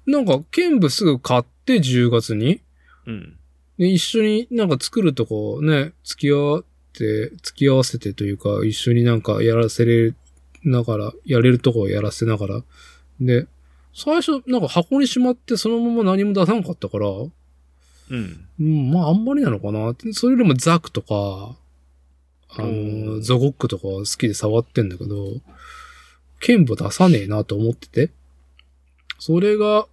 [0.05, 2.61] なんか、剣舞すぐ買って10月に。
[3.05, 3.37] うん。
[3.77, 10.13] で、一緒になんか作るとこね、付き合って、付き合わせてというか、一緒になんかやらせれ
[10.63, 12.63] ながら、やれるとこをやらせながら。
[13.19, 13.47] で、
[13.93, 17.07] 最初なんか箱にしまってそのまま何も出さなかったから、
[18.11, 18.47] うん。
[18.59, 19.95] うん、まああんまりなのかな。
[20.11, 21.55] それよりもザクとか、
[22.49, 25.41] あうの、んゾゴックとか好きで触ってんだけど、
[26.41, 28.11] 剣舞出さねえなと思ってて。
[29.17, 29.87] それが、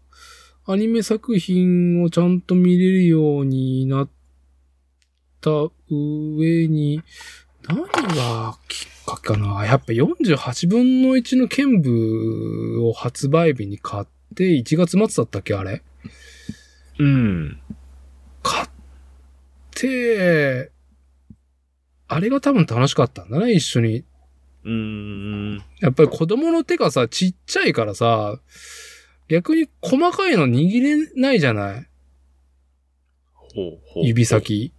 [0.67, 4.09] アニメ作品をちゃんと見れるようになっ
[5.41, 5.51] た
[5.91, 7.03] 上に、
[7.67, 15.83] 何がきっかけかなやっぱ48分の1の剣舞を発売日に買って1月末だったっけあれ？
[16.99, 17.61] うん。
[18.49, 18.69] 買っ
[19.75, 20.71] て、
[22.09, 24.05] あれが多分楽しかったんだね、一緒に。
[24.65, 25.63] うーん。
[25.81, 28.41] やっぱり子供の手がさ、ちっちゃいからさ、
[29.29, 31.87] 逆に細かいの握れないじゃない？
[33.35, 34.07] ほうほう。
[34.07, 34.25] 指。
[34.25, 34.73] 先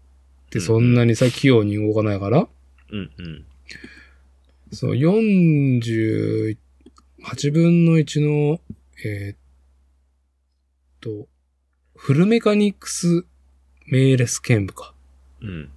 [0.47, 2.47] ってそんなにさ、器用に動かないから。
[2.91, 3.45] うんうん。
[4.71, 6.57] そう、48
[7.51, 8.59] 分の1の、
[9.05, 9.37] えーっ
[10.99, 11.27] と、
[11.95, 13.25] フルメカニクス
[13.91, 14.93] メーレス剣舞か。
[15.41, 15.69] うん。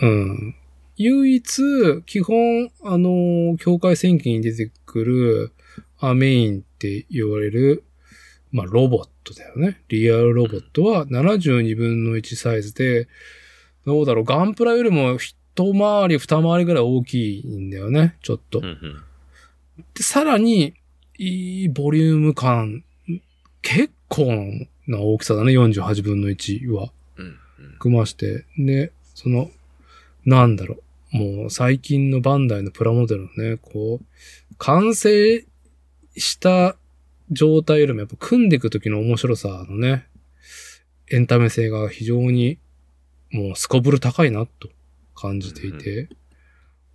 [0.00, 0.54] うん。
[0.96, 5.52] 唯一、基本、あの、境界戦記に出てくる、
[5.98, 7.84] あメインって言われる、
[8.50, 9.80] まあ、ロボットだよね。
[9.88, 13.08] リアルロボットは72分の1サイズで、
[13.86, 18.60] どうだろう、ガンプラよりもひ一回り二回りぐらい大きいんだよね、ちょっと。
[18.60, 19.04] うんうん。
[19.94, 20.74] で、さらに、
[21.18, 22.84] いいボリューム感、
[23.60, 24.26] 結構
[24.86, 26.90] な大きさだね、48分の1は。
[27.62, 27.78] うんうん。
[27.78, 28.44] 組まして。
[28.58, 29.50] で、その、
[30.24, 30.82] なんだろう。
[31.16, 35.44] もう最近のバンダイのプラモデルのね、こう、完成
[36.16, 36.76] した
[37.30, 40.06] 状態よりもやっぱ組んでいく時の面白さのね、
[41.10, 42.58] エンタメ性が非常に
[43.30, 44.70] もうスコブル高いなと
[45.14, 46.08] 感じていて、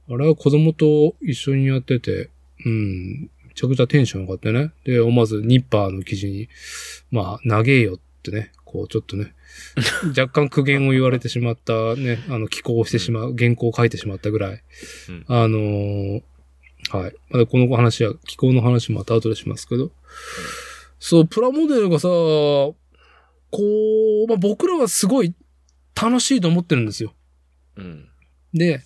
[0.10, 2.30] あれは子供と一緒にやってて、
[2.66, 4.72] うん、めちゃくちゃテンション上がってね。
[4.86, 6.50] で、思わずニッパーの記事に、
[7.12, 9.34] まあ、長えよってね、こうちょっとね、
[10.18, 14.64] 若干苦言を言われてしまったね、あの、寄稿をしてしまう、原稿を書いてしまったぐらい、
[15.10, 16.22] うんあのー
[16.90, 17.16] はい。
[17.30, 19.92] まだこの話は、寄稿の話もまた後でしますけど、
[21.00, 22.76] そう、プラモデルがさ、こ
[23.52, 25.34] う、まあ、僕らはすごい
[26.00, 27.14] 楽しいと思ってるんですよ。
[27.78, 28.10] うん。
[28.54, 28.84] で、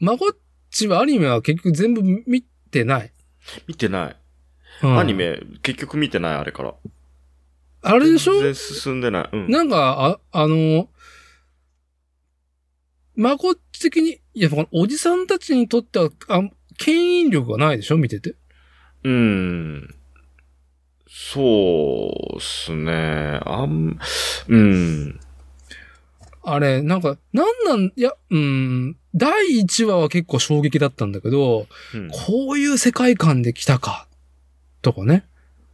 [0.00, 0.30] まごっ
[0.70, 3.12] ちはアニメは結局全部見てない。
[3.66, 4.16] 見てない。
[4.82, 6.74] うんアニメ、結局見てない、あれから。
[7.82, 8.32] あれでしょ？
[8.34, 9.28] 全然進んでない。
[9.32, 9.50] うん。
[9.50, 10.88] なんか、あ、あの、
[13.14, 16.42] まごっち的に、いや、このおじさんたちにとっては、あ、
[16.76, 17.96] 牽引力がないでしょ？
[17.96, 18.34] 見てて。
[19.04, 19.94] うん。
[21.08, 23.40] そうっすね。
[23.44, 23.98] あん、
[24.48, 25.20] うん。
[26.44, 32.08] あれ、なんか、なんなん、いや、うん、第1話は結構衝撃だったんだけど、うん。
[32.10, 34.06] こういう世界観で来たか、
[34.82, 35.26] とかね。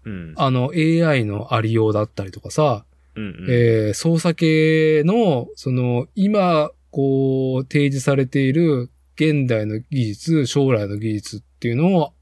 [0.04, 0.34] うん。
[0.36, 3.46] あの、AI のありようだったりとかさ、うんうん。
[3.48, 12.12] えー操作系の、その、今、こう、提示されている現代の技術、将来の技術っていうのを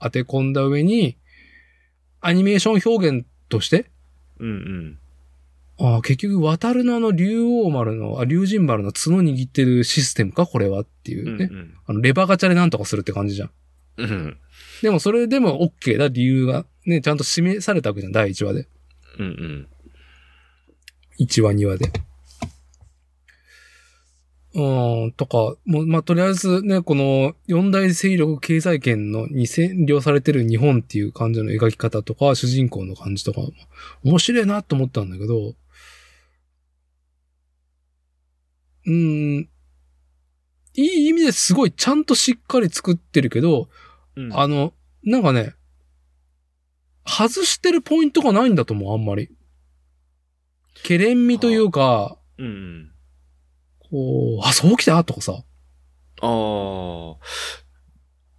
[0.00, 1.16] 当て込んだ上に、
[2.20, 3.90] アニメーション表現として、
[4.38, 4.98] うんうん。
[5.78, 11.48] ああ、結局、渡るのあの竜王丸の、あ、竜神丸の角握ってるシステムかこれはっていううんね。
[11.50, 11.74] うん。
[11.86, 13.50] あの、レバーガチャでなんとかするって感じじゃん。
[13.98, 14.38] うん。
[14.82, 18.68] でもそれでも OK だ理由がね、ちゃんと示されたわけじゃん、第1話で。
[19.18, 19.68] うんうん。
[21.18, 21.90] 1話、2話で。
[24.54, 33.40] うーん、とか、もう、まあ、とりあえずね、この四大勢力経済圏のに占領されてる日本っていう感じの描き方とか、主人公の感じとか、
[34.02, 35.54] 面白いなと思ったんだけど、
[38.86, 38.92] うー
[39.40, 39.48] ん、
[40.74, 43.68] いい意味ですごいちゃんとしっかり作ってるけど、
[44.16, 44.38] うん。
[44.38, 44.72] あの、
[45.04, 45.54] なんかね、
[47.06, 49.30] 外してるポイントがないんだと思う、あんまり。
[50.82, 52.90] ケレン味というか、うんうん。
[53.90, 55.02] こう、あ、そうきた？
[55.04, 55.44] とかさ。
[56.20, 57.16] ああ。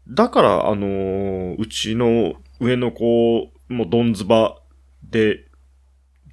[0.09, 4.57] だから、あのーうちの上の子もドンズバ
[5.03, 5.45] で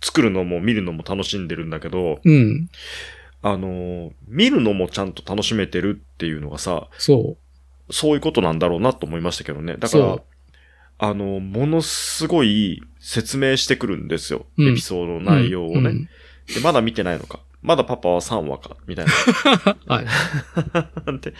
[0.03, 2.69] 作るのも見るのも楽しんでるんだけど、うん。
[3.43, 7.37] あのー見るのもちゃんと楽しめてるっていうのがさ、そ
[7.91, 9.77] そういうことなんだろうなと思いましたけどね。
[9.79, 10.19] だから
[10.99, 14.47] あの、ものすごい説明してくるんですよ。
[14.57, 15.23] うんエピソードのう。
[15.23, 15.91] 内容をね。
[15.91, 16.09] うん
[16.47, 17.41] で、まだ見てないのか。
[17.63, 18.77] まだパパは3話か。
[18.87, 19.13] みたいな。
[19.97, 20.07] はい。
[21.23, 21.33] で、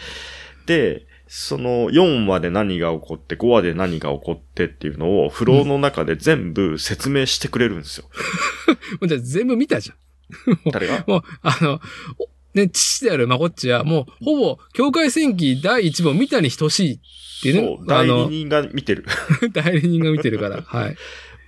[0.65, 8.09] で、その4話で何が起こって、5話で何が起こってっていうのを、フローの中で全部説明してくれるんですよ。
[9.07, 10.71] じゃあ全部見たじゃん。
[10.71, 11.03] 誰が？
[11.05, 11.79] もう、あの、
[12.17, 16.99] おね、父であるまこっちは、もう、ほぼ、境界戦記第一部を見たに等しいっ
[17.43, 17.87] ていうねそう、。
[17.87, 19.05] 代理人が見てる。
[19.53, 20.61] 代理人が見てるから。
[20.65, 20.95] はい。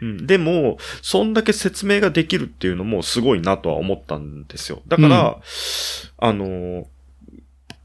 [0.01, 4.83] うん、でも、そんだけ説明ができるっていうのもすごいなとは思ったんですよ。
[4.87, 5.41] だから、
[6.19, 6.85] あのー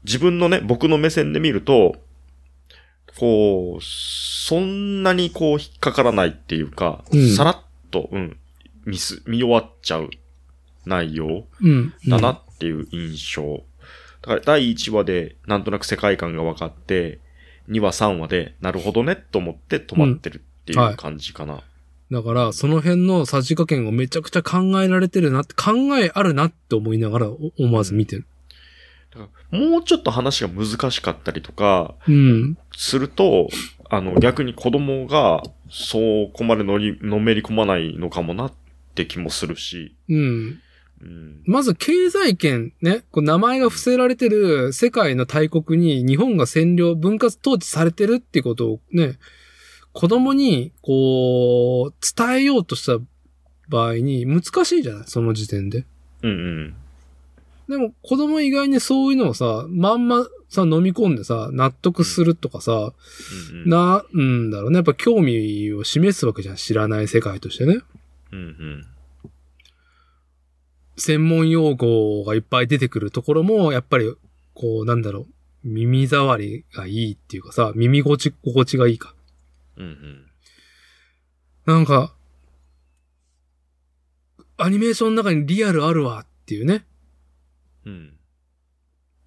[0.05, 1.95] 自分のね、僕の目線で見ると、
[3.17, 7.57] こう、そんなにこう引っかからないっていうか、うんさらっ
[7.91, 8.37] と、うん、
[8.85, 10.09] 見す、見終わっちゃう
[10.85, 11.93] 内容うん。
[12.07, 13.63] だなっていう印象。
[14.21, 17.19] だから第1話でなんとなく世界観が分かって、
[17.69, 21.61] 2話3話でなるほどねと思って止まってるっていう感じかな。
[22.11, 28.27] だから、その辺のさじ加減をめちゃくちゃ考えられてるなって、考えあるなって思いながらお思わず見てる。
[29.11, 32.57] だからもうちょっと話が難しかったりとか、うん。
[32.75, 33.49] すると、
[33.89, 38.53] あの、逆に子供が、そうこまでのり、のめり込まないのかもなっ
[38.95, 40.59] て気もするし、うん。
[41.03, 41.43] うん。
[41.45, 49.19] まず経済圏ね、こう名前が伏せられてる世界の大国に日本が占領、分割統治されてるっていうことをね、
[49.91, 52.97] 子供にこう、伝えようとした
[53.69, 55.85] 場合に難しいじゃないその時点で。
[56.23, 56.75] うんうん。
[57.69, 62.93] でも子供以外にそういうのをさ、まんまさ、飲み込んでさ、納得するとかさ、
[63.51, 63.69] うんうん。
[63.69, 64.77] な、うんだろうね。
[64.77, 66.55] やっぱ興味を示すわけじゃん。
[66.55, 67.79] 知らない世界としてね。
[68.31, 68.85] うんうん。
[70.97, 74.13] 専門用語がいっぱい出てくるところも、やっぱり、
[74.53, 75.27] こう、なんだろう、
[75.63, 79.15] 耳障りがいいっていうかさ、耳心地、心地がいいか。
[79.77, 80.25] うんうん。
[81.65, 82.13] なんか、
[84.57, 86.85] アニメーションの中にリアルあるわっていうね。
[87.85, 88.13] うん。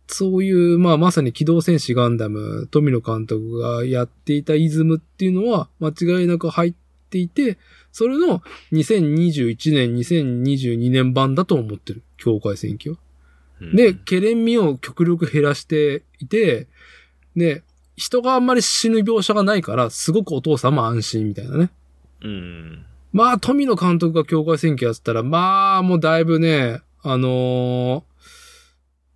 [0.08, 6.74] そういう、まあまさに機動戦士ガンダム、富野監督がやっていたイズムっていうのは間違いなく入っ
[7.10, 7.58] ていて、
[7.96, 8.42] それの
[8.72, 12.02] 2021年、2022年版だと思ってる。
[12.18, 12.96] 境界戦記は。
[13.62, 16.66] うんで、、ケレン味を極力減らしていて、
[17.36, 17.62] で、
[17.96, 21.70] 人があんまり死ぬ描写がないから、すごくお父さんも安心みたいなね。
[22.20, 22.84] うん。
[23.14, 28.02] まあ、富野監督が境界戦記やってたら、まあ、もうだいぶね、あのー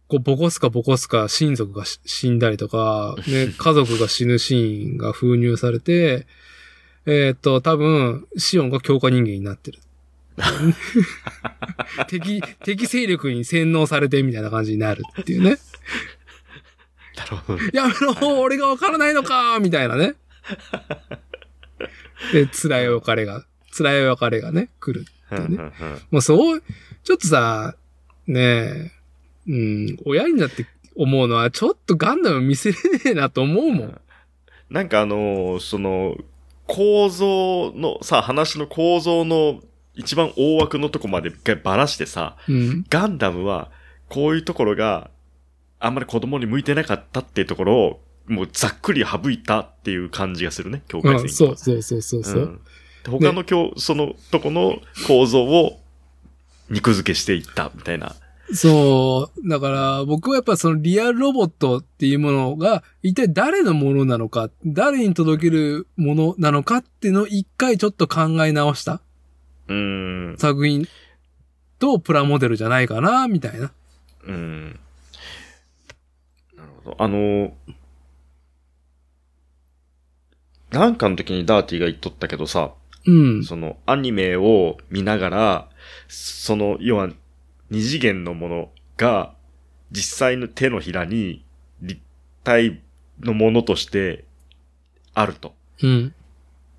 [0.08, 6.26] こう、ボコスかボコスか親族がし死んだりとか、ね、 家族が死ぬシーンが封入されて、
[7.06, 9.78] えーっと、多分、シオンが強化人間になってる。
[12.08, 15.58] 敵、敵勢力に洗脳されてみたいな感じになるっていうね。
[17.16, 17.70] なるほどね。
[17.72, 20.14] やめろ俺がわからないのかみたいなね。
[22.32, 23.44] で、辛い別れが、
[23.76, 25.06] 辛い別れがね、来る。
[25.30, 25.72] うんうんうん
[26.10, 26.62] もうそう、
[27.04, 27.76] ちょっとさ、
[28.26, 28.90] ねえ、
[29.48, 30.66] うん、親になって
[30.96, 34.00] 思うのは、ちょっとガンダム見せれねえなと思うもん。
[34.70, 36.16] なんかあのーその、
[36.70, 39.60] 構造の、さ、話の構造の
[39.94, 42.84] 一番大枠のとこまで一回ばらしてさ、うん。
[42.88, 43.72] ガンダムは
[44.08, 45.10] こういうところが
[45.80, 52.42] あんまり子供に向いてなかったっていうところを、もうざっくり省いたっていう感じがするね、境界うん、線そうそうそうそうそう。
[52.42, 52.60] ん
[53.02, 54.78] で他の今日、そのとこの
[55.08, 55.80] 構造を
[56.68, 58.14] 肉付けしていったみたいな。
[58.52, 59.48] そう。
[59.48, 69.00] だから、僕はやっぱそのリアルロボットっていうものが、一体誰のものなのか、誰に届けるものなのかっていうのを一回ちょっと考え直した
[69.68, 70.36] うーん。
[70.36, 70.88] 作品
[71.78, 73.72] とプラモデルじゃないかな、みたいな。
[74.26, 74.80] うん。
[76.56, 76.96] なるほど。
[76.98, 77.52] あの、
[80.70, 82.72] なんかの時にダーティが言っとったけどさ、
[83.06, 83.44] うん。
[83.44, 85.68] そのアニメを見ながら、
[86.08, 87.10] その、要は
[87.70, 89.34] 二次元のものが
[89.90, 91.44] 実際の手のひらに
[91.80, 92.00] 立
[92.44, 92.80] 体
[93.20, 94.24] のものとして
[95.14, 95.54] あると。
[95.82, 96.14] うん。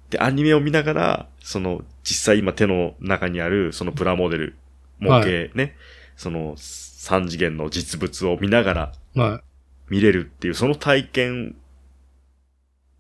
[0.10, 4.56] で、アニメを見ながら、その、実際今手の中にある、そのプラモデル、
[5.00, 5.76] 模型ね、
[6.16, 9.42] その、三次元の実物を見ながらは
[9.90, 11.56] 見れるっていう、その体験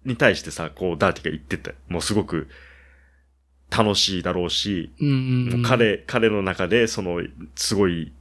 [0.06, 1.72] に対してさ、こう、ダーティが言ってた。
[1.88, 2.48] もうすごく
[3.76, 5.06] 楽しいだろうし、い。
[5.06, 5.52] うんうん、う。
[5.52, 7.22] もうん彼、彼の中で、その、
[7.56, 8.12] すごい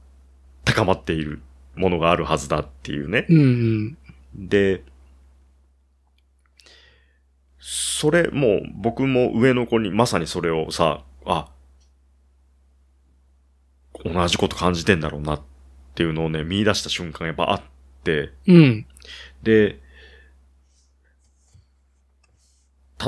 [0.63, 1.41] 高まっている
[1.75, 3.25] ものがあるはずだっていうね。
[3.29, 3.97] うんうん。
[4.35, 4.83] で、
[7.59, 11.49] それ、もう僕も上の子にまさにそれをさ、あ、
[14.03, 15.41] 同じこと感じてんだろうなっ
[15.95, 17.61] ていうのをね、見出した瞬間やっぱあっ
[18.03, 18.85] て、うん。
[19.43, 19.79] で、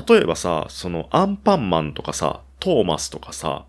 [0.08, 3.66] 例えばさ、そのアンパンマンとかさ、トーマスとかさ、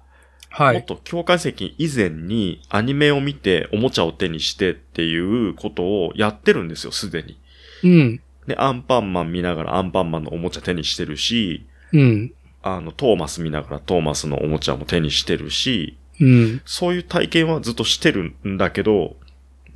[0.51, 0.75] はい。
[0.77, 7.39] もっと境界線以前にアニメを見ておもちゃを手にしてっていうことをやってるんですよ、すでに。
[7.83, 8.21] うん。
[8.47, 12.33] で、アンパンマン見ながらアンパンマンのおもちゃ手にしてるし、うん。
[12.63, 16.63] あの、トーマス見ながらトーマスのおもちゃも手にしてるし、うん。
[16.65, 19.17] そういう体験はずっとしてるんだけど、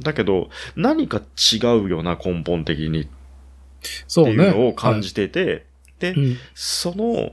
[0.01, 1.21] だけど、何か
[1.53, 3.07] 違うよな、根本的にっ
[4.07, 4.37] そうね。
[4.37, 5.67] ていうのを感じてて、
[5.99, 6.37] で、はいうん。
[6.55, 7.33] その、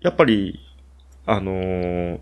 [0.00, 0.60] やっぱり、
[1.26, 2.20] あのー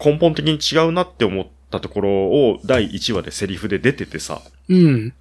[0.00, 5.12] 根本的に違うなって思ったところを第1話でセリフで出ててさ、うん。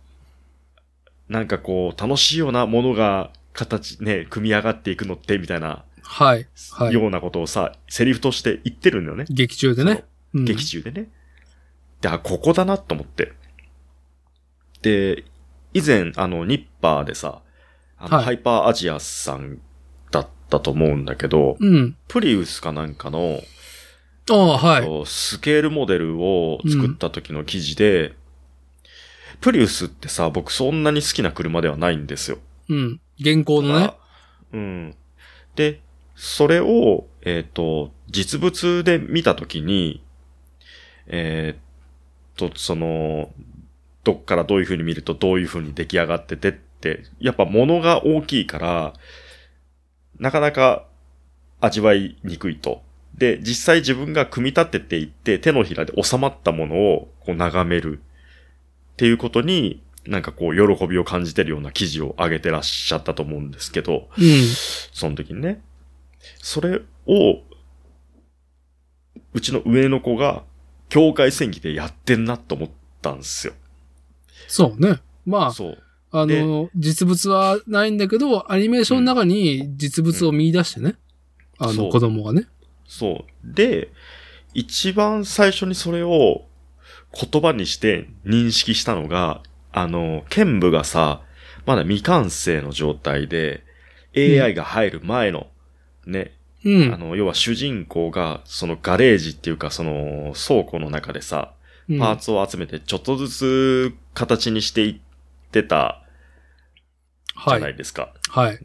[1.27, 6.47] なんかこう、楽しいようなものが形、ね、組み上がっていくのって、みたいな、はい。
[6.71, 6.93] はい。
[6.93, 9.25] ようなことをさ、セリフとして言ってるんだよね。
[9.29, 10.05] 劇中でね。
[10.31, 11.09] その劇中でね。
[11.99, 13.33] で、あ、ここだなと思って。
[14.83, 15.25] で、
[15.73, 17.41] 以前、あの、ニッパーでさ、
[17.97, 19.59] あのはいハイパーアジアさん
[20.11, 21.75] だったと思うんだけど、うん。
[21.75, 21.97] うん。
[22.07, 23.41] プリウスかなんかの、
[24.57, 25.05] はい。
[25.05, 28.13] スケールモデルを作った時の記事で、
[29.41, 32.39] プリウスってさ、僕そんなに好きな車ではないんですよ。
[32.69, 32.99] うん。
[33.19, 33.95] 現行のねあ。
[34.53, 34.95] うん。
[35.55, 35.81] で、
[36.15, 40.03] それを、えっ、と、実物で見たときに、
[41.07, 41.61] えっ、
[42.35, 43.31] と、その、
[44.03, 48.93] どっからどういう風に見るとどういう風に出来上がっててって、やっぱ物が大きいから、
[50.19, 50.85] なかなか
[51.59, 52.81] 味わいにくいと。
[53.15, 57.99] で、実際自分が組み立てていって手のひらで収まったものをこう眺める
[58.93, 64.25] っていうことに、なんかこう喜びを感じてるような記事を上げてらっしゃったと思うんですけど、うん。
[64.93, 65.61] その時にね。
[66.37, 67.41] それを、
[69.33, 70.43] うちの上の子が
[70.89, 72.69] 境界線機でやってんなと思っ
[73.01, 73.53] たんですよ。
[74.47, 75.01] そうね。
[75.25, 75.83] まあ、そう。
[76.21, 80.95] あの、実物はないんだけど、アニメーションの中に実物を見出してね。
[81.57, 82.47] あの、そう子供がね。
[82.87, 83.53] そう。
[83.53, 83.89] で、
[84.53, 86.45] 一番最初にそれを
[87.13, 89.41] 言葉にして認識したのが、
[89.71, 91.21] あの、剣舞がさ、
[91.65, 93.63] まだ未完成の状態で、
[94.15, 95.47] AI が入る前の、
[96.05, 96.33] ね、
[96.63, 96.93] うん。
[96.93, 101.51] あの、要は主人公が、そのガレージっていうか、その倉庫の中でさ、
[101.89, 106.03] うんパーツを集めてちょっとずつ形にしていってた
[107.45, 107.75] じゃはないい。
[107.75, 108.13] ですか。
[108.29, 108.59] はい。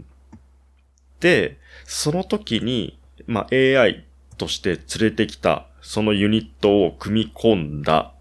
[1.21, 4.05] で、その時に、まあ、AI
[4.39, 8.15] として連れてきた、そのユニットを組み込んだ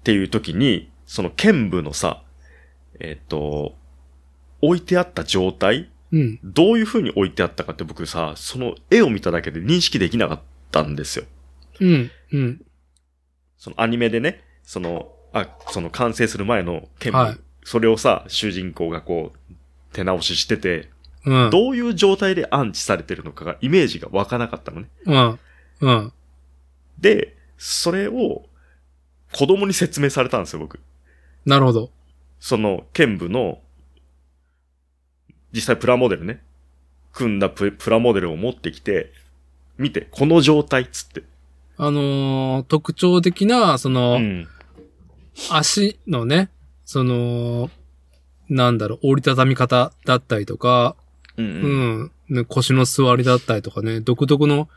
[0.00, 2.22] っていう時に、その剣舞のさ、
[2.98, 3.74] えっ、と、
[4.60, 6.40] 置いてあった状態うん。
[6.42, 10.40] どういう風に置いてあったかって僕さ、その絵を見ただけで認識できなかっ
[10.72, 11.24] たんですよ。
[11.80, 12.10] うん。
[12.32, 12.62] うん。
[13.56, 19.38] そのアニメでね、その、あ、その完成する前の剣舞、はいそれをさ、主人公がこう、
[19.92, 20.90] 手直ししてて、
[21.24, 21.50] うん。
[21.50, 24.88] どういう状態で安置されてるのかが、イメージが湧かなかったのね。
[25.04, 25.38] うん。
[25.80, 26.12] うん。
[26.98, 28.46] で、それを
[29.32, 30.80] 子供に説明されたんですよ、僕。
[31.44, 31.90] なるほど。
[32.38, 33.60] その、剣舞の、
[35.52, 36.42] 実際プラモデルね、
[37.12, 39.12] 組んだププラモデルを持ってきて、
[39.78, 41.22] 見て、この状態っつって。
[41.76, 44.48] あのー特徴的な、その、うん。
[45.50, 46.50] 足のね、
[46.84, 47.70] その、
[48.50, 50.96] なんだろう、折りたたみ方だったりとか、
[51.36, 52.02] うん、ううん。
[52.02, 54.68] ん、ね腰の座りだったりとかね、独特の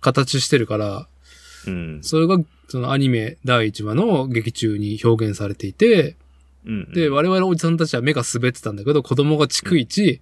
[0.00, 1.08] 形してるから、
[1.66, 1.98] うん。
[2.02, 2.38] それが、
[2.68, 6.16] そのアニメ第1話の劇中に表現されていて、
[6.66, 6.92] うん。
[6.92, 10.20] で、我々おじさんたちは目が滑ってたんだけど、子供が逐一、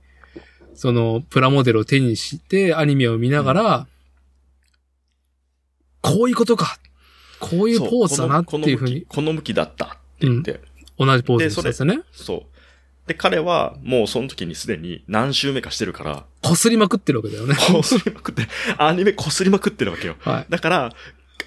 [0.75, 3.87] その、プラモデルを手にして、アニメを見ながら、
[6.01, 6.79] こういうことか
[7.41, 9.89] こういうポーズだなっていうふうに、この向きだったっ
[10.19, 10.61] て言って。
[10.99, 12.01] 同じポーズにしてたね。
[12.13, 12.60] そう。
[13.11, 17.57] で、彼はもうその時にすでに何周目かしてるから、擦りまくってるわけだよね。
[17.73, 18.47] こすりまくって、
[18.79, 20.15] アニメこすりまくってるわけよ。
[20.21, 20.47] はい。
[20.49, 20.93] だから、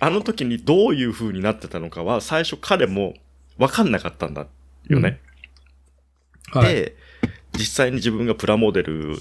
[0.01, 3.13] あの時にどういう風になってたのかは、最初彼も
[3.57, 4.45] 分かんなかったんだ
[4.89, 5.21] よね。
[6.51, 6.73] はい。
[6.73, 6.97] で、
[7.57, 9.15] 実際に自分がプラモデル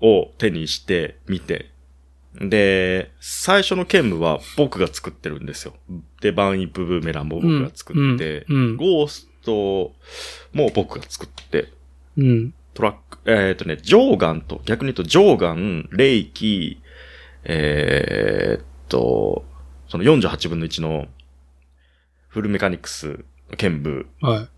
[0.00, 1.72] を手にして見て、
[2.36, 5.74] で、最初の剣舞は僕が作ってるんですよ。
[6.20, 9.92] で、バンイップブーメランも僕が作って、うんうんゴースト
[10.52, 11.72] も僕が作って、
[12.16, 12.54] うん。
[12.74, 16.80] トラック、えっ、とね、ジョーガンと、逆に言うとジョーガン、レイキ、
[17.44, 19.44] えーっと、
[19.88, 21.06] その48分の1の
[22.28, 24.48] フルメカニクスの剣舞はい。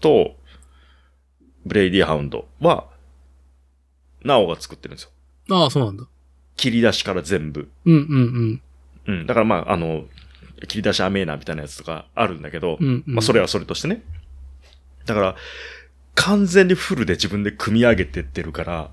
[0.00, 0.36] と、
[1.66, 2.88] ブレイディハウンドは、
[4.24, 5.10] ナオが作ってるんですよ。
[5.50, 6.04] ああ、そうなんだ。
[6.56, 7.70] 切り出しから全部。
[7.84, 8.62] うんうん
[9.06, 9.26] うん。
[9.26, 10.04] だからまあ、あの、
[10.68, 12.86] 切り出しアメーナみたいなやつとかあるんだけど、うん。
[12.86, 13.14] うん、うん。
[13.14, 14.02] まあそれはそれとしてね。
[15.06, 15.36] だから、
[16.14, 18.90] 完全にフルで自分で組み上げてってるから、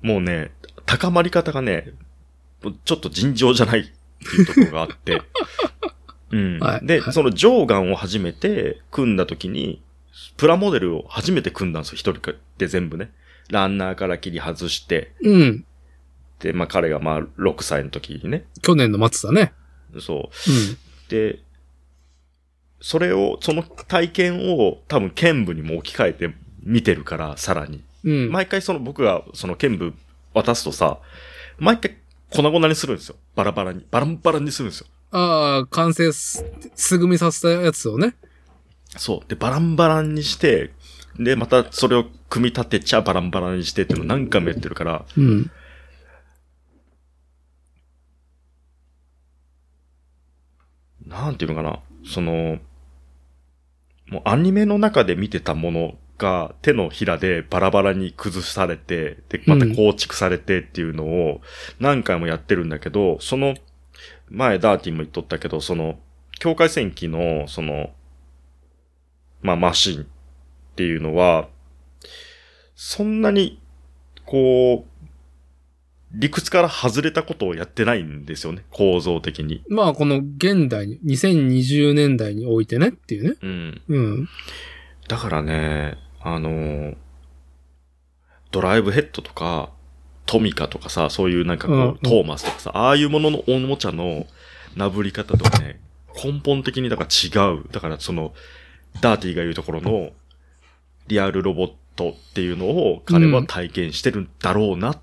[0.00, 0.52] もうね、
[0.86, 1.92] 高まり方がね、
[2.84, 5.22] ちょっと尋常じゃないっていうところがあって、
[6.30, 6.58] うん。
[6.58, 9.82] で、はいはいそのジョーガンを初めて組んだ時に、
[10.36, 13.10] プラモデルを初めて組んだんですよ、一人で全部ね。
[13.50, 15.64] ランナーから切り外して、うん。
[16.40, 19.52] で、まあ彼がまあ6歳の時にね、去年の末だね。
[20.00, 20.50] そう。
[20.50, 20.78] うん。
[21.08, 21.40] で、
[22.82, 26.34] それを、その体験を多分剣舞にも置き換えて
[26.64, 27.82] 見てるから、さらに。
[28.04, 28.30] うん。
[28.30, 29.94] 毎回その僕がその剣舞
[30.34, 30.98] 渡すとさ、
[31.58, 31.96] 毎回
[32.30, 33.16] 粉々にするんですよ。
[33.36, 33.86] バラバラに。
[33.90, 34.86] バランバランにするんですよ。
[35.12, 36.44] ああ、完成す、
[36.74, 38.16] すぐみさせたやつをね。
[38.96, 39.28] そう。
[39.28, 40.72] で、バランバランにして、
[41.18, 45.50] で、またそれを組み立てちゃバランバランにしてっていうのを何回もやってるから、うん。
[51.06, 52.58] なんていうのかな、その、
[54.12, 61.40] もうアニメの中で見てたものが手のひらでバラバラに崩されて、で、また構築されてっていうのを
[61.80, 63.54] 何回もやってるんだけど、その、
[64.28, 65.98] 前ダーティンも言っとったけど、その、
[66.38, 67.90] 境界線機の、その、
[69.40, 70.06] まあ、マシンっ
[70.76, 71.48] ていうのは、
[72.74, 73.62] そんなに、
[74.26, 74.91] こう、
[76.14, 79.62] 理屈から外れたことをやってないんですよね、構造的に。
[79.68, 83.34] まあ、この現代に、2020年代においてねっていうね。
[83.42, 83.82] うん。
[83.88, 84.28] うん。
[85.08, 86.96] だからね、あのー
[88.52, 89.70] ドライブヘッドとか、
[90.26, 94.26] トミカとかさ、そういうなんかこう、うんうんトーマスとかさ、ああいうもののおもちゃの
[94.76, 95.80] なぶり方とはね、
[96.22, 97.64] 根本的にだから違う。
[97.72, 98.34] だからその、
[99.00, 100.10] ダーティーが言うところの、
[101.08, 104.98] リアルロボットっていうのを彼は体験してるんだろうな、っ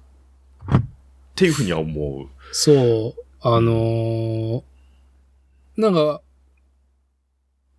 [1.39, 2.27] ていうふうには思う。
[2.51, 3.13] そう。
[3.39, 4.63] あのー
[5.77, 6.21] なんか、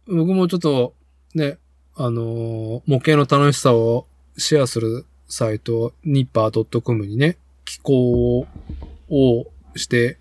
[0.07, 0.95] 僕もちょっと、
[1.35, 1.59] ね、
[1.95, 4.07] あのー模型の楽しさを
[4.39, 8.47] シェアするサイト、ニッパー .com にね、寄稿
[9.11, 9.47] を
[9.77, 10.17] して、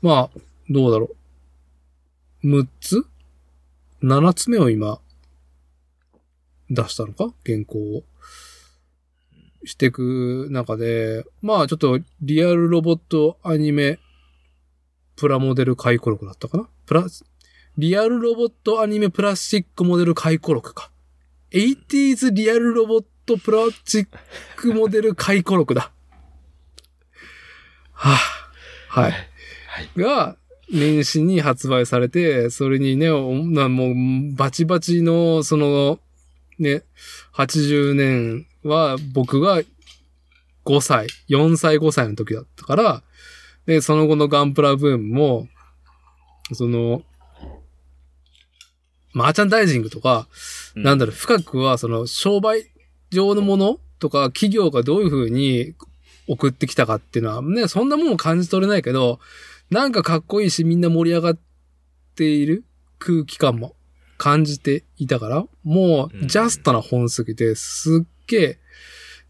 [0.00, 0.40] まあ、
[0.70, 1.10] どうだろ
[2.44, 2.46] う。
[2.46, 3.04] 6つ
[4.04, 5.00] ?7 つ目を今、
[6.70, 7.34] 出したのか？
[7.44, 8.04] 原稿を。
[9.68, 13.98] していく中で、まあちょっとリアルロボットアニメ
[15.14, 16.68] プラモデル回顧録だったかな？
[16.86, 17.06] プラ、
[17.76, 20.90] リアルロボットアニメプラスチックモデル回顧録か。
[21.52, 24.08] 80s リアルロボットプラスチッ
[24.56, 25.92] クモデル回顧録だ。
[27.92, 29.12] はあ、はい。
[29.12, 29.18] は
[29.82, 29.90] い。
[29.96, 30.36] が、
[30.72, 33.94] 年始に発売されて、それにね、おなもう、
[34.34, 35.98] バチバチの、その、
[36.58, 36.82] ね、
[37.34, 39.62] 80年は僕が
[40.64, 43.02] 5歳、4歳5歳の時だったから、
[43.66, 45.48] で、その後のガンプラブームも、
[46.52, 47.02] その、
[49.12, 50.28] マーチャンダイジングとか、
[50.74, 52.70] なんだろう、深くは、その、商売
[53.10, 55.74] 上のものとか、企業がどういう風に
[56.28, 59.18] 送ってきたかっていうのは、ね、そんなもん感じ取れないけど、
[59.70, 61.38] なんかかっこいいし、みんな盛り上がっ
[62.14, 62.64] ている
[62.98, 63.74] 空気感も
[64.18, 68.58] 感じていたから、もうジャストな本すぎて、すっげえ、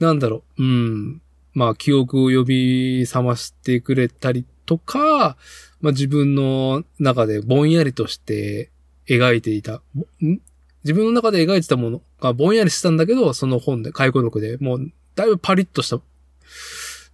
[0.00, 1.22] なんだろう、うん、
[1.54, 5.36] まあ、記憶を呼び覚ましてくれたりとか、
[5.80, 8.70] まあ、自分の中でぼんやりとして
[9.06, 9.82] 描いていた、
[10.22, 10.40] ん？
[10.84, 16.00] 自分の中で描いてたものがぼんやりしてたんだけど、その本で、回顧録でもう、だいぶパリッとした、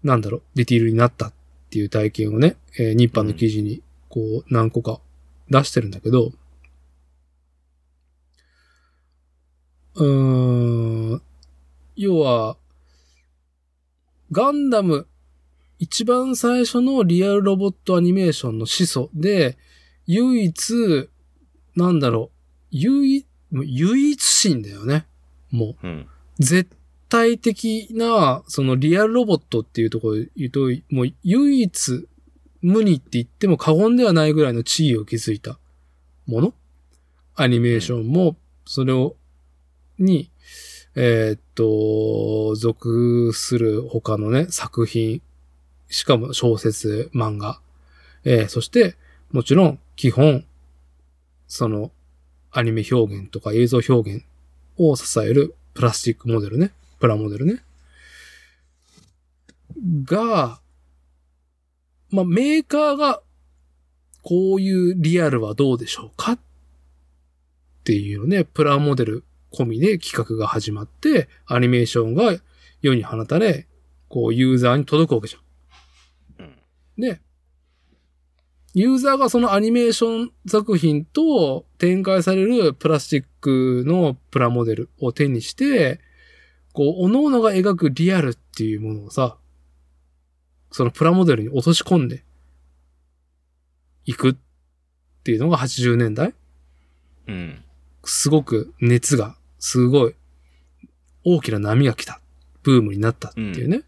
[0.03, 1.33] なんだろう、ディティールになったっ
[1.71, 5.01] ていう体験をね、えー日版の記事に、こう、何個か
[5.51, 6.33] 出してるんだけど、
[9.97, 11.23] うーん、
[11.97, 12.57] 要は、
[14.33, 15.07] ガンダム、
[15.79, 19.57] 一番最初のリアルロボットアニメーションの始祖で、
[20.07, 21.09] 唯一、
[21.77, 25.07] なんだろう、唯一、唯一心だよね。
[25.51, 25.87] もう。
[25.87, 26.07] うん。
[26.39, 26.71] 絶
[27.09, 30.61] 対的な、そのリアルロボットっていうところで言うと、
[30.91, 32.09] もう唯一
[32.61, 35.59] 無二って言っても過言ではないぐらいの地位を築いた
[36.27, 36.55] もの
[37.37, 39.17] アニメーションも、それを、
[39.99, 40.31] に、
[40.95, 45.23] えーっと、属する他のね、作品、
[45.89, 47.61] しかも小説、漫画、
[48.25, 48.97] えーそして、
[49.33, 50.45] もちろん、基本、
[51.47, 51.91] その、
[52.51, 54.25] アニメ表現とか映像表現
[54.77, 56.73] を支えるプラスチックモデルね。
[57.01, 57.63] プラモデルね。
[60.05, 60.61] が、
[62.11, 63.21] まあ、メーカーが、
[64.23, 66.39] こういうリアルはどうでしょうかっ
[67.83, 69.25] ていうね、プラモデル
[69.55, 72.37] 込みで企画が始まって、アニメーションが
[72.83, 73.67] 世に放たれ、
[74.09, 76.47] こうユーザーに届くわけじゃん。
[76.47, 76.57] うん。
[76.99, 77.21] で、
[78.75, 86.01] ユーザーがそのアニメーション作品と展開されるプラスチックのプラモデルを手にして、
[86.73, 89.37] こう、各々が描くリアルっていうものをさ、
[90.73, 92.25] そのプラモデルに落とし込んで
[94.07, 94.37] いくっ
[95.23, 96.35] ていうのが80年代
[97.29, 97.65] うん。
[98.05, 100.15] すごく熱が、すごい、
[101.25, 102.21] 大きな波が来た。
[102.63, 103.79] ブームになったっていうね。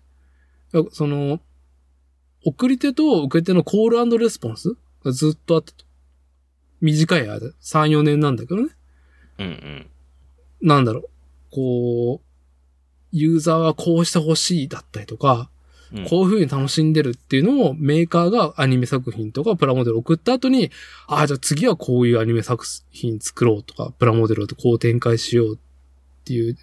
[0.72, 1.38] だからその、
[2.46, 4.74] 送り手と受け手のコールレスポンス
[5.04, 5.84] がずっとあったと。
[6.80, 7.50] 短い間、3、
[7.88, 8.68] 4年なんだけどね。
[9.38, 9.86] うんうん。
[10.62, 11.08] なんだろう。
[11.50, 12.26] こう、
[13.12, 15.50] ユーザーはこうしてほしいだったりとか、
[15.92, 20.70] うんこういう風に楽しんでるっていうのをメーカーがアニメ作品とかプラモデルを送った後に、
[21.06, 25.58] ああ、じゃあ次はこういうアニメ作品作ろうとか、プラモデルをこう展開しようっ
[26.26, 26.56] ていう、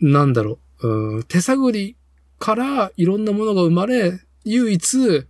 [0.00, 1.96] なんだろう、うん手探り
[2.38, 5.26] からいろんなものが生まれ、唯一、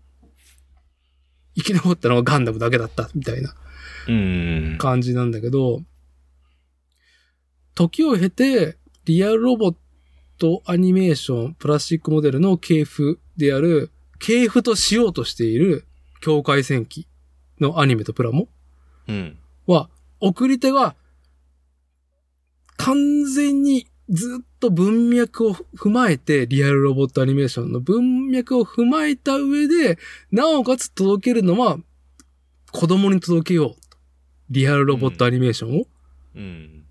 [1.54, 3.54] 生き残ったのはガンダムだけだったみたいな
[4.08, 4.76] うん。
[4.78, 5.82] 感じなんだけど、
[7.74, 9.74] 時を経て、リアルロボッ
[10.38, 15.84] トアニメーション、プラスチックモデルの系譜である、系譜としようとしている
[16.20, 17.06] 境界戦記
[17.60, 18.48] のアニメとプラモ
[19.08, 19.38] うん。
[19.66, 19.90] は、
[20.20, 20.96] 送り手が
[22.76, 29.98] 完全にずっと文脈を踏まえて、リアルロボットアニメーションの文脈を踏まえた上で、
[30.30, 31.78] なおかつ届けるのは、
[32.72, 33.96] 子供に届けよう。
[34.50, 35.82] リアルロボットアニメーションを。
[35.82, 35.86] っ
[36.36, 36.84] うん。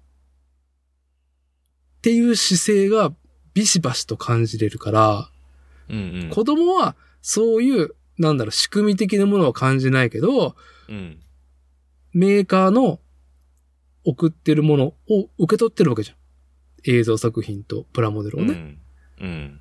[2.01, 3.13] ていう姿勢が
[3.53, 5.29] ビシバシと感じれるから、
[5.89, 6.29] うんうん。
[6.29, 10.55] 子供はそういう、なんだろう、仕組み的なものは感じないけど、
[10.89, 11.19] うん。
[12.13, 12.99] メーカーの
[14.05, 16.17] 送ってるものを受け取ってるわけじゃん。
[16.85, 18.53] 映像作品とプラモデルをね。
[18.53, 18.79] うん。
[19.19, 19.59] うん。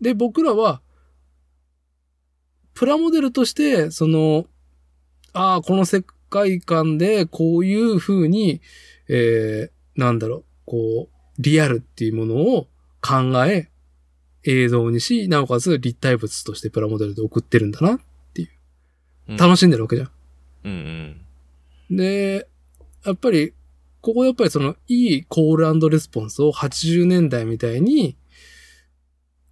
[0.00, 0.82] で、僕らは、
[2.74, 4.46] プラモデルとして、その、
[5.32, 8.60] ああ、この世界観でこういう風に、
[9.08, 12.66] えー、なんだろう、こう、リアルっていうものを
[13.00, 13.70] 考え、
[14.44, 18.00] 映像にし、なおかつ立体物としてプラモデルで送ってるんだなっ
[18.34, 18.48] てい
[19.28, 19.38] うう。
[19.38, 20.10] 楽しんでるわけじゃん。
[20.64, 21.16] うん
[21.90, 21.96] うん。
[21.96, 22.48] で、
[23.04, 23.52] やっぱり、
[24.00, 28.16] ここやっぱりその、いいコールレスポンスを80年代みたいに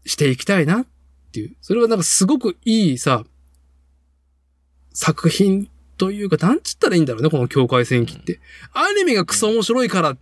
[0.05, 0.87] していきたいなっ
[1.33, 1.57] ていう。
[1.61, 3.25] それはなんかすごくいいさ、
[4.93, 8.41] 作品というか、なんつったらいいんだろうね、この境界戦記って。
[8.73, 10.17] アニメがクソ面白いから、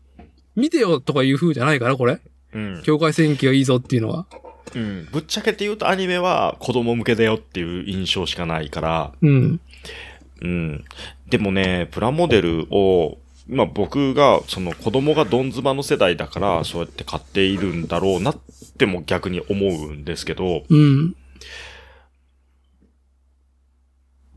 [0.56, 2.20] 見てよとかいう風じゃないから、これ。
[2.52, 2.82] うん。
[2.82, 4.26] 境界戦記がいいぞっていうのは。
[4.74, 5.08] うん。
[5.10, 9.60] ぶっちゃけて言うとアニメは子供向けだよっていう印象しかないから、うん。
[10.42, 10.84] うん。
[11.30, 18.36] でもね、プラモデルを、まあ僕が、その子供がドンズバの世代だから、そうやって買っているんだろうなっ
[18.78, 21.16] ても逆に思うんですけど、うん。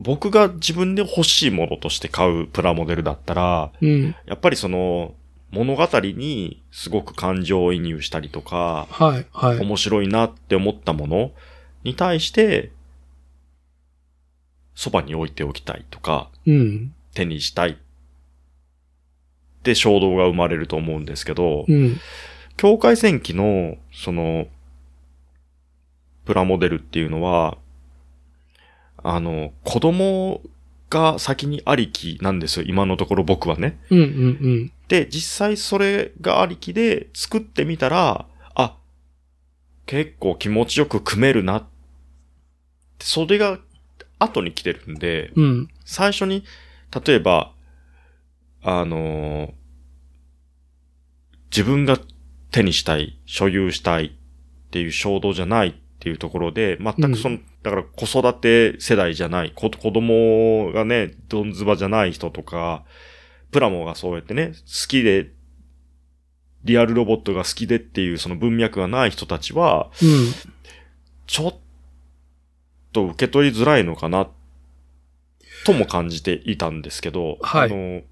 [0.00, 4.14] 僕が自分で欲しいものとして買うプラモデルだったら、うん。
[4.26, 5.14] やっぱりその、
[5.50, 9.58] 物語にすごく感情移入したりとか、はい、はい。
[9.58, 11.30] 面白いなって思ったもの
[11.84, 12.72] に対して、
[14.74, 16.94] そばに置いておきたいとか、うん。
[17.14, 17.76] 手にしたいっ
[19.62, 21.98] て衝動が生まれると思うんですけど、うん。
[22.56, 24.46] 境界戦記の、その、
[26.24, 27.58] プラモデルっていうのは、
[29.02, 30.40] あの、子供
[30.90, 33.78] が先にありきなんですよ、今のところ僕はね。
[33.90, 34.08] うん、うん、う
[34.64, 34.72] ん。
[34.88, 38.76] で、実際それがありきで作ってみたら、あ、
[39.86, 41.66] 結構気持ちよく組めるな
[43.00, 43.58] それが
[44.18, 45.68] 後に来てるんで、うん。
[45.84, 46.44] 最初に、
[47.06, 47.52] 例えば、
[48.62, 49.52] あのー
[51.54, 52.00] 自分が
[52.50, 54.10] 手にしたい、所有したいっ
[54.72, 62.84] ていう衝動じゃないっていうところで、全くその、だから子育て世代じゃない、子子供がね、ドンズバじゃない人とか、
[63.52, 65.30] プラモがそうやってね、好きで、
[66.64, 70.32] リアルロボットが好きでっていうその文脈がない人たちは、うん。
[71.28, 71.54] ちょっ
[72.94, 74.28] と受け取りづらいのかな、
[75.66, 78.02] とも感じていたんですけど、はいあの、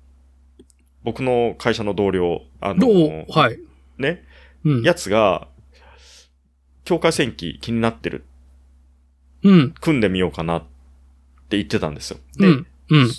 [1.05, 3.59] 僕の会社の同僚、あどのう、はい。
[3.97, 4.25] ね、
[4.65, 4.83] うん。
[4.83, 5.49] やつが、
[6.85, 8.25] 境界戦記気になってる。
[9.45, 9.71] うん。
[9.81, 10.61] 組んでみようかなっ
[11.49, 12.19] て言ってたんですよ。
[12.37, 12.67] で、うん。
[12.91, 13.11] うん。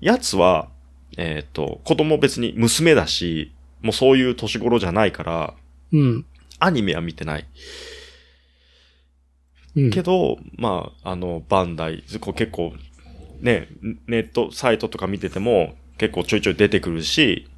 [0.00, 0.68] やつは、
[1.16, 5.54] えっ、と、子供別に娘だし、もうそういう年頃じゃないから、
[5.92, 6.26] うん。
[6.58, 7.46] アニメは見てない。
[9.76, 9.90] うん。
[9.90, 12.74] けど、まあ、あの、バンダイ、こう結構、
[13.40, 13.68] ね、
[14.06, 17.48] ネットサイトとか見てても、結構ちょいちょい出てくるし、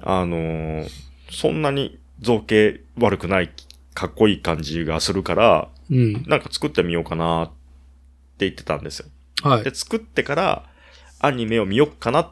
[0.00, 0.88] あのー
[1.30, 3.50] そんなに造形悪くない、
[3.94, 6.22] かっこいい感じがするから、うん。
[6.26, 7.52] なんか作ってみようかなって
[8.40, 9.06] 言ってたんですよ。
[9.42, 9.64] はい。
[9.64, 10.64] で、作ってから、
[11.18, 12.24] アニメを見よっかなっ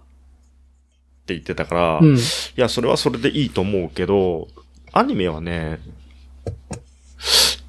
[1.27, 2.19] て言ってたから、いうん。
[2.55, 4.49] や、それはそれでいいと思うけど、
[4.93, 5.81] アニメはね、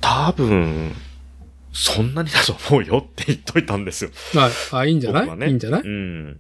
[0.02, 0.92] 多分、
[1.74, 4.12] そんなにだと思うよって言っといたんですよ。
[4.36, 4.52] はい。
[4.72, 5.38] あ、いいんじゃない？
[5.38, 5.82] ねいいんじゃない？
[5.82, 6.40] うん。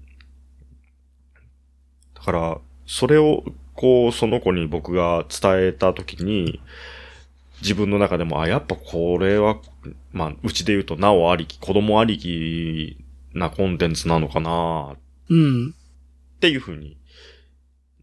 [2.13, 3.43] だから、それを、
[3.73, 6.61] こう、その子に僕が伝えたときに、
[7.61, 9.57] 自分の中でも、あ、やっぱこれは、
[10.11, 12.97] まあ、うちで言うと、なおありき、子供ありき
[13.33, 14.95] なコンテンツなのかな
[15.29, 15.69] うん。
[15.71, 16.97] っていうふうに。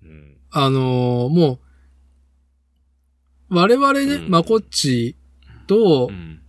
[0.02, 0.36] うん。
[0.51, 1.61] あのーも
[3.51, 5.15] う、我々ね、うんまこっち
[5.69, 6.40] とうん。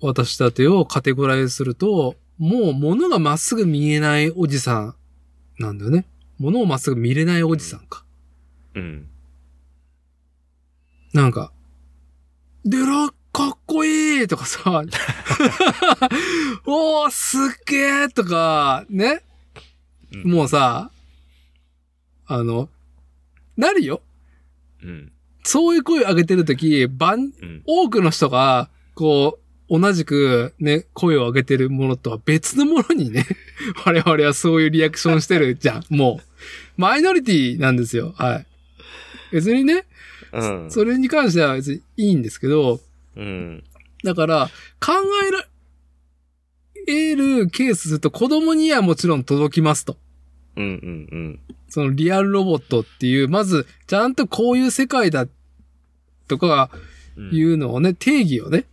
[0.00, 4.94] 私たてをカテゴライズすると、もう物がまっすぐ見えないおじさん
[5.58, 6.06] なんだよね。
[6.38, 8.04] 物をまっすぐ見れないおじさんか。
[8.74, 9.08] うん。
[11.12, 11.52] なんか、
[12.64, 14.84] でら、かっこいいとかさ、
[16.66, 19.22] おー、すっげーとか、ね。
[20.12, 20.90] うんもうさ、
[22.26, 22.70] あの、
[23.56, 24.00] なるよ。
[24.82, 25.12] うん。
[25.42, 27.62] そういう声を上げてるとき、万、うん。
[27.66, 33.26] 多くの人が、こう、同じくね、声を上げてるものとは別のものにね、
[33.84, 35.84] 我々はそういうリアクションしてるじゃん。
[35.90, 38.14] もう、マイノリティなんですよ。
[38.16, 38.46] はい。
[39.32, 39.84] 別にね、
[40.32, 40.70] うん。
[40.70, 42.80] それに関しては別にいいんですけど、
[43.16, 43.64] うん。
[44.04, 44.50] だから、
[44.80, 44.92] 考
[45.26, 45.46] えら、
[46.86, 49.98] 得るケースすると子供にはもちろん届きますと。
[50.56, 50.64] うん。
[50.64, 50.68] う
[51.16, 51.40] ん。
[51.68, 55.26] そのリアルロボットっていう、まず、ちゃんとこういう世界だ
[56.26, 56.70] とか
[57.16, 57.34] うん。
[57.34, 58.64] いうのをね、定義をね、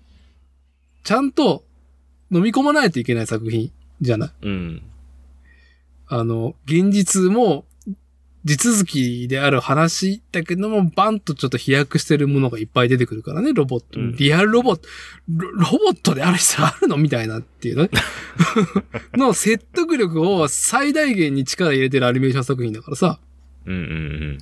[1.06, 1.64] ちゃんと
[2.32, 3.72] 飲み込まないといけない作品
[4.02, 4.32] じゃない？
[4.42, 4.82] うん。
[6.08, 7.66] あの、現実も
[8.44, 14.00] 地続きである話だけども、バンとちょっと飛躍してるものがいっぱい出てくるからね、ロボット。
[14.00, 14.88] うんリアルロボット
[15.30, 17.90] ロ、ロボットである必要あるのみたいなっていうね。
[19.18, 23.20] の説得力を最大限に力入れてるアニメーション作品だからさ、
[23.66, 23.84] うんうんう
[24.34, 24.38] ん。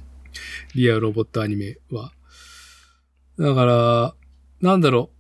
[0.76, 2.12] リアルロボットアニメは。
[3.40, 4.16] だから、
[4.62, 5.18] なんだろう。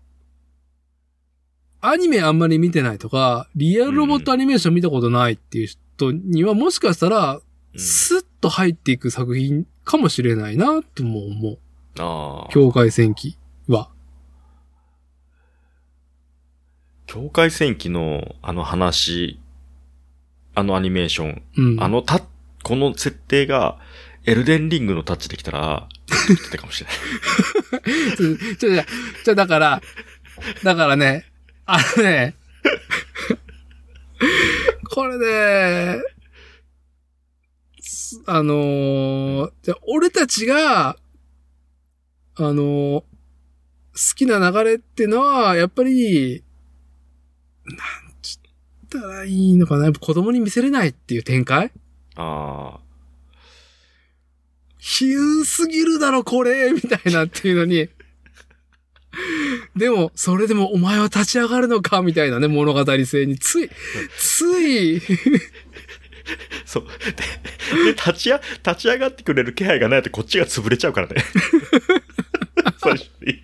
[1.85, 7.41] アニメあんまり見てないとか、リアルロボットアニメーション見たことないっていう人には、もしかしたら、うん
[7.75, 11.59] スッと入っていく作品かもしれないな、とも思う。
[11.99, 12.51] ああ。
[12.51, 13.35] 境界戦記
[13.67, 13.89] は。
[17.07, 19.39] 境界戦記のあの話、
[20.53, 21.83] あのアニメーション、うん。
[21.83, 22.21] あのた、
[22.63, 23.79] この設定が、
[24.25, 25.89] エルデンリングのタッチできたら、
[26.27, 27.81] 生きてたかもしれない。
[28.15, 28.83] ちょ、ちょ、ちょ、
[29.25, 29.81] ちょだから、
[30.63, 31.25] だからね、
[31.65, 32.35] あのね、
[34.89, 35.17] これ
[35.97, 36.01] ね、
[37.79, 40.97] すあのーじゃあ俺たちが、あ
[42.41, 43.03] のー
[43.95, 46.43] 好きな流れってのは、やっぱり、
[47.65, 47.77] なん
[48.23, 49.85] ちったらいいのかな。
[49.85, 51.71] やっぱ子供に見せれないっていう展開。
[52.15, 52.79] ああ。
[54.79, 56.71] 比喩すぎるだろ、これ。
[56.71, 57.87] みたいなっていうのに。
[59.75, 63.69] でも、それでもお前は立ち上がるのかみたいなね、物語性につい、
[64.17, 65.01] つい、
[66.65, 66.87] そう。
[67.75, 71.15] で、で立ちや、立ち上がってくれる気配がないとこっちが潰れちゃうからね。
[72.77, 73.43] 最初に。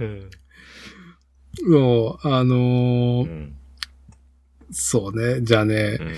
[0.00, 0.30] うん
[1.66, 3.56] もう、あのーうん
[4.72, 6.14] そうね、じゃあねう、ん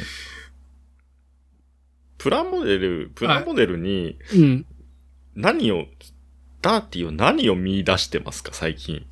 [2.19, 4.67] プラモデル、プラモデルにうん。
[5.35, 5.87] 何を、
[6.61, 9.07] ダーティーは何を見出してますか、最近。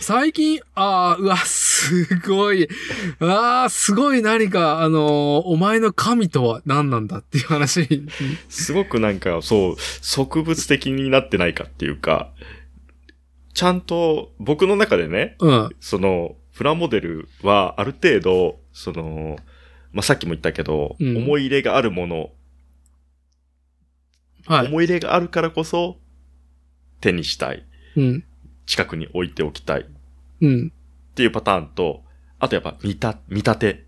[0.00, 2.68] 最近、ああ、うわ、すごい、
[3.20, 7.80] ああ、すごい何か、あのーお前の神とは何なんだっていう話。
[7.82, 8.08] に、
[8.48, 12.32] すごくなんか、そう、植物的になってないかっていうか、
[13.52, 19.38] ちゃんと、僕の中でね、うん、その、プラモデルはある程度、その、
[19.92, 21.16] まあ、さっきも言ったけど、うん。
[21.16, 22.30] 思い入れがあるもの、
[24.46, 24.66] はい。
[24.68, 25.96] 思い入れがあるからこそ、
[27.00, 27.64] 手にしたい。
[27.96, 28.24] うん、
[28.66, 29.82] 近くに置いておきたい。
[29.82, 29.84] っ
[30.40, 30.72] うん。
[31.14, 32.02] ていうパターンと、
[32.38, 33.84] あとやっぱ見た、見立て。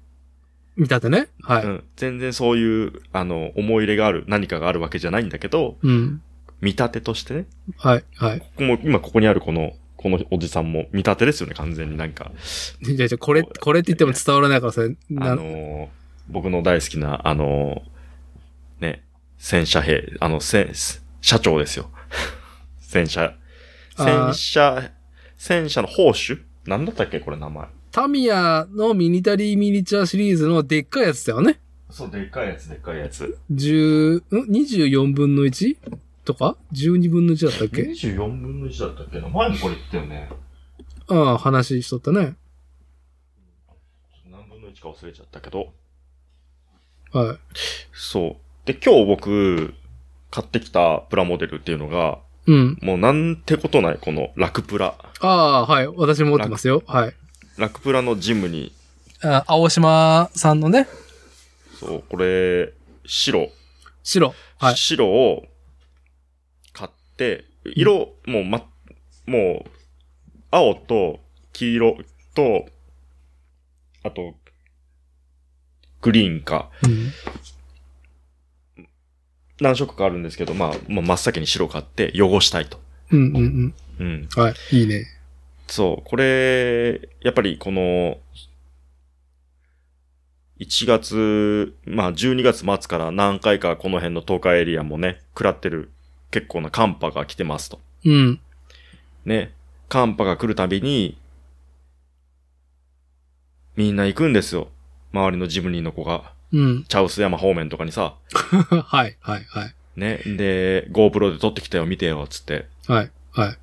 [0.76, 1.28] 見立てね。
[1.42, 1.64] はい。
[1.64, 1.84] うん。
[1.96, 6.22] 全然そういう、あの、思い入れがある、何かがあるわけじゃないんだけど、うん。
[6.60, 7.46] 見立てとしてね。
[7.78, 8.40] はい、はい。
[8.40, 12.30] ここも、今ここにあるこの、このおじさんも見立てですよね、完全になんか。
[12.82, 15.88] じゃあじゃあこれ、これって言っても伝わらないからさ、なあのー
[16.28, 19.02] 僕の大好きな、あのーね、
[19.38, 20.72] 戦車兵、あの、戦、
[21.20, 21.90] 社長ですよ。
[22.80, 23.34] 戦車、
[23.96, 24.92] 戦車、
[25.36, 26.38] 戦車の砲手
[26.68, 27.66] なんだったっけこれ名前。
[27.90, 31.60] タミヤのミニタリーミニチュアシリーズのでっかいやつだよね。
[31.90, 33.38] そう、でっかいやつ、でっかいやつ。
[33.52, 35.76] 10、ん ?24 分の 1?
[36.24, 39.28] とか ?12 分の1だったっけ？24分の1だったっけな？
[39.28, 40.28] 前もこれ言ったよね。
[41.08, 42.34] ああ、話しとったね。
[44.30, 45.72] 何分の1か忘れちゃったけど。
[47.12, 47.38] はい。
[47.92, 48.36] そう。
[48.66, 49.74] で、今日僕、
[50.30, 52.78] 買ってきたプラモデルっていうのが、うん。
[52.82, 54.96] もうなんてことない、このラクプラ。
[55.20, 55.86] ああ、はい。
[55.86, 56.82] 私も持ってますよ。
[56.86, 57.14] はい。
[57.56, 58.72] ラクプラのジムに、
[59.22, 60.88] あ青島さんのね、
[61.78, 62.72] そう、これ、
[63.04, 63.50] 白。
[64.02, 64.34] 白。
[64.58, 64.76] はい。
[64.76, 65.44] 白を
[66.72, 68.64] 買って、色、もうま、
[69.26, 69.70] もう、
[70.50, 71.20] 青と
[71.52, 71.98] 黄色
[72.34, 72.66] と、
[74.02, 74.34] あと、
[76.02, 77.12] グリーンか、うん。
[79.60, 82.80] 何色かあるんですけど、まあ、まあ、真っ先に白買って汚したいと。
[83.10, 83.74] うんうんうん。
[83.98, 84.28] うん。
[84.36, 84.76] はい。
[84.76, 85.06] いいね。
[85.66, 88.18] そう、これ、やっぱりこの、
[90.58, 95.90] 1月、まあ12月末から何回かこの辺の東海エリアもね、食らってる
[96.30, 97.80] 結構な寒波が来てますと。
[98.04, 98.40] うん。
[99.24, 99.52] ね。
[99.88, 101.18] 寒波が来るたびに、
[103.76, 104.68] みんな行くんですよ。
[105.12, 106.32] 周りのジムニーの子が。
[106.52, 106.84] うん。
[106.84, 108.14] チャウス山方面とかにさ。
[108.32, 109.16] はい。
[109.20, 109.44] はい。
[109.48, 109.74] はい。
[109.96, 110.18] ね。
[110.24, 112.66] で、GoPro で撮ってきたよ、見てよ、つって。
[112.86, 113.10] はい。
[113.32, 113.58] はい。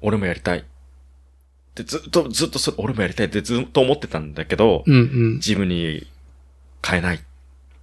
[0.00, 0.58] 俺もやりたい。
[0.58, 0.62] っ
[1.74, 4.98] てずっと、ずっとそれ、俺もやりたいってずっと思ってたんだけど、うんう
[5.36, 5.40] ん。
[5.40, 6.06] ジムに
[6.82, 7.20] 買えない。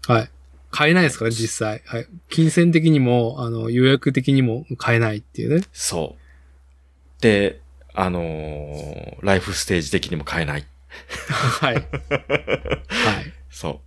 [0.07, 0.29] はい。
[0.71, 1.81] 買えないですから、実際。
[1.85, 2.07] はい。
[2.29, 5.65] 金銭的にも、あの、予約的にも買えないっていうね。
[5.71, 7.21] そう。
[7.21, 7.61] で、
[7.93, 10.65] あのーライフステージ的にも買えない。
[11.61, 11.75] はい。
[11.75, 13.33] はい。
[13.53, 13.80] そう。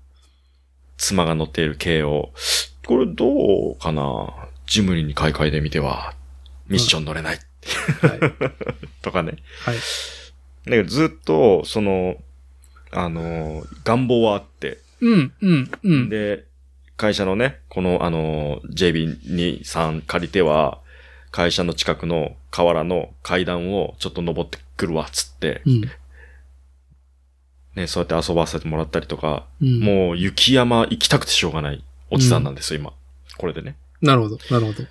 [0.96, 2.32] 妻が乗っている軽を、
[2.86, 4.48] これどうかな？
[4.66, 6.14] ジムニに買い替えてみては、
[6.68, 7.38] ミッション乗れない。
[8.00, 8.20] はい。
[9.02, 9.36] とかね。
[9.64, 9.76] はい。
[10.64, 12.16] だけどずっと、その、
[12.92, 16.08] あのー願望はあって、うん、うん、うん。
[16.08, 16.44] で、
[16.96, 20.80] 会社のね、この、あの、JB さん借りては、
[21.30, 25.90] 会社の近くの河原の階段をちょっと登ってくるわ、つって、うん。
[27.76, 29.80] ね、そうやって遊ばせてもらったりとか、うん。
[29.80, 32.92] もう雪山行きたくてしょうがないおじさんなんですよ、今。
[33.36, 33.76] これでね。
[34.00, 34.84] なるほど、なるほど。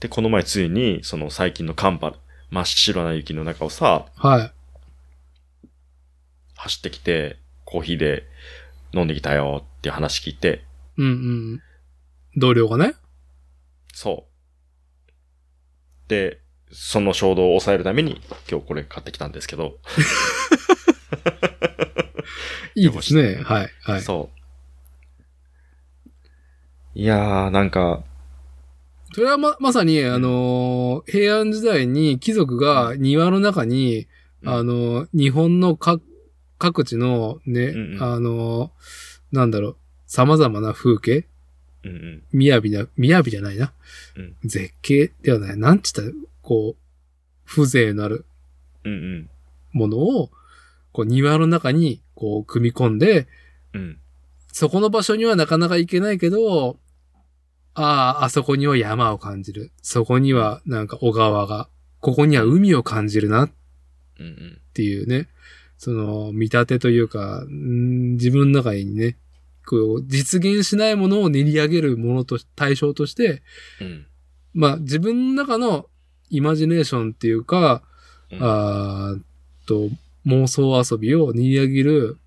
[0.00, 2.14] で、この前ついに、その最近の寒波、
[2.50, 4.52] 真っ白な雪の中をさ、はい。
[6.56, 8.24] 走ってきて、コーヒーで
[8.94, 10.64] 飲んできたよっていう話聞いて、
[10.96, 11.08] うん、う
[11.56, 11.62] ん。
[12.36, 12.94] 同僚がね？
[13.92, 16.08] そう。
[16.08, 18.20] で、その衝動を抑えるために
[18.50, 19.78] 今日これ買ってきたんですけど、
[22.78, 23.40] いいですね。
[23.44, 24.02] はい、はい。
[24.02, 24.38] そう。
[26.98, 28.02] いやー、なんか、
[29.14, 34.06] それはま、まさに、あのー平安時代に貴族が庭の中に、
[34.42, 36.02] うんあのー日本の各、
[36.58, 39.76] 各地のね、うんうんあのーなんだろう、
[40.06, 41.26] 様々な風景
[41.84, 43.72] うんうん、雅な、雅じゃないな。
[44.16, 45.56] うん絶景ではない。
[45.56, 46.08] なんちったら、
[46.42, 48.24] こう、風情のある
[48.84, 49.30] うんうん、
[49.72, 50.30] ものを、
[50.92, 53.28] こう庭の中に、こう、組み込んで、
[53.72, 53.98] うん、
[54.52, 56.80] そこの場所にはなかなか行けないけど、
[57.74, 59.70] ああ、あそこには山を感じる。
[59.82, 61.68] そこにはなんか小川が、
[62.00, 63.50] ここには海を感じるなっ
[64.18, 65.28] うんうん、ていうね、
[65.76, 69.16] その見立てというか、ん自分の中にね、
[69.64, 73.42] こう実現しないものを練り上げるものと、対象として、
[73.80, 74.06] うん、
[74.54, 75.86] まあ自分の中の
[76.30, 77.82] イマジネーションっていうか、
[78.32, 78.38] うん。
[78.42, 79.14] あ
[79.66, 79.88] と、
[80.26, 82.18] 妄想遊びを練り上げる、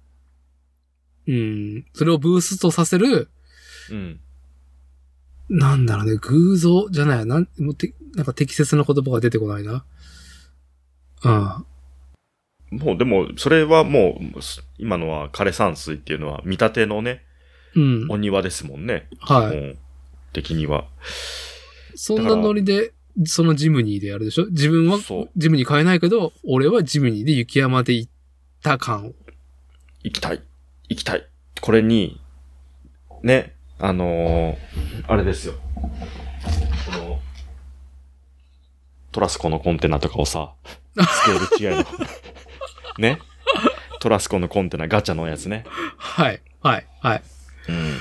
[1.27, 3.29] うん、それをブーストさせる、
[3.89, 4.19] うん、
[5.49, 9.85] なんだろうね、偶像じゃない、なん、もうてなんか適切な言葉が出てこないな。
[11.23, 11.29] う
[12.75, 12.79] ん。
[12.79, 14.39] もうでも、それはもう、
[14.77, 17.23] 今のは枯山水っていうのは見立てのね、
[17.75, 18.07] うん。
[18.09, 19.07] お庭ですもんね。
[19.19, 19.57] はい。
[19.57, 19.77] うん
[20.33, 20.87] 的には。
[21.95, 22.93] そんなノリで、
[23.25, 24.45] そのジムニーでやるでしょ？
[24.47, 24.99] 自分は
[25.37, 28.11] ジムニー買えないけど、俺はジムニーで雪山で行っ
[28.63, 29.13] た感を。
[30.03, 30.41] 行きたい。
[30.89, 31.27] 行きたい。
[31.61, 32.19] これに、
[33.23, 34.55] ね、あのー
[35.07, 35.53] あれですよ。
[36.91, 37.19] この、
[39.11, 40.53] トラスコのコンテナとかをさ、
[40.95, 41.25] ス
[41.59, 41.85] ケール違いの。
[42.97, 43.19] ね？
[43.99, 45.63] トラスコのコンテナガチャのやつね。
[45.97, 46.41] はい。
[46.61, 46.87] はい。
[47.01, 47.23] はい。
[47.69, 47.97] うん。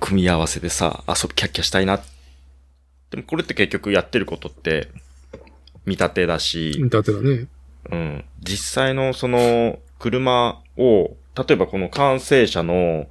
[0.00, 2.00] 組み合わせでさ、遊びキャッキャしたいな。
[3.16, 4.90] でもこれって結局やってることって、
[5.86, 7.46] 見立てだし、だってだね。
[7.90, 8.24] うん。
[8.42, 13.06] 実際のその車を、例えばこの完成車の、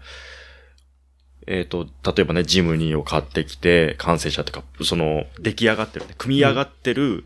[1.47, 7.25] えっ、と、例えばね、ジムニーを買ってきて、完成車っていうか、その、出来上がってるね、組み上がってる、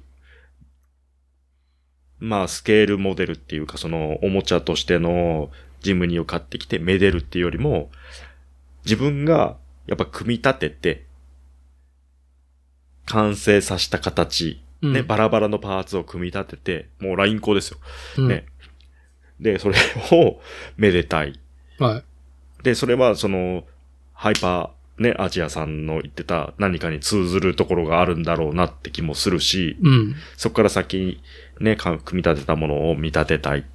[2.19, 5.51] まあ、スケールモデルっていうか、その、おもちゃとしての
[5.81, 7.91] ジムニーを買ってきて、めでるっていうよりも、
[8.85, 11.08] 自分が、やっぱ組み立てて、
[13.09, 14.93] 完成させた形、うん。
[14.93, 17.77] ね、バラバラのパーツを組み立てて、もうラインコですよ。
[18.17, 18.45] うんね。
[19.39, 19.75] で、それ
[20.11, 20.39] を
[20.77, 21.39] めでたい。
[21.79, 22.63] はい。
[22.63, 23.65] で、それはその、
[24.13, 30.15] ハイパー、ね、アジアさんの言ってた何かに通ずるところがあるんだろうなって気もするし、うん。
[30.35, 31.21] そこから先に
[31.59, 33.65] ね、か組み立てたものを見立てたい。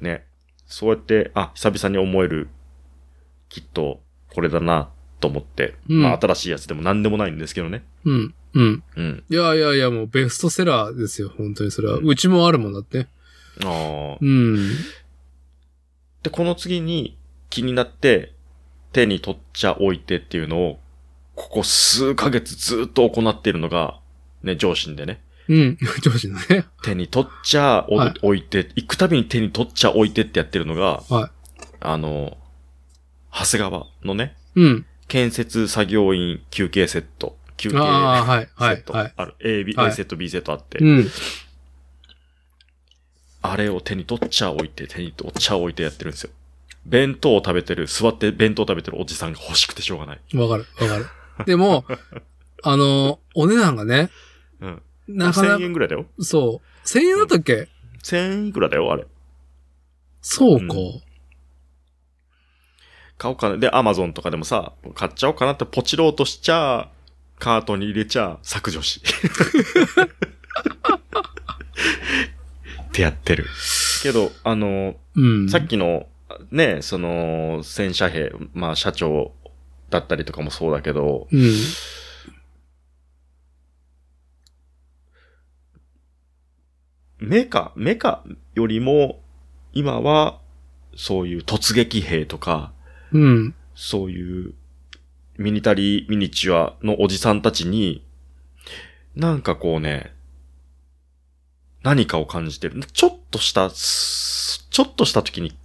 [0.00, 0.24] ね。
[0.66, 2.48] そうやって、あ、久々に思える、
[3.48, 4.00] きっと、
[4.32, 4.90] これだな、
[5.22, 5.76] と思って。
[5.88, 7.84] うんまあ、新しいやつでも何でもないんですけどね。
[8.04, 8.34] うん。
[8.54, 8.82] うん。
[8.96, 9.24] うん。
[9.30, 11.32] いやいやいや、もうベストセラーですよ。
[11.38, 11.98] 本当にそれは。
[12.02, 13.06] うちもあるもんだって。
[13.64, 14.18] ああ。
[14.20, 14.56] うん。
[16.22, 17.16] で、この次に
[17.48, 18.32] 気になって
[18.92, 20.80] 手に取っちゃ置いてっていうのを、
[21.34, 24.00] ここ数ヶ月ずっと行っているのが、
[24.42, 25.22] ね、上司でね。
[25.48, 25.78] うん。
[26.02, 26.66] 上司だね。
[26.82, 31.30] 手に取っちゃおはい置いて、行くたびに手に取っちゃ置いてってやってるのが、は
[31.80, 32.36] あの、
[33.32, 34.60] 長谷川のね、い。
[34.60, 34.86] うん。
[35.12, 37.36] 建設作業員休憩セット。
[37.58, 38.82] 休憩セッ。
[38.82, 38.94] ト。
[38.94, 39.12] はい。
[39.14, 39.34] ある。
[39.40, 41.06] A、B、はい A セット、B セットあって、うん。
[43.42, 46.30] あれを手に取っちゃ置いて、手に取っちゃ置いてやってるんですよ。
[46.86, 50.20] 弁当を食べてる、座って弁当を食べてるおじさんが欲しくてしょうがない。
[50.34, 50.64] わかる。
[50.80, 51.06] わかる。
[51.44, 51.84] でも、
[52.64, 54.08] あの、お値段がね、
[54.60, 54.82] うん。
[55.08, 56.06] なかな1000か、円ぐらいだよ。
[56.20, 56.86] そう。
[56.88, 57.68] 1000円だったっけ、
[58.02, 59.06] 1000円いくらだよ、あれ。
[60.22, 60.74] そうか。
[60.74, 61.11] うん
[63.22, 63.56] 買おうかな。
[63.56, 66.88] で、アマゾンとかでもさ、買っちゃおうかなってポチろうとしちゃ、
[67.38, 69.00] カートに入れちゃ、削除し。
[72.82, 73.46] ってやってる。
[74.02, 75.48] けど、あの、うん。
[75.48, 76.08] さっきの、
[76.50, 79.30] ね、その、戦車兵、まあ、社長
[79.88, 81.52] だったりとかもそうだけど、うん。
[87.20, 88.24] メカ、メカ
[88.54, 89.22] よりも、
[89.72, 90.40] 今は、
[90.96, 92.72] そういう突撃兵とか、
[93.12, 93.54] うん。
[93.74, 94.54] そういう
[95.38, 98.04] ミニタリーミニチュアのおじさんたちに、
[99.14, 100.14] なんかこうね、
[101.82, 102.80] 何かを感じてる。
[102.92, 105.56] ちょっとした、すちょっとした時に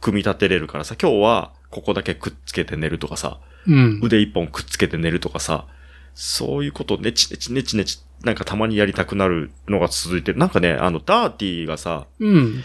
[0.00, 4.00] 組み立てれるからさ、今日はここだけくっつけて寝るとかさ、うん。
[4.02, 5.66] 腕一本くっつけて寝るとかさ、
[6.14, 10.38] そういうことねちねちねちねち、なんかたまにやりたくなるのが続いてる。
[10.38, 12.62] なんかね、あの、ダーティーがさ、うん。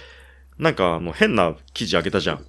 [0.60, 2.46] なんかあの、変な記事あげたじゃん。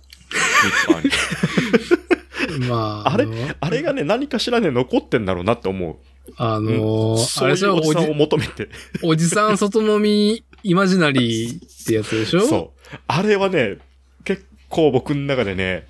[2.68, 3.26] まあ、あれ？
[3.26, 5.96] のあれがね、何かしらね、残ってんだろうなって思う。
[6.36, 8.68] あのーそういあれじゃおうおじさんをじ、求めて。
[9.02, 12.40] おじさん外飲みイマジナリーってやつでしょ？
[12.42, 12.96] そう。
[13.06, 13.78] あれはね、
[14.24, 15.86] 結構僕の中でね、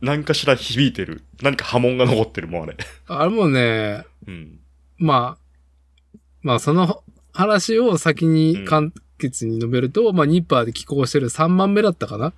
[0.00, 1.22] 何かしら響いてる。
[1.42, 2.76] 何か波紋が残ってるもん、あれ。
[3.08, 4.58] あれもね、うん。
[4.98, 7.02] まあ、まあその
[7.32, 12.32] 話を先に簡潔に述べると、まあニッパーで寄稿してる3番目だったかな？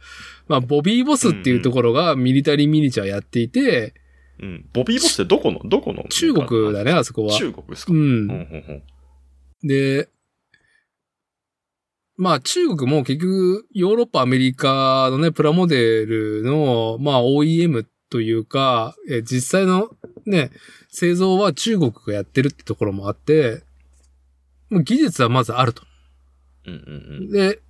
[0.50, 3.94] まあボビーボスっていうところがミリタリーミニチュアやっていて、
[4.40, 4.68] うん。
[4.72, 6.02] ボビーボスってどこのどこの？
[6.08, 7.38] 中国だね、あそこは。
[7.38, 7.92] 中国ですか？
[7.92, 8.26] ううん。
[8.26, 8.30] ん。
[8.30, 8.82] うんうん
[9.62, 10.08] で、
[12.16, 19.90] まあ中国も結局ヨーロッパ、アメリカのね、プラモデルの、まあ OEM というか、え実際の
[20.26, 20.50] ね、
[20.88, 23.62] 製造は中国がやってるってところもあって、
[24.68, 25.84] もう技術はまずあると。
[26.66, 26.76] うんう
[27.26, 27.60] んで、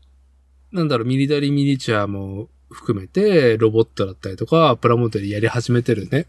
[0.73, 6.27] なんだろう、ミリタリーミニチュアも含めて、ロボットだったりとか、プラモデルやり始めてるね。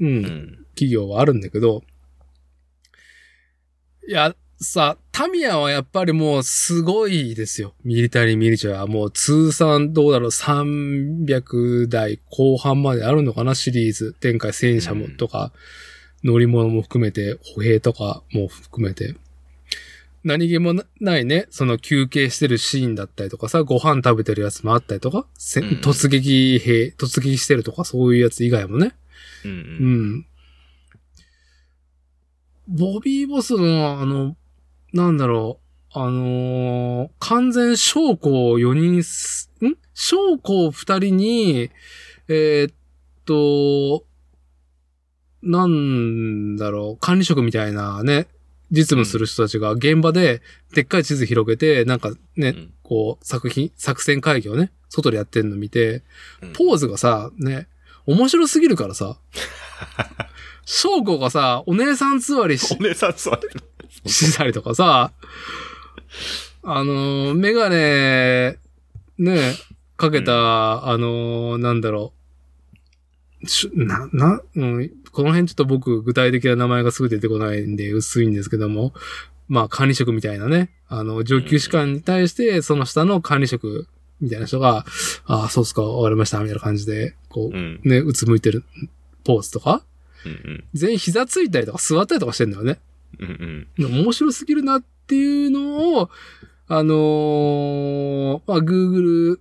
[0.00, 0.24] うんうん。
[0.24, 0.66] うん。
[0.74, 1.82] 企業はあるんだけど、
[4.08, 7.74] いや、さ、タミヤはやっぱりもうすごいですよ。
[7.84, 14.14] ミリタリーミニチュアはもう通算どうだろう、300台後半まであるのかな、シリーズ。
[14.14, 15.52] 展開戦車もうんとか、
[16.24, 19.14] 乗り物も含めて、歩兵とかも含めて。
[20.24, 28.94] 何気もなないね、その休憩してるシーンだったりとかさ、ご飯食べてるやつもあったりとか、せうん突撃兵、突撃してるとかそういうやつ以外もね。
[29.44, 29.54] うんう。
[29.54, 30.26] うんん。
[32.68, 34.36] ボビーボスの、あの、
[34.92, 35.60] なんだろ
[35.94, 39.76] う、あのー完全将校4人す、ん？
[39.94, 41.70] 将校2人に、
[42.28, 42.74] えーっ
[43.24, 44.04] と、
[45.42, 48.26] なんだろう、管理職みたいなね、
[48.70, 50.42] 実務する人たちが現場で
[50.74, 52.74] でっかい地図広げて、なんかね、うん。
[52.82, 56.02] こう、作品、作戦会議をね、外でやってんの見て、
[56.42, 56.52] うん。
[56.52, 57.68] ポーズがさ、ね、
[58.06, 59.18] 面白すぎるからさ、
[60.64, 63.62] 翔子がさ、お姉さん座りしお姉さん座ってる。
[64.06, 65.12] したりとかさ、
[66.62, 68.58] あのー、メガネ、
[69.18, 69.54] ね、
[69.96, 72.12] かけた、あのー、なんだろ
[73.42, 78.92] う、しな、な、うん、この辺ちょっと僕具体的な名前がすぐ出てこないんで薄いんですけども、
[79.48, 83.88] まあ管理職みたいなね、あの、上級士官に対してその下の管理職
[84.20, 84.86] みたいな人が、
[85.26, 88.62] ああ、そうっすか、わかりました、みたいな感じで、こうね、うつむいてる
[89.24, 89.82] ポーズとか、
[90.24, 90.64] うんうん。
[90.74, 92.78] 全員膝ついたりとか座ったりとかしてんだよね。
[93.18, 94.02] うんうん。
[94.04, 96.10] 面白すぎるなっていうのを、
[96.68, 99.40] あのーまあ、Google、ん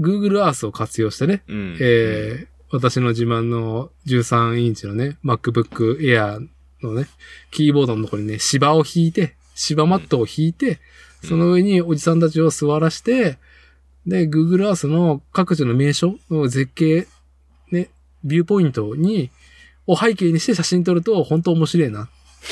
[0.00, 1.76] ？Google Earth を活用してね、うん。
[1.78, 6.46] えー私の自慢の13インチのね、MacBook Air
[6.82, 7.06] のね、
[7.50, 10.78] キーボードのところにね、芝を引いて、芝マットを引いて、うん
[11.26, 13.38] その上におじさんたちを座らして、
[14.06, 17.06] で、Google Earth の各地の名所の絶景、
[17.72, 17.90] ね、
[18.24, 19.30] ビューポイントに、
[19.86, 22.08] を背景にして写真撮ると本当面白いなっ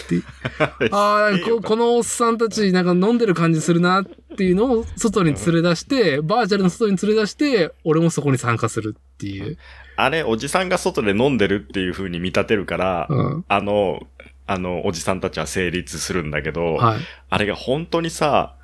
[0.09, 0.23] て。
[0.91, 9.57] ああ、ここのおっさんたちなんか飲んでる感じするなっていうのを外に連れ出して、バーチャルの外に連れ出して、俺もそこに参加するっていう。
[9.97, 13.45] あれ、おじさんが外で飲んでるっていう風に見立てるから、うん。
[13.49, 14.07] あの、
[14.47, 17.01] あの、おじさんたちは成立するんだけど、はい。
[17.31, 18.57] あれが本当にさ、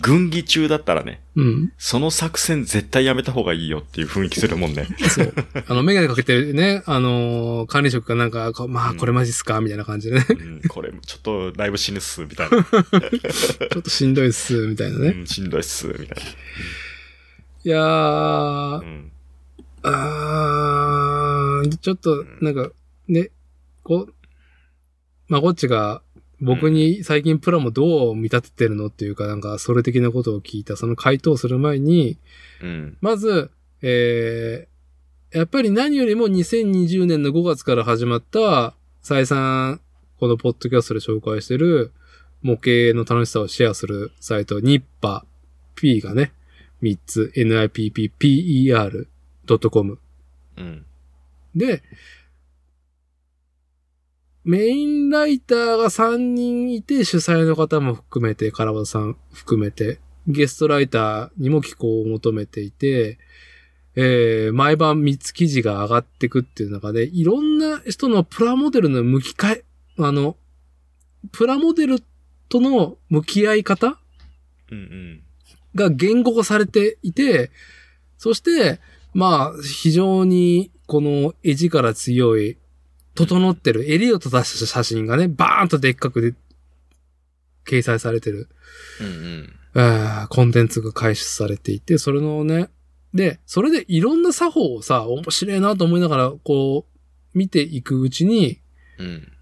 [0.00, 1.72] 軍議中だったらね、うん。
[1.76, 4.86] その作戦絶対やめた方がいいよっていう雰囲気するもんね。
[5.10, 5.34] そう。
[5.68, 10.26] あの、メガネかけてるね、あのー管理職がなんか、まあ、これマジっすかみたいな感じでね。
[10.30, 12.64] うん、これ、ちょっとだいぶ死ぬっす、みたいな。
[12.64, 15.08] ちょっとしんどいっす、みたいなね。
[15.08, 16.24] うん、しんどいっす、みたい
[17.64, 18.78] いやーな。
[18.78, 19.12] う、ん。
[19.88, 22.70] あーちょっと、なんか、
[23.08, 23.30] ね、
[23.82, 24.14] こう、
[25.28, 26.02] まあ、こっちが、
[26.40, 32.18] 僕に最近プラもどう見立ててるのっていうか、なんか、それ的なことを聞いた、その回答をする前に、
[32.62, 32.98] うん。
[33.00, 33.50] まず、
[33.80, 39.80] えー、やっぱり何よりも2020年の5月から始まった、再三、
[40.18, 41.92] このポッドキャストで紹介してる
[42.42, 45.24] 模型の楽しさをシェアするサイト、ニッパ
[45.74, 46.32] P がね、
[46.82, 47.32] 3つ、
[49.46, 49.98] nipper.com。
[50.56, 50.86] うん。
[51.54, 51.82] で、
[54.44, 59.98] メインライターが3人いて、主催の方も含めて、カラバさん含めて、
[60.28, 63.18] ゲストライターにも寄稿を求めていて、
[63.96, 69.64] えー、毎晩3つ記事が上がってくっていう中で、いろんな人のプラモデルの向き替え、
[69.98, 70.36] あの、
[71.32, 72.02] プラモデル
[72.48, 73.98] との向き合い方
[74.70, 75.22] うんうん。
[75.74, 77.50] が言語化されていて、
[78.18, 78.80] そして、
[79.16, 82.58] まあ、非常に、この絵力強い、
[83.14, 86.34] 整ってる、襟を正した写真がね、バーンとでっかくで、
[87.66, 88.50] 掲載されてる、
[89.00, 89.52] うんうん。
[89.74, 92.68] えーコンテンツが開始されていて、それのね、
[93.14, 98.60] で、それでいろんな作法をさ、面白いなと思いながら、こう、見ていくうちに、
[98.98, 99.32] うん。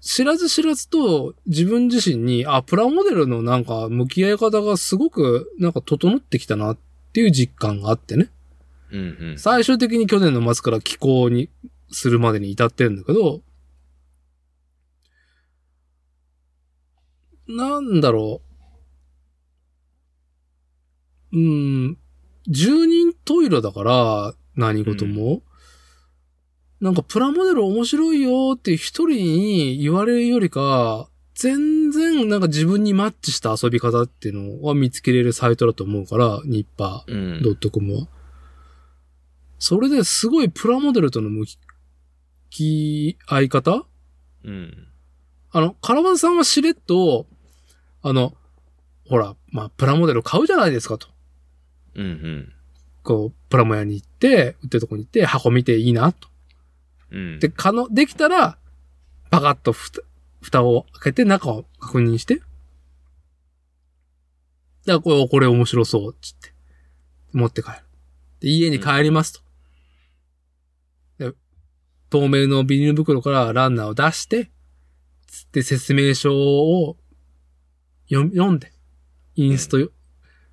[0.00, 6.78] 知らず知らずと自分自身に、あ、プラモデルのなんか向き合い方がすごくなんか整ってきたなっ
[7.12, 8.30] ていう実感があってね。
[8.94, 9.38] うんうん。
[9.38, 11.50] 最終的に去年の末から寄稿に
[11.90, 13.42] するまでに至ってるんだけど、
[17.48, 18.40] なんだろ
[21.32, 21.36] う。
[21.36, 21.98] うーん、
[22.48, 25.42] 十人トイレだから、何事も。
[26.80, 37.12] なんかプラモデル面白いよって一人に言われるよりか、全然なんか自分にマッチした遊び方っていうのは見つけれるサイトだと思うから、ニッパー。
[37.12, 37.42] うん。
[37.42, 38.08] ドットコムは。
[39.66, 41.46] それですごいプラモデルとの向
[42.50, 43.86] き合い方？
[44.44, 44.88] うん。
[45.52, 47.26] あの、カラバンさんはしれっと、
[48.02, 48.34] あの、
[49.08, 51.08] ほら、まあ、プラモデル買うじゃないですかと。
[51.94, 52.52] うんうん。
[53.02, 56.28] こう、プラモ屋に行って、売ってるとこに行って、箱見ていいな、と。
[57.10, 57.38] うん。
[57.38, 58.58] で、可能、できたら、
[59.30, 60.02] パカッとふた、
[60.42, 62.42] 蓋を開けて中を確認して。
[64.84, 66.52] じゃあ、これ、これ面白そう、つって。
[67.32, 67.76] 持って帰る。
[68.40, 69.43] で、家に帰りますと。
[72.14, 74.50] で、透明のビニール袋からランナーを出して、
[75.26, 76.96] つって説明書を
[78.08, 78.72] 読読んで、
[79.34, 79.90] インストよ、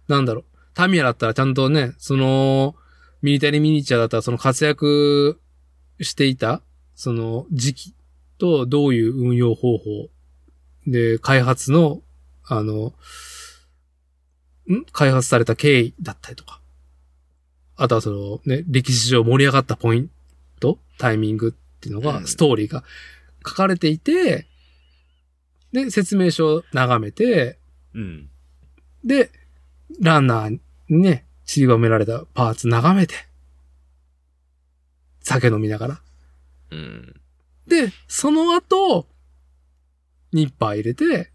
[0.08, 0.46] なんだろう。
[0.74, 2.76] タミヤだったらちゃんとね、その、
[3.22, 5.40] ミリタリーミニチュアだったらその活躍
[6.00, 6.64] していた、
[6.96, 7.96] その時期
[8.40, 10.10] とどういう運用方法
[10.88, 12.02] で、開発の、
[12.44, 12.94] あの、
[14.68, 14.86] ん？
[14.92, 16.62] 開発された経緯だったりとか。
[17.76, 20.14] あとはそのね、歴史上盛り上がったポイント、
[21.02, 22.84] タイミングっていうのが、うんストーリーが
[23.46, 24.48] 書かれていて、
[25.74, 27.58] で、説明書を眺めて、
[27.96, 28.30] うん。
[29.04, 29.32] で、
[30.00, 30.60] ランナー
[30.90, 33.16] にね、散りばめられたパーツ眺めて、
[35.22, 36.02] 酒飲みながら。
[36.70, 37.16] うん。
[37.66, 39.08] で、その後、
[40.34, 41.32] ニッパー入れて、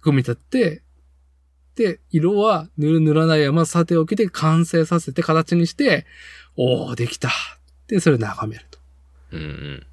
[0.00, 0.82] 組み立って、
[1.74, 6.06] で、色は塗る塗らない山さておきで完成させて形にして、
[6.56, 7.30] おー、できた。
[7.92, 8.78] で、それを眺めると。
[9.32, 9.86] うんうん。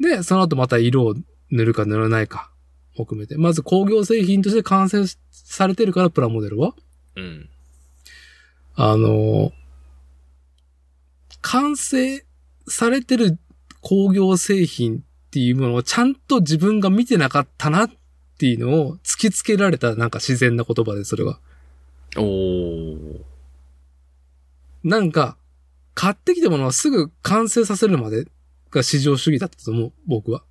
[0.00, 1.14] で、その後また色を
[1.50, 2.50] 塗るか塗らないか
[2.94, 6.74] を含めて、まず工業製品として完成されてるから、プラモデルは。
[7.16, 7.48] うん。
[8.74, 9.52] あの、
[11.40, 12.22] 完成
[12.68, 13.38] されてる
[13.80, 15.00] 工業製品っ
[15.30, 17.90] ていうものをちゃんと自分が見てなかったなっ
[18.38, 21.38] ていうのを突きつけられたなんか自然な言葉でそれが。
[22.18, 23.20] おー。
[24.84, 25.37] なんか、
[25.98, 28.26] 買ってきたものはすぐ完成させるまで
[28.70, 30.44] が至上主義だったと思う、僕は。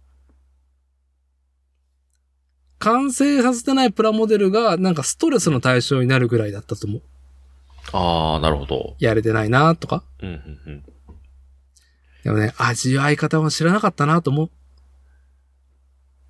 [2.80, 7.02] 完成させてないプラモデルがなんかストレスの対象になるぐらいだったと思う。
[7.94, 8.98] あー、なるほど。
[9.00, 10.04] やれてないなとか。
[10.22, 10.84] うんうんうん。
[12.26, 14.50] でもね、味わい方は知らなかったなと思う。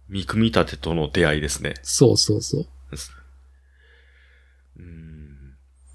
[0.10, 1.73] 見組み立てとの出会いですね。
[1.81, 2.68] そうそうそう。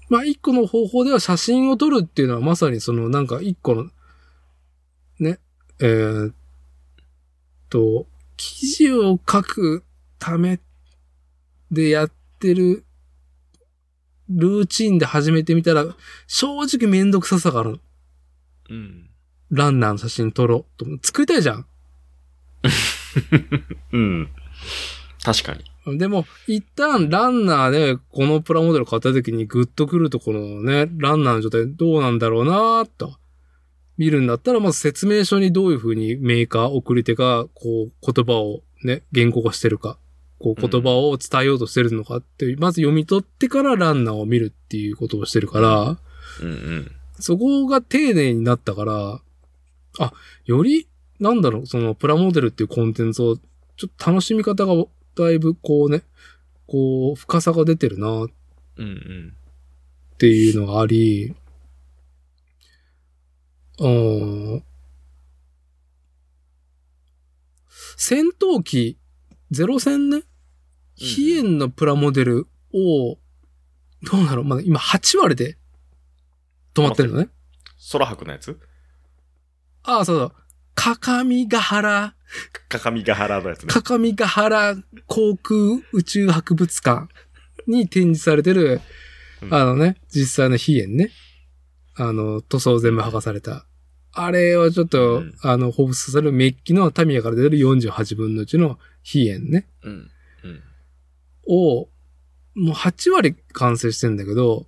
[0.09, 0.17] うん。
[0.17, 3.85] まあ、一個の方法では写真を撮るっていうのはまさにそのなんか一個の、
[5.19, 5.39] ね、
[5.79, 6.35] えーっ
[7.69, 8.07] と、
[8.37, 9.83] 記事を書く
[10.19, 10.59] ため
[11.71, 12.85] でやってる
[14.29, 15.85] ルーチンで始めてみたら、
[16.27, 17.79] 正直めんどくささがある。
[18.69, 19.09] うん。
[19.51, 20.85] ランナーの写真撮ろうと。
[21.03, 21.65] 作りたいじゃん。
[23.91, 24.29] うん。
[25.23, 25.63] 確かに。
[25.85, 33.17] でも、一旦ランナーでこのプラモデル買った時にグッとくるところのね、ランナーの状態どうなんだろうなと。
[33.97, 39.97] 見るんだったら、まず説明書にどういうふうにメーカー、送り手が、こう、言葉をね、言語化してるか、
[40.39, 45.97] こう、言葉を伝えようとしてるのかっていう、まず読み取ってからランナーを見るっていうことをしてるから、
[46.41, 46.91] うんうん。
[47.19, 49.21] そこが丁寧になったから、
[49.99, 50.13] あ、
[50.45, 50.87] より、
[51.19, 53.37] なんだろう、そのプラモデルっていうコンテンツを、
[53.77, 54.73] ちょっと楽しみ方が
[55.15, 56.03] だいぶこうね、
[56.67, 58.27] こう、深さが出てるなっ
[58.77, 59.37] うんうん。
[60.17, 61.35] ていうのがあり、
[63.79, 64.63] うーん
[67.97, 68.97] 戦闘機、
[69.51, 70.23] ゼロ戦ね、
[70.95, 73.17] 飛燕のプラモデルを
[74.03, 74.43] どうなの？
[74.43, 75.57] まだ今8割で
[76.73, 77.29] 止まってるのね。
[77.91, 78.59] 空白のやつ？
[79.83, 80.33] ああ、そうそう。
[80.75, 82.15] かかみがはら、
[82.67, 83.67] かかみが原のやつね。
[83.67, 84.75] かかみがはら
[85.07, 87.07] 航空宇宙博物館
[87.67, 88.81] に展示されてる、
[89.41, 91.11] うんあのね、実際の飛燕ね。
[91.95, 93.67] あの、塗装全部剥がされた。
[94.13, 99.67] あれをちょっと、うんあの、放出されるメッキのタミヤから出る48分の1の飛燕ね。
[99.83, 100.11] うん。
[100.43, 100.63] うん。
[101.47, 101.89] を、
[102.55, 104.67] もう8割完成してんだけど、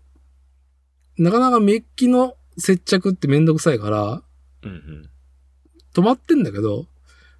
[1.18, 4.23] なかなかメッキの接着ってめんどくさいから、
[4.64, 5.10] うんうん。
[5.95, 6.85] 止まってんだけど、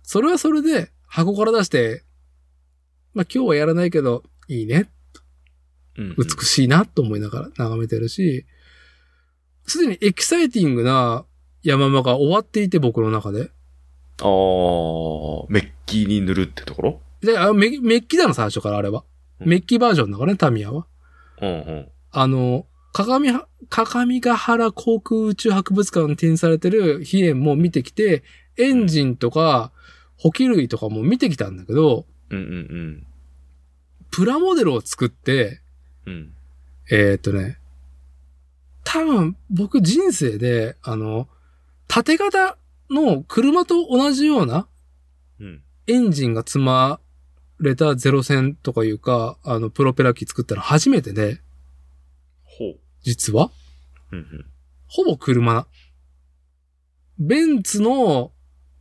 [0.04, 2.04] それはそれで箱から出して、
[3.14, 4.90] まあ今日はやらないけど、いいね。
[5.98, 8.46] 美しいなと思いながら眺めてるし、
[9.66, 11.26] すでにエキサイティングな
[11.64, 13.52] 山間が終わっていて僕の中で。
[14.22, 17.02] あー、メッキに塗るってところ？
[17.22, 19.04] で、あメメッキだの最初からあれは。
[19.40, 20.86] うんメッキバージョンだからね、タミヤは。
[21.42, 21.88] うんうん。
[22.12, 28.24] あの、鏡は、鏡ヶ原航空宇宙博物館に展示されてる飛燕も見てきて、
[28.58, 29.72] エンジンとか、
[30.18, 33.08] 補給類とかも見てきたんだけど、うんうん
[34.12, 35.60] プラモデルを作って、
[36.06, 36.14] うん。
[36.14, 36.34] うん。
[36.90, 37.58] えーっとね、
[38.86, 41.28] 多分僕人生で、あの、
[41.88, 42.58] 縦型
[42.90, 44.68] の車と同じような
[45.40, 45.62] うん。
[45.88, 47.00] エンジンが積ま
[47.60, 51.42] れたゼロ戦とかいうか、あの、プロペラ機作ったの初めてで、
[52.44, 52.80] ほう。
[53.02, 53.52] 実は。
[54.12, 54.46] うんうん。
[54.88, 55.68] ほぼ車な。
[57.20, 58.32] ベンツの、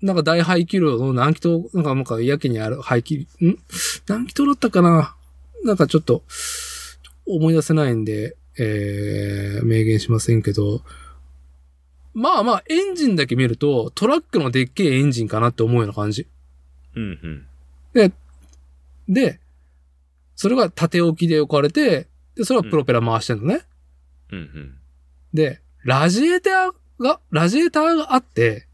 [0.04, 3.58] なんか大排気量の何気筒、なんかなんかやけにある排気、ん？
[4.06, 5.16] 何気筒だったかな？
[5.64, 6.22] なんかちょっと、
[7.26, 10.82] 思い出せないんで、えー、明言しませんけど、
[12.12, 16.26] まあまあ、エンジンだけ見ると、トラックのでっけえエンジンかなって思うような感じ。
[16.94, 17.46] うん
[17.94, 18.12] うん。
[19.08, 19.40] で、
[20.36, 23.62] それが縦置きで置かれて、で、それはプロペラ回してんのね。
[24.30, 24.74] うんうん。
[25.32, 28.66] で、ラジエーターが、ラジエーターがあって、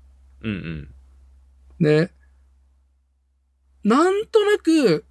[0.43, 0.90] うんうん。
[1.81, 2.11] で、
[3.85, 5.05] なんとなく、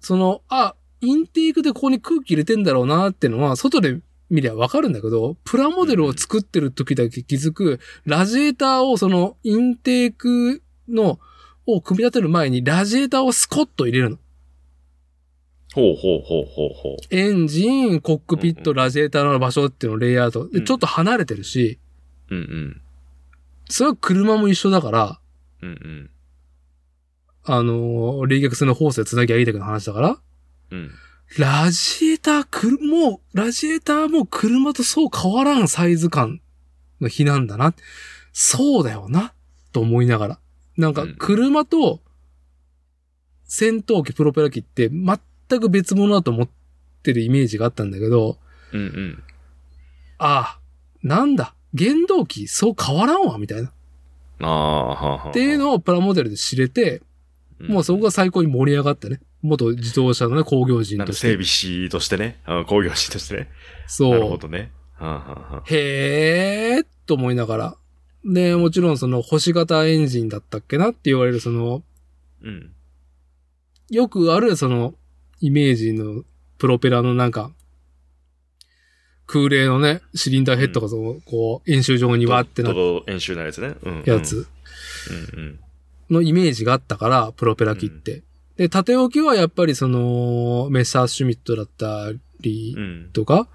[0.00, 4.00] その、あ、インテークでここに空気入れてんだろうなってのは、外で
[4.30, 11.18] 見りゃわかるんだけど、プラモデルを作ってる時だけ気づく、ラジエーターをその、インテークの、
[11.66, 14.18] を組み立てる前に、ラジエーターをスコッと入れるの。
[15.74, 20.48] ほうほうほうほうほエンジン、コックピット、ラジエーターの場所っていうのレイアウト。
[20.48, 21.78] で、うんちょっと離れてるし、
[22.30, 22.34] う。
[22.34, 22.80] うんうん。
[23.68, 25.20] それは車も一緒だから、
[25.64, 26.10] うんうん。
[27.46, 30.18] あのー冷却性のホースで繋ぎゃいいだけの話だから、
[30.70, 30.90] うん。
[31.38, 36.40] ラジエーター、くる、もう、ラジエーターも車とそう変わらんサイズ感
[37.00, 37.74] の比なんだな。
[38.32, 39.32] そうだよな、
[39.72, 40.38] と思いながら。
[40.76, 42.00] なんかうん、車と
[43.44, 45.18] 戦闘機、プロペラ機って全
[45.60, 46.48] く別物だと思っ
[47.02, 48.38] てるイメージがあったんだけど、
[48.72, 49.22] うんうん。
[50.18, 50.60] ああ、
[51.02, 53.72] なんだ、原動機そう変わらんわ、みたいな。
[54.38, 57.02] っていうのをプラモデルで知れて、
[57.60, 59.20] もうそこが最高に盛り上がってね。
[59.42, 61.28] 元自動車のね、工業人として。
[61.28, 62.40] か整備士としてね。
[62.46, 63.50] あ工業士としてね。
[63.86, 64.10] そう。
[64.12, 64.72] なるほどね。
[65.66, 67.76] へーと思いながら。
[68.24, 71.82] で、もちろんその星型エンジンだったっけなって言われるその、
[72.42, 72.72] うん。
[73.90, 74.94] よくあるその、
[75.40, 76.24] イメージの
[76.56, 77.52] プロペラのなんか、
[79.26, 83.74] 空冷のね、シリンダーヘッドがその、こう、演習場にわってなっドド演習のやつね。
[83.82, 84.46] うん、やつ
[85.34, 85.60] うんうん。
[86.10, 88.22] のイメージがあったから、プロペラ機って。
[88.56, 93.10] で、縦置きはやっぱりその、メッサーシュミットだったりうん。
[93.12, 93.48] とか、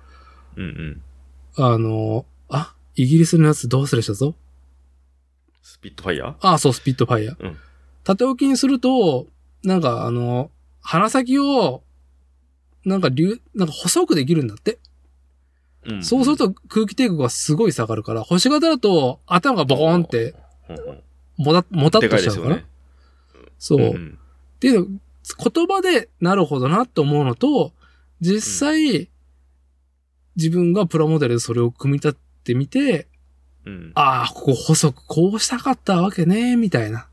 [0.55, 1.01] うんうん。
[1.63, 4.35] あの、あ、イギリスのやつどうするしたぞ
[5.61, 7.43] スピットファイヤーあ、そう、スピットファイヤー。
[7.43, 7.57] うん
[8.03, 9.27] 縦置きにすると、
[9.63, 10.49] なんかあの、
[10.81, 11.83] 鼻先を、
[12.85, 14.79] なんか流、なんか細くできるんだって。
[15.85, 20.35] うんそうする、と空気抵抗がすごい下がるから、星型だと頭がボコーンって、
[21.37, 22.55] もた、もたっでとしちゃうから。
[22.57, 22.65] ね。
[23.57, 23.79] そう。
[23.79, 24.19] っん
[24.59, 24.99] ていうの、
[25.51, 27.71] 言葉でなるほどなと思うのと、
[28.19, 29.09] 実際、
[30.35, 33.07] 自分がプラモデルでそれを組み立ててみて、
[33.65, 33.91] うん。
[33.93, 37.07] ああ、ここ細くこうしたかったわけね、みたいな。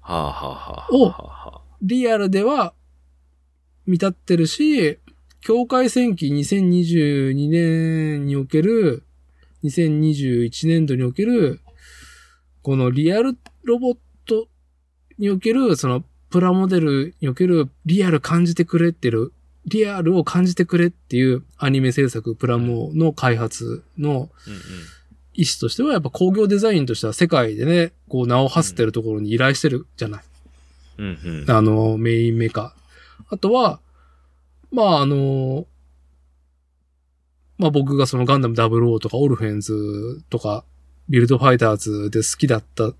[0.00, 0.88] はあはあはあ。
[0.90, 2.72] おはあはあリアルでは
[3.86, 4.98] 見立ってるし、
[5.46, 9.04] 境界戦記2022年における、
[9.62, 11.60] 2021年度における、
[12.62, 14.48] このリアルロボット
[15.18, 19.32] における、そのプラモデルにおけるリアル感じてくれってる、
[19.66, 24.28] リアルを感じてくれっていうアニメ制作プラモの開発の。
[25.32, 30.22] 意思としては、やっぱ工業デザインとしては世界でね、こう名を馳せてるところに依頼してるじゃない。
[31.46, 32.74] あの、メインメカ。
[33.28, 33.78] あとは、
[34.76, 35.66] まあ、あの、
[37.56, 40.66] まあ僕がそのガンダム00とかオルフェンズとか
[41.08, 42.92] ビルドファイターズで好きだった、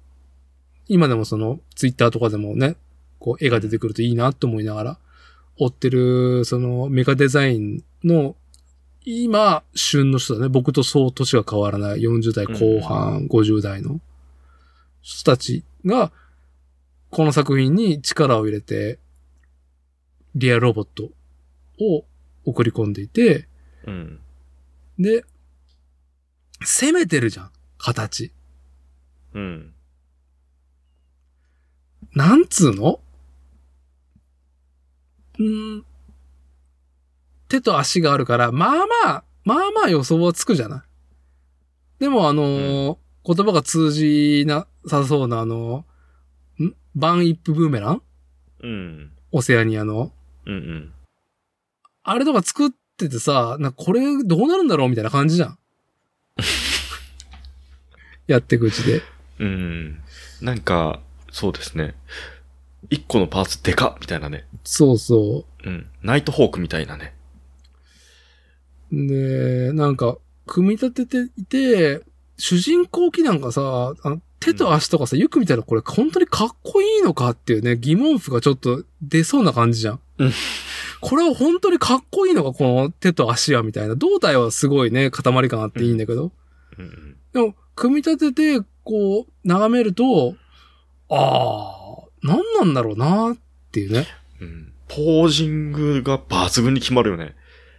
[0.88, 2.76] 今でもそのツイッターとかでもね、
[3.18, 4.98] こう絵が出てくるといいなと思いながら
[5.58, 8.36] 追ってるそのメカデザインの
[9.04, 10.48] 今旬の人だね。
[10.48, 14.00] 僕とそう年が変わらない40代後半、50代の
[15.02, 16.10] 人たちが
[17.10, 18.98] この作品に力を入れて
[20.34, 21.10] リアルロボット
[21.80, 22.04] を
[22.44, 23.48] 送り込んでいて、
[23.86, 24.20] うん。
[24.98, 25.24] で、
[26.62, 28.32] 攻めてるじゃん、形。
[29.34, 29.74] うん。
[32.14, 33.00] なんつうの？
[35.38, 35.82] んー
[37.48, 38.70] 手と足があるから、まあ
[39.04, 40.80] まあ、まあまあ予想はつくじゃない？
[42.00, 46.74] でもあのー言葉が通じなさそうなあのーん？
[46.94, 48.02] バンイップブーメラン？
[48.62, 49.12] うん。
[49.30, 50.12] オセアニアの？
[50.46, 50.92] うんうん。
[52.08, 55.58] あれとか作っててさ、なこれどうなるんだろうみたいな感じじゃん。
[58.28, 59.02] やっていくうちで。
[59.40, 60.00] うん。
[60.40, 61.00] なんか、
[61.32, 61.96] そうですね。
[62.90, 64.46] 一個のパーツでかっみたいなね。
[64.62, 65.88] そうそうん。
[66.02, 67.12] ナイトホークみたいなね。
[68.92, 69.06] う。
[69.08, 70.16] で、なんか、
[70.46, 72.02] 組み立てていて、
[72.38, 80.00] 主人公機なんかさ、あの手と足とかさ、よく見たらこれ本当にかっこいいのかっていうね、疑問符がちょっと出そうな感じじゃん。
[80.18, 80.32] うん
[81.00, 83.94] これは本当にかっこいいのか、この手と足はみたいな。
[83.94, 86.32] 胴体はすごいね、塊感あっていいんだけど。
[86.78, 87.16] うんうん。
[87.32, 90.34] でも、組み立てて、こう、眺めると、
[91.10, 93.36] あー、何なんだろうなっ
[93.70, 94.06] ていうね。
[94.40, 94.72] うん。
[94.88, 97.34] ポージングが抜群に決まるよね。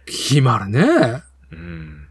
[0.06, 1.22] 決まるね。
[1.50, 2.08] うん。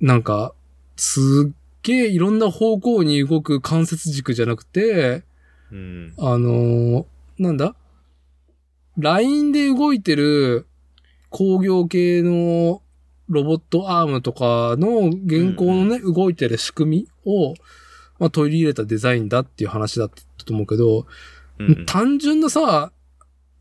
[0.00, 0.52] なんか、
[0.96, 5.24] すっげえいろんな方向に動く関節軸じゃなくて、
[5.70, 6.14] うん。
[6.18, 7.04] あのー
[7.38, 7.76] なんだ？
[8.96, 10.66] ラインで動いてる
[11.30, 12.82] 工業系の
[13.28, 17.54] ロボットアームとかの現行のね、動いてる仕組みを、
[18.18, 21.06] まあ、取り入れたデザインだっていう話だったと思うけど、
[21.58, 21.86] うん。
[21.86, 22.90] 単純なさ、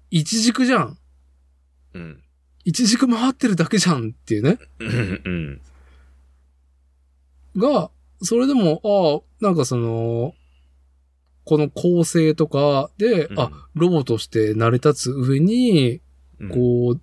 [0.10, 0.98] 一軸じゃん。
[1.94, 2.24] うん。
[2.64, 4.58] 一軸回ってるだけじゃんっていうね。
[4.80, 5.22] うん。
[5.24, 5.62] うん。
[7.58, 7.92] が、
[8.22, 10.34] それでも、ああ、なんかその、
[11.46, 16.02] この構成とかで、うんあ、ロボとして成り立つ上に、
[16.40, 16.50] うん。
[16.50, 17.02] こう、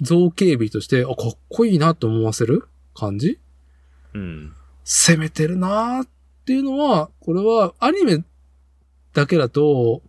[0.00, 3.40] 造形美として、あ、かっこいいなと思わせる感じ？
[4.14, 4.52] うん。
[4.84, 6.08] 攻めてるなーっ
[6.44, 8.24] ていうのは、これはアニメ
[9.12, 10.02] だけだと、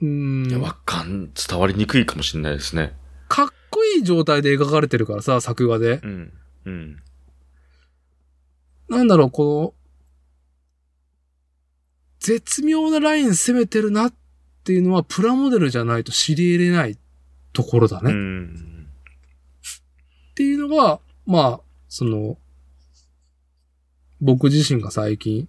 [0.00, 2.96] うん、わかん、伝わりにくいかもしれないですね。
[3.28, 6.00] かっこいい状態で描かれてるからさ、作画で。
[6.02, 6.32] うん。
[6.66, 7.02] うん。
[8.88, 9.74] なんだろう、この、
[12.20, 14.14] 絶妙なライン攻めてるなっ
[14.64, 16.98] ていうのは、プラモデルじゃないと知り得れない
[17.52, 18.12] ところだね。
[18.12, 18.88] うっん。
[20.34, 22.38] ていうのが、まあ、その、
[24.20, 25.48] 僕自身が最近、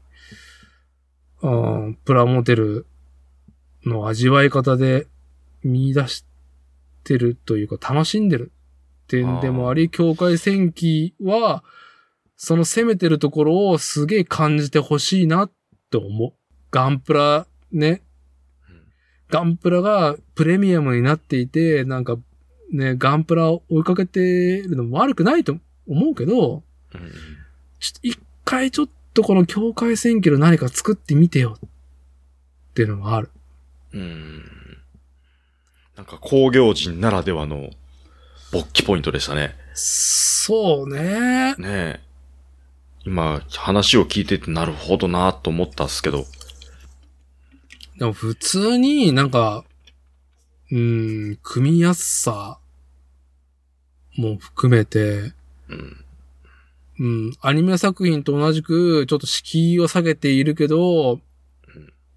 [1.41, 1.49] う
[1.89, 2.87] んプラモデル
[3.85, 5.07] の味わい方で
[5.63, 6.25] 見出し
[7.03, 8.51] てるというか、楽しんでる
[9.07, 11.63] 点でもあり、境界戦記は、
[12.45, 15.51] その攻めてるところをすげえ感じてほしいなっ
[15.89, 16.33] て思う。
[16.69, 18.03] ガンプラ、ね。
[19.29, 22.17] ガンプラがプレミアムになっていて、なんか、
[22.71, 25.57] ね、ガンプラを追いかけてるのも悪くないと
[25.87, 26.61] 思うけど、
[26.93, 27.11] うん。
[27.79, 31.69] ちょっと一回ちょっとこの境界線記の何か作ってみてよっ
[32.75, 33.31] ていうのもある。
[33.91, 34.43] うん。
[35.97, 37.71] なんか工業人ならではの
[38.51, 39.55] 勃起ポイントでしたね。
[39.73, 41.55] そうね。
[41.57, 42.04] ねえ。
[43.05, 46.25] 今、話を聞いててなるほどなと思ったっすけど。
[47.97, 49.63] でも普通になんか、
[50.71, 52.59] うーん、組みやすさ
[54.17, 55.33] も含めて、
[55.69, 56.05] うん。
[56.97, 61.19] うん、アニメ作品と同じく、ちょっと敷居を下げているけどうん、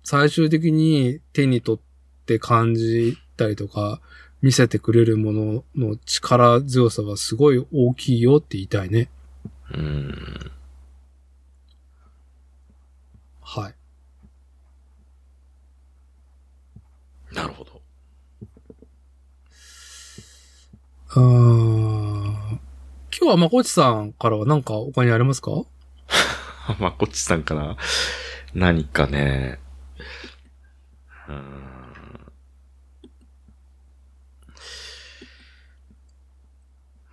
[0.05, 4.01] 最終的に手に取って感じたりとか、
[4.41, 9.11] 見せてくれるものの力強さがすごい大きいよって言いたいね。
[9.75, 10.53] うん。
[13.41, 13.75] はい。
[17.39, 17.81] なるほど。
[21.11, 22.59] あー
[23.17, 25.51] 今日はまこちさんからは何か他にありますか？
[26.81, 27.77] まこっちさんかな
[28.55, 29.59] 何かね。
[31.29, 32.31] うーん。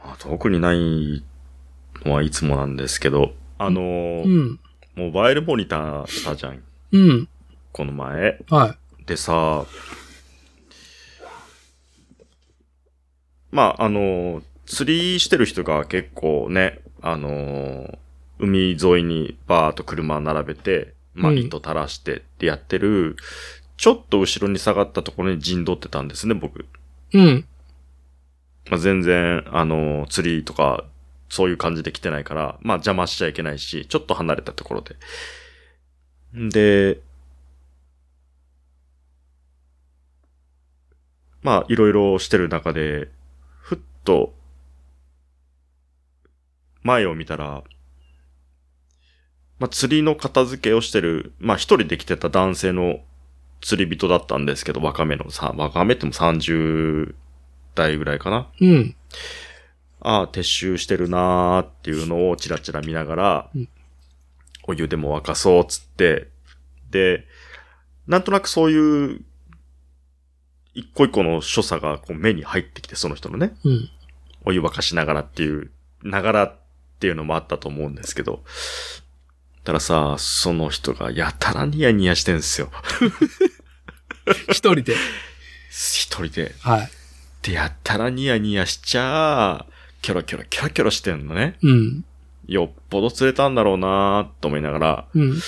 [0.04, 1.24] まあ、特にない
[2.04, 4.60] のはいつもなんですけど、あのーうん。
[4.96, 6.64] モバイルモニターしたじゃん。
[6.92, 7.28] うん。
[7.72, 8.40] この前。
[8.50, 8.76] は
[9.06, 9.66] でさ、
[13.56, 17.98] まあ、あの、釣りしてる人が結構ね、あのー
[18.38, 23.16] 海沿いにバーっと車並べて、まあ、うん糸垂らしてってやってる、
[23.78, 26.66] ちょっと後ろに下がったところに陣取ってたんですね、僕。
[27.14, 27.46] うん。
[28.70, 30.84] まあ、全然、あのー釣りとか、
[31.30, 34.98] そういう感じで来てないから、まあ邪魔しちゃいけないし、ちょっと離れたところで。
[36.38, 37.00] んで、
[41.42, 43.08] まあいろいろしてる中で、
[44.06, 44.34] と、
[46.84, 47.64] 前を見たら、
[49.60, 53.00] まあ釣りの片付けをしてる、まあ一人で来てた男性の
[53.62, 57.16] 釣り人だったんですけど、若めのさ、若めっても30
[57.74, 58.50] 代ぐらいかな。
[58.62, 58.96] うん。
[60.00, 63.70] ああ、撤収してるなーっていうのをチラチラ見ながら、うん
[64.68, 66.28] お湯でも沸かそうっつって、
[66.90, 67.26] で、
[68.08, 69.22] なんとなくそういう、
[70.74, 73.90] 一個一個の所作がこう目に入ってきて、その人のね、うん。
[74.46, 75.72] お湯沸かしながらっていう、
[76.04, 76.60] ながらっ
[77.00, 78.44] ていうのもあったと思うんですけど、
[79.64, 82.72] たださ、その人がやたらニヤニヤしてんすよ。
[84.50, 84.96] 一人で。
[85.70, 86.56] 一人で。
[86.60, 86.90] はい。
[87.42, 89.66] で、やったらニヤニヤしちゃ、
[90.02, 91.58] キョロキョロキョロキョロしてんのね。
[91.64, 92.06] うん。
[92.48, 95.40] よっぽど釣れたんだろうなと思いながら、うん。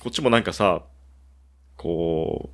[0.00, 0.82] こっちもなんかさ、
[1.76, 2.50] こ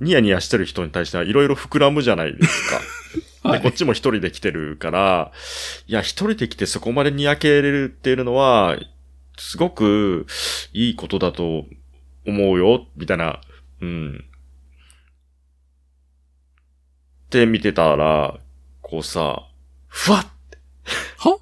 [0.00, 2.80] う、ニヤニヤしてる人に対してはいろいろ膨らむじゃないですか。
[3.42, 3.72] で、こっはい。
[3.72, 5.32] ちも一人で来てるから、
[5.86, 8.76] いや、一人で来てそこまでにやけれるっていうのは、
[9.38, 10.26] すごく
[10.72, 11.64] いいことだと
[12.26, 13.40] 思うよ、みたいな、
[13.80, 14.24] うん。
[17.26, 18.38] って見てたら、
[18.82, 19.48] こうさ、
[19.88, 20.26] ふわっ
[21.18, 21.38] は？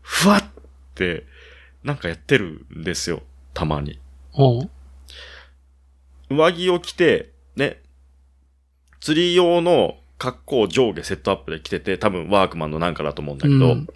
[0.00, 0.44] ふわっ
[0.94, 1.26] て、
[1.84, 3.22] なんかやってるんですよ、
[3.54, 4.00] たまに。
[6.30, 7.80] 上着を着て、ね、
[9.00, 13.88] 釣り用の格好を上下セットアップで着てて、多分ワークマンのなんかだと思うんだけど、うん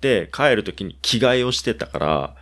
[0.00, 2.36] で、帰る時に着替えをしてたから、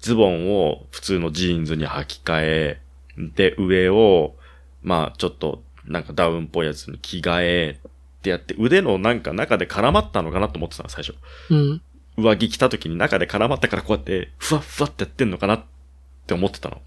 [0.00, 2.80] ズボンを普通のジーンズに履き替え、
[3.16, 4.36] で、上を、
[4.82, 7.90] まあちょっと、なんかダウンっぽいやつに着替えっ
[8.22, 11.16] てやって、腕のなんか中で絡まったのかなと思ってたの、最初。
[11.50, 11.82] うん。
[12.16, 15.64] 上着着た時に中で絡まったからこうやって、ふわっふわってやってんのかなっ
[16.26, 16.80] て思ってたの。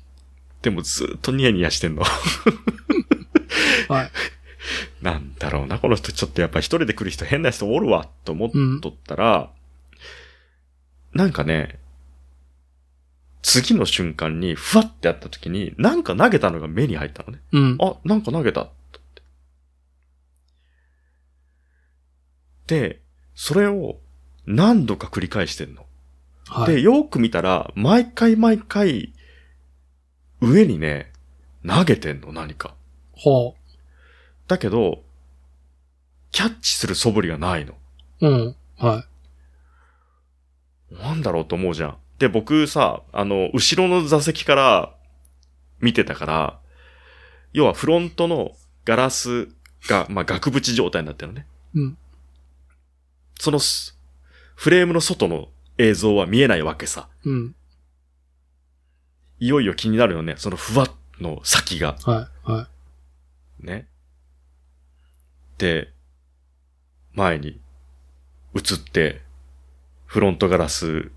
[0.62, 2.04] でもずーっとニヤニヤしてんの。
[3.90, 4.12] はい。
[5.04, 9.52] なんだろうな、この人ちょっとやっぱ一人で来る人変な人おるわ、と思っとったら、
[11.12, 11.78] なんかね、
[13.42, 17.42] 次の瞬間にふわってやった時に、なんか投げたのが目に入ったのね。
[17.52, 17.78] うん。
[17.82, 18.70] あ、なんか投げた。
[22.68, 23.02] で、
[23.36, 24.00] それを
[24.46, 25.86] 何度か繰り返してんの。
[26.66, 26.82] で、はい。
[26.82, 29.14] よく見たら、毎回毎回、
[30.40, 31.12] 上にね、
[31.68, 32.76] 投げてんの、何か。
[33.12, 33.56] ほ
[34.54, 35.04] だけど、
[36.32, 37.74] キャッチする素振りがないの。
[38.22, 38.28] う。
[38.28, 38.56] うん。
[38.78, 39.06] は
[40.92, 41.98] なんだろうと思うじゃん。
[42.20, 44.96] で、僕さ、あの、後ろの座席から
[45.82, 46.60] 見てたから、
[47.52, 48.52] 要はフロントの
[48.86, 49.48] ガラス
[49.88, 51.48] が、まあ、額縁状態になってるのね。
[51.76, 51.80] い。
[51.80, 51.98] うん。
[53.40, 53.98] そのす、
[54.56, 55.50] フレームの外の
[55.80, 57.10] 映像は見えないわけさ。
[57.26, 57.56] うん。
[59.40, 60.36] いよいよ気になるよね。
[60.38, 61.96] そのふわっの先が。
[62.04, 62.52] はい。
[62.52, 62.68] は
[63.60, 63.88] ね。
[65.64, 65.94] で、
[67.14, 67.62] 前に
[68.54, 69.22] 映って、
[70.06, 71.10] フロントガラス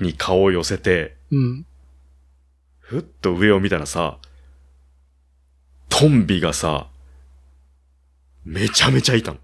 [0.00, 1.34] に顔を寄せて、い。
[1.34, 1.66] うん。
[2.78, 4.18] ふっと上を見たらさ、
[5.88, 6.86] トンビがさ、
[8.44, 9.38] めちゃめちゃいたの。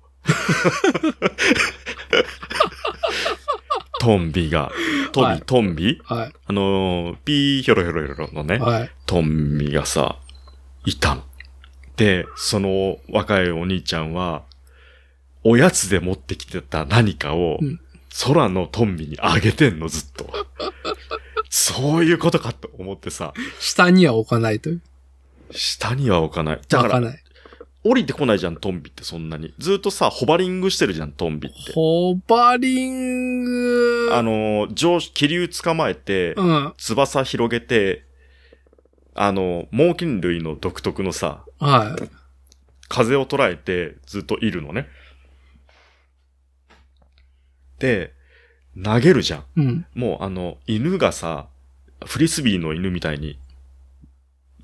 [3.99, 4.71] トンビが、
[5.11, 6.01] トンビ、はいトンビ？
[6.05, 8.91] はあのー、ピーヒョロヒョロヒョロのねい。、はい。
[9.05, 10.21] トンビがさ、
[10.85, 11.25] いたの。
[11.97, 14.43] で、その若いお兄ちゃんは、
[15.43, 17.81] おやつで持ってきてた何かをうん、
[18.23, 20.31] 空のトンビにあげてんの、ずっと。
[21.51, 24.81] そういうことかと思ってさ、下には置かないという。
[25.51, 26.61] 下には置かない。
[26.69, 27.25] だか、らない。
[27.85, 29.53] 降りてこないじゃん、トンビってそんなに。
[29.59, 31.73] ずっとさ、ホバリングしてるじゃん、トンビって。
[31.73, 34.09] ホバリング。
[34.13, 36.73] あの、上、気流捕まえて、うん。
[36.79, 38.05] 翼広げて、
[39.15, 42.09] あの、猛禽類の独特のさ、はい。
[42.89, 44.89] 風を捉えてずっといるのね。
[47.79, 48.13] で、
[48.83, 49.45] 投げるじゃん。
[49.57, 49.87] うん。
[49.95, 51.47] もうあの、犬がさ、
[52.05, 53.39] フリスビーの犬みたいに、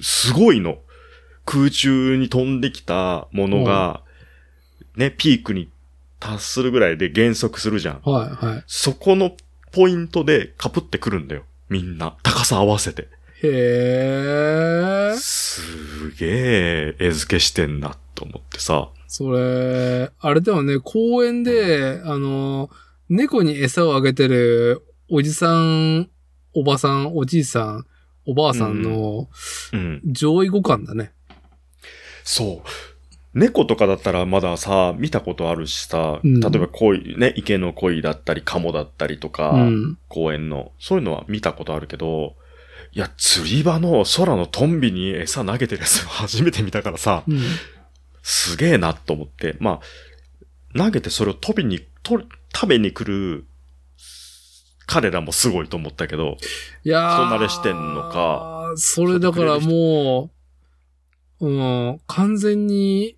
[0.01, 0.79] すごいの。
[1.47, 4.03] 空中に飛んできたものが、
[4.97, 5.71] ね、ピークに
[6.21, 8.01] 達するぐらいで減速するじゃん。
[8.05, 8.47] はい。
[8.47, 8.65] はい。
[8.67, 9.33] そこの
[9.73, 11.45] ポイントでカプってくるんだよ。
[11.69, 12.17] みんな。
[12.23, 13.09] 高さ合わせて。
[13.43, 15.17] へえ。
[15.17, 18.91] すげえ、絵付けしてんな、とと思ってさ。
[19.09, 22.71] それ、あれでもね、公園で、あの、
[23.09, 26.11] 猫に餌をあげてるおじさん、
[26.55, 27.87] おばさん、おじいさん、
[28.27, 29.29] おばあさんの
[29.73, 30.03] うん。
[30.05, 31.13] 上位互換だね。
[32.23, 32.69] そう。
[33.33, 39.99] 猫とかだったらまださ、見たことあるしさ、うん例えば鯉、ね、池の鯉だったり、カモだったりとか、うん。
[40.09, 42.35] 公園の、そういうのは見たことあるけど、
[42.93, 47.41] いや、釣り場の空のトンビに餌投げてるやつ 初めて見たからさ、うん。
[48.23, 49.81] すげえなと思って、ま
[50.75, 52.23] あ、投げてそれを飛びに、と
[52.55, 53.47] 食べに来る、
[54.87, 56.37] 彼らもすごいと思ったけど、
[56.85, 57.27] いやー。
[57.29, 58.73] 人慣れしてんのか。
[58.77, 60.31] それだからも
[61.41, 63.17] う、うん、完全に、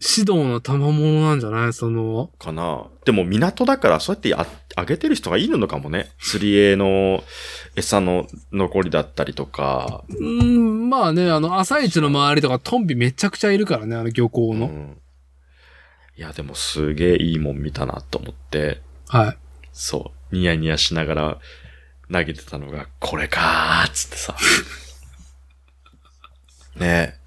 [0.00, 1.72] 指導の賜物なんじゃない？
[1.72, 2.86] その、かな。
[3.04, 4.46] でも港だからそうやってあ
[4.80, 6.10] あげてる人がいるのかもね。
[6.20, 7.24] 釣り餌の
[7.76, 10.04] 餌の残りだったりとか。
[10.08, 14.66] うん、まあね、あの、朝市の周りとかトンビめちゃくちゃいるからね、あの漁港の。
[14.66, 15.00] うん
[16.18, 19.38] いや、でもすげえいいもん見たなと思って、はい。
[19.74, 21.38] そう、ニヤニヤしながら
[22.10, 24.34] 投げてたのが、これかーっつってさ。
[26.76, 26.86] ね
[27.18, 27.25] え。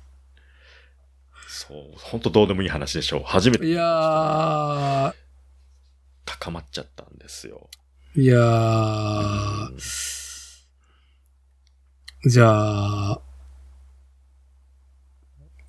[1.69, 3.21] そう、ほんとどうでもいい話でしょ。
[3.23, 5.13] 初めていやー、
[6.25, 7.69] 高まっちゃったんですよ。
[8.15, 9.77] いやうーん、
[12.25, 13.21] じゃあ、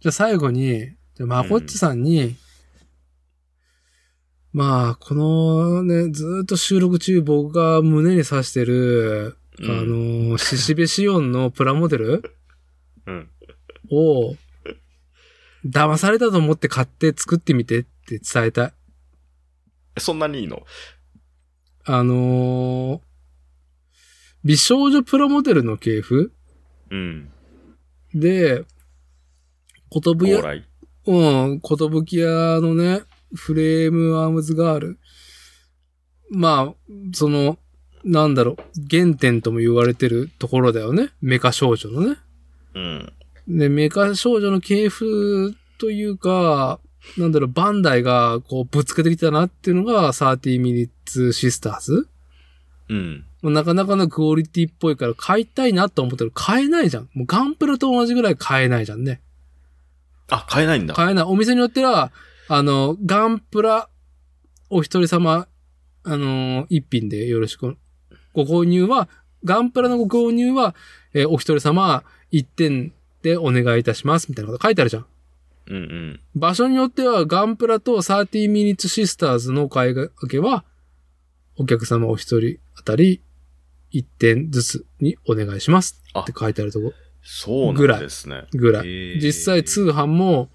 [0.01, 2.35] じゃあ最後に、じゃあまこっちさんに、
[4.55, 12.35] まあ、このね、ずーっと収録中僕が胸に刺してる、あの、シシベシオンのプラモデル
[13.07, 13.31] うん。
[13.91, 14.35] を、
[15.65, 18.73] 騙されたと思って買って作ってみてって伝えたい。
[19.99, 20.65] そんなにいいの？
[21.85, 23.01] あのー
[24.43, 26.33] 美少女プラモデルの系譜？
[26.91, 27.31] うん。
[28.15, 28.65] で、
[29.91, 30.41] ことぶや。
[31.07, 33.03] うん、ことぶき屋のね、
[33.35, 34.99] フレームアームズガール。
[36.31, 36.75] まあ、
[37.13, 37.59] その、
[38.03, 38.57] なんだろう、
[38.91, 41.11] 原点とも言われてるところだよね。
[41.21, 42.17] メカ少女のね。
[42.75, 43.13] うん。
[43.59, 46.79] で、メカ少女の系譜というか、
[47.19, 50.89] なんだろう、バンダイがこうぶつけてきたなっていうのが30 Minutes
[51.33, 52.07] Sisters。
[52.89, 53.25] うん。
[53.43, 57.09] もうなかなかのクオリティっぽいから買いたいなと思ったら買えないじゃん。
[57.15, 59.21] もうガンプラと同じぐらい買えないじゃんね。
[60.29, 60.95] あ、買えないんだ。
[60.95, 61.25] 買えない。
[61.25, 62.13] お店によっては、
[62.49, 63.89] あの、ガンプラ、
[64.69, 65.49] お一人様、
[66.05, 67.77] あのー一品でよろしく。
[68.33, 69.09] ご購入は、
[69.45, 70.75] ガンプラのご購入は、
[71.15, 74.29] えーお一人様一点でお願いいたします。
[74.29, 75.07] みたいなこと書いてあるじゃん。
[75.69, 76.21] うんうん。
[76.35, 80.65] 場所によっては、ガンプラと30 Minutes Sisters の買い掛けは、
[81.57, 83.21] お客様お一人あたり
[83.91, 88.45] 一点ずつにお願いしますって書いてあるとこそうぐらないんですね。
[88.53, 88.89] ぐらい。
[88.89, 90.49] へー実際通販も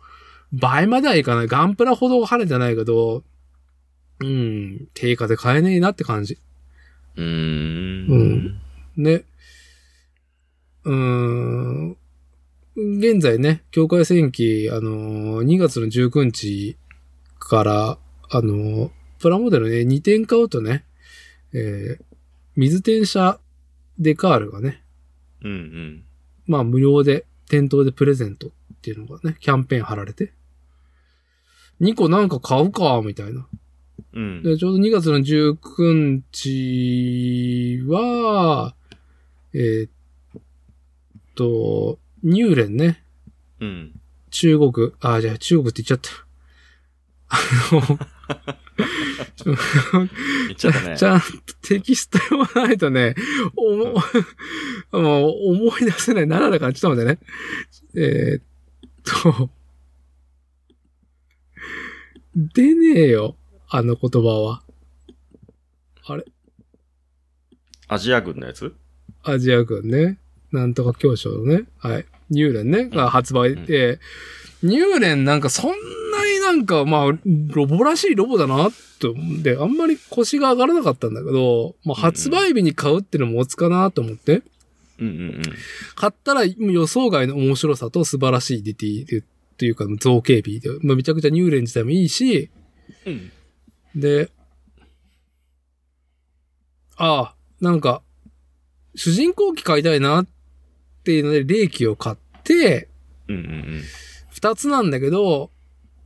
[0.52, 1.48] 倍まではいかない。
[1.48, 3.24] ガンプラほど晴れてないけど、
[4.20, 6.40] うん、定価で買えねえなって感じ。
[7.18, 8.08] うーん。
[8.10, 8.62] うん
[8.98, 9.26] ね。
[10.86, 11.98] うーん。
[12.78, 16.78] 現在ね、境界戦記、あのー、2月の19日
[17.40, 17.98] から、
[18.30, 18.90] あのー、
[19.20, 20.84] プラモデルね、2点買うとね、
[21.54, 22.04] えー、
[22.58, 23.40] 水転写
[23.98, 24.84] デカールがね、
[25.42, 26.04] うんうん。
[26.48, 30.34] まあ無料で、店頭でプレゼントっていうのがね、キャンペーン貼られて。
[31.80, 33.48] 2個なんか買うか、みたいな。
[34.14, 34.44] うん。
[34.44, 38.76] で、ちょうど2月の19日は、
[39.54, 39.92] えーっ
[41.36, 43.04] と、ニューレンね。
[43.62, 44.02] うん。
[44.32, 46.10] 中国、あ、じゃあ中国って言っちゃった。
[47.28, 47.38] あ
[47.72, 47.82] の、
[49.48, 49.58] 言
[50.52, 50.98] っちゃったね。
[50.98, 51.26] ちゃんと
[51.62, 53.16] テキスト読まないとね、
[53.56, 53.94] おも、
[54.92, 56.24] もう思い出せない。
[56.26, 57.20] 7だからちょっと待ってね。
[57.96, 58.44] えーっ
[59.24, 59.50] と、
[62.36, 63.38] 出ねえよ。
[63.70, 64.64] あの言葉は。
[66.08, 66.26] あれ？
[67.88, 68.76] アジア軍のやつ？
[69.24, 70.18] アジア軍ね。
[70.52, 71.66] なんとか教省のね。
[71.78, 72.06] はい。
[72.30, 72.90] ニューレンね。
[72.90, 74.00] が発売で、
[74.64, 75.76] ニューレンなんかそんな
[76.26, 77.12] になんか、まあ、
[77.54, 84.42] ロボらしいロボだなって思うんで、あんまり腰が上がらなかったんだけど、まあ、発売日に買うっていうのもおつかなと思って、
[85.00, 85.42] うんうん
[85.96, 89.24] 買ったら予想外の面白さと素晴らしいディティール
[89.58, 92.50] というか造形美で、まあ、めちゃくちゃニューレン自体もいいし、
[93.06, 93.32] うん。
[93.96, 94.30] で、
[96.98, 98.02] ああ、なんか、
[98.96, 100.28] 主人公機買いたいなっ
[101.06, 102.90] ていうので、霊気を買って、
[103.28, 103.82] うんうんうん。
[104.32, 105.52] 二つなんだけど、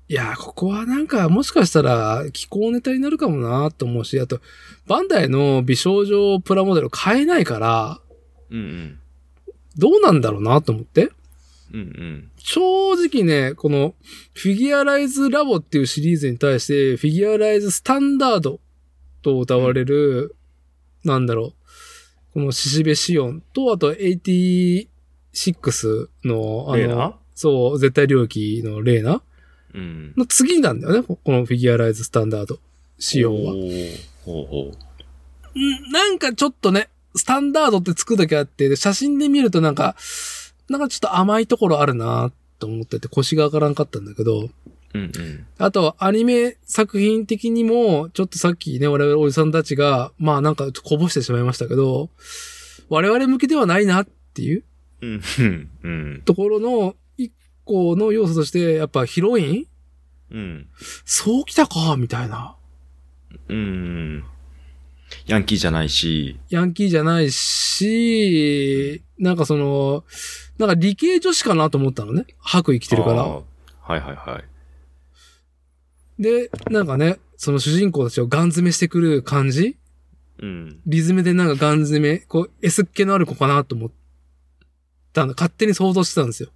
[0.10, 4.42] いや、ここはなんか、もしかしたら、気候ネタになるかもなと思うし、あと、
[4.88, 8.02] バンダイの美少女プラモデル買えないから、
[8.50, 9.00] うんうん。
[9.78, 11.12] どうなんだろうなと思って。
[11.72, 12.32] うんうん。
[12.38, 13.94] 正直ね、この
[14.34, 18.60] フィギュアライズラボっていうシリーズに対して、フィギュアライズスタンダード
[19.22, 20.36] と歌われる、
[21.04, 21.54] なんだろ
[22.32, 23.94] う、このシシベシオンと、あと
[25.34, 29.22] 86の、あのそう、絶対領域のレーナ
[29.74, 30.14] うん。
[30.18, 32.60] の次なんだよね、このフィギュアライズスタンダード、
[32.98, 33.54] シオンは。
[33.54, 34.72] おーほうほ
[35.56, 39.96] うんなんかちょっとね、スタンダードってつくだけあって、で写真で見るとなんか、
[40.70, 44.50] なんかちょっと甘いところあるなと思ってて腰が上がらんかったんだけど、う。
[44.94, 45.46] うんうん。
[45.58, 52.10] あとアニメ作品的にも、ちょっとさっきね、我々おじさんたちが、まあなんかこぼしてしまいましたけど、
[52.90, 54.64] 我々向けではないなっていう
[55.02, 55.22] うん。
[55.40, 55.70] うん。
[55.84, 56.22] うん。
[56.26, 57.32] ところの一
[57.66, 59.66] 個の要素として、やっぱヒロイン？
[60.32, 60.68] うん。
[61.06, 62.56] そうきたかみたいな。
[63.48, 64.24] うん。
[65.26, 70.04] ヤンキーじゃないし、ヤンキーじゃないし、なんかその、
[70.60, 72.26] なんか理系女子かなと思ったのね。
[72.40, 73.24] 白衣着てるから。
[73.24, 73.44] は
[73.90, 74.40] いはいは
[76.20, 76.22] い。
[76.22, 79.78] で、なんかね、その主人公たちをガン詰めしてくる感じ？
[80.42, 80.80] うん。
[80.86, 83.92] リズムでなんかガン詰め、こう、S っ気のある子かなと思っ
[85.14, 85.34] たんだ。
[85.36, 86.50] 勝手に想像してたんですよ。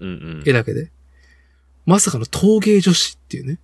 [0.00, 0.42] うんうん。
[0.46, 0.90] 絵だけで。
[1.84, 3.58] まさかの陶芸女子っていうね。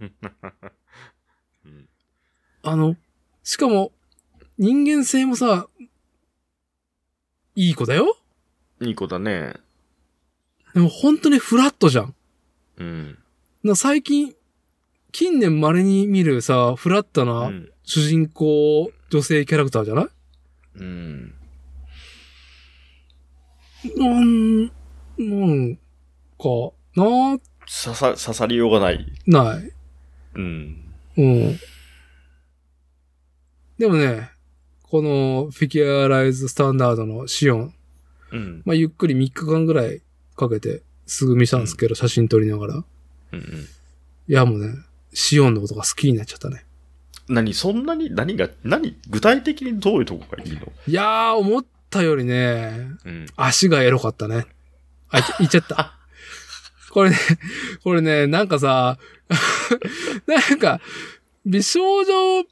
[0.00, 1.88] うん
[2.62, 2.96] あの、
[3.42, 3.92] しかも、
[4.56, 5.68] 人間性もさ、
[7.54, 8.16] いい子だよ
[8.80, 9.54] いい子だね。
[10.72, 12.14] でも本当にフラットじゃん。
[12.78, 13.18] うん。
[13.62, 14.34] な最近、
[15.12, 17.24] 近年稀に見るさ、フラットう。
[17.26, 20.08] なん主人公女性キャラクターじゃない？
[20.76, 21.34] うん。
[23.96, 24.70] なん、な
[25.46, 25.76] ん
[26.38, 29.06] か、な、刺さ、刺さりようがない。
[29.26, 29.72] ない。
[30.34, 30.76] うん。
[31.16, 31.58] うん。
[33.78, 34.30] でもね、
[34.82, 37.74] このフィギュアライズスタンダードのシオン、
[38.32, 38.62] うん。
[38.64, 40.02] まあ、ゆっくり3日間ぐらい
[40.36, 42.74] かけてすぐ見したんですけど、写真撮りながら。
[42.74, 42.84] うん
[43.32, 43.42] うん。
[43.42, 44.74] いや、もうね、
[45.12, 46.64] シオンのことが好きになっちゃったね。
[47.28, 50.72] 何そんなに、何が、何具体的にどういうとこがいいの？
[50.86, 51.64] いやー、思っ
[51.94, 53.26] たよりね、うん。
[53.36, 54.46] 足がエロかったね。
[55.10, 55.96] あ、い言っちゃった。
[56.90, 57.16] これね、
[57.82, 58.98] これね、なんかさ、
[60.26, 60.80] なんか、
[61.46, 62.44] 美少女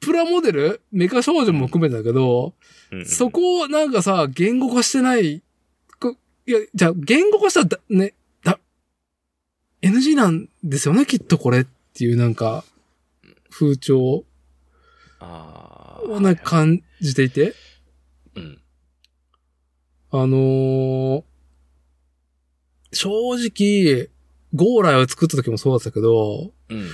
[0.00, 2.54] プラモデルメカ少女も含めてだけど、
[2.90, 5.42] うんそこをなんかさ、言語化してない、
[5.98, 6.14] こ
[6.46, 8.12] いや、じゃあ、言語化したらだ、ね、
[8.44, 8.58] だ、
[9.80, 12.64] NG なんですよね、きっとこれっていうなんか、
[13.50, 14.24] 風潮。
[15.20, 17.54] をなんか感じていて、うん。
[20.12, 21.22] あのー
[22.92, 24.10] 正直、
[24.54, 26.88] ゴーライを作った時もそうだったけど、うん。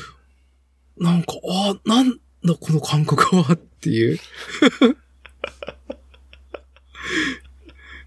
[0.96, 4.18] なんか、あなんだこの感覚はっていう。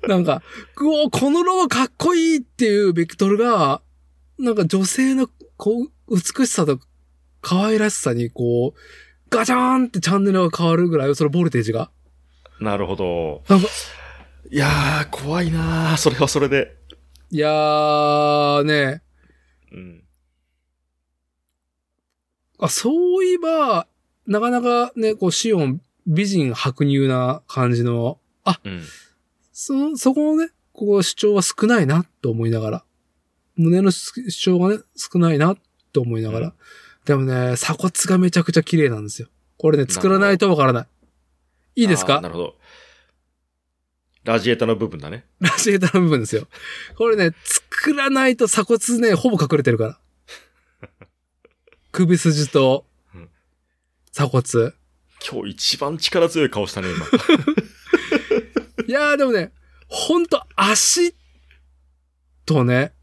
[0.08, 0.42] なんか、
[0.78, 3.82] うおこのロゴかっこいいっていうベクトルが、
[4.40, 6.80] なんか女性のこう、美しさと
[7.42, 8.80] 可愛らしさにこう、
[9.30, 11.92] ガチャーンってチャンネルが変わるぐらい、そのボルテージが。
[12.60, 13.44] なるほど。
[13.48, 13.68] なんか、
[14.54, 16.76] いやー、怖いなー、それはそれで。
[17.30, 19.02] いやーね、
[19.72, 20.04] うん。
[22.60, 23.88] あ、そういえば、
[24.28, 28.20] なかなかね、こう、シオン、美人白乳な感じの、
[28.66, 28.84] うん。
[29.54, 32.84] そ、そこのね、ここ主張は少ないな、と思いながら。
[33.56, 35.56] 胸の主張がね、少ないな、
[35.94, 36.48] と思いながら。
[36.48, 36.54] うん
[37.04, 39.28] でもね、鎖骨がめちゃくちゃ綺麗なんですよ。
[39.58, 40.88] これね、作らないとわからない。
[41.78, 42.22] いいですか？
[42.22, 42.56] なるほど。
[44.24, 45.26] ラジエータの部分だね。
[45.40, 46.48] ラジエータの部分ですよ。
[46.96, 50.00] これね、作らないと鎖骨ね、ほぼ隠れてるから。
[51.92, 52.86] 首筋と
[53.16, 53.30] うん、
[54.14, 54.74] 鎖骨。
[55.28, 57.06] 今日一番力強い顔したね、今。
[58.88, 59.52] いやーでもね、
[59.88, 61.16] ほんと足
[62.46, 62.94] とね、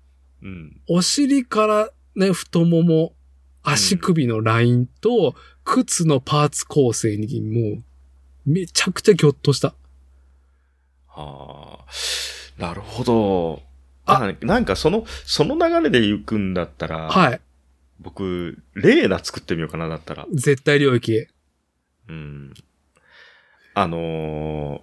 [0.43, 0.81] うん。
[0.89, 3.15] お尻からね、太もも、
[3.63, 7.85] 足首のラインと、靴のパーツ構成にもう、
[8.47, 9.75] めちゃくちゃギョッとした。
[11.23, 12.63] はあ。
[12.63, 13.63] なるほど。
[14.07, 17.41] あなんかその、その流れで行くんだったら、はい。
[18.01, 20.27] 僕、レーナ作ってみようかな、だったら。
[20.33, 21.27] 絶対領域。
[22.09, 22.55] うん。
[23.75, 24.83] あの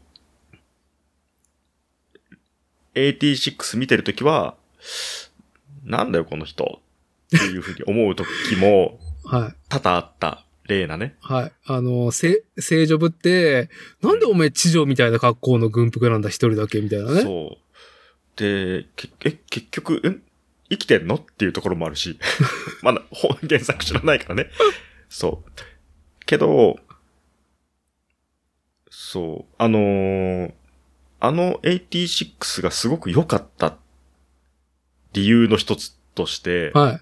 [2.93, 4.55] ー、86見てるときは、
[5.83, 6.81] なんだよ、この人。
[7.35, 9.55] っていうふうに思うときも、 はい。
[9.69, 11.15] 多々あった、レーナね。
[11.21, 11.51] はい。
[11.65, 13.69] あの、せ、聖女部って、
[14.01, 17.21] なんでお前地上みたいな格好の軍服なんだ一人だけみたいなね。
[17.21, 18.39] そう。
[18.39, 20.21] で、け、え、結局、ん
[20.69, 21.15] 生きてんの？
[21.15, 22.17] っていうところもあるし。
[22.81, 24.49] まだ、本原作知らないからね。
[25.09, 25.51] そう。
[26.25, 26.79] けど、
[28.89, 30.53] そう、あのー
[31.21, 33.77] あの86がすごく良かった
[35.13, 37.01] 理由の一つとして、はい。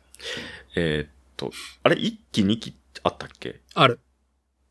[0.75, 1.51] えーっと、
[1.81, 3.61] あれ1期2期あったっけ？
[3.73, 3.99] ある。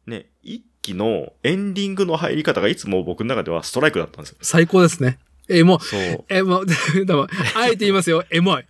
[0.07, 4.39] ね、1期のエンディングの入り方がいつも僕の中ではストライクだったんですよ。
[4.43, 5.19] 最高ですね。
[5.49, 5.79] エモい。
[5.81, 6.25] そう。
[6.29, 8.25] え、もう、でも、あえて言いますよ。
[8.31, 8.65] エモい。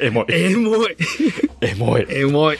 [0.00, 0.26] エモい。
[0.30, 0.96] エモい。
[1.60, 2.06] エモい。
[2.08, 2.58] エモい。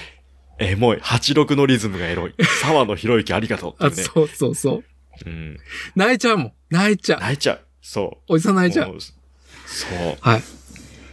[0.58, 0.98] エモい。
[0.98, 2.34] 86のリズムがエロい。
[2.62, 4.06] 沢野博之ありがとうっていあ。
[4.06, 4.84] そうそうそう。
[5.26, 5.58] うん。
[5.94, 6.52] 泣いちゃうもん。
[6.70, 7.20] 泣いちゃう。
[7.20, 7.60] 泣いちゃう。
[7.82, 8.32] そう。
[8.32, 10.16] おじさん泣いちゃうそう。
[10.20, 10.42] はい。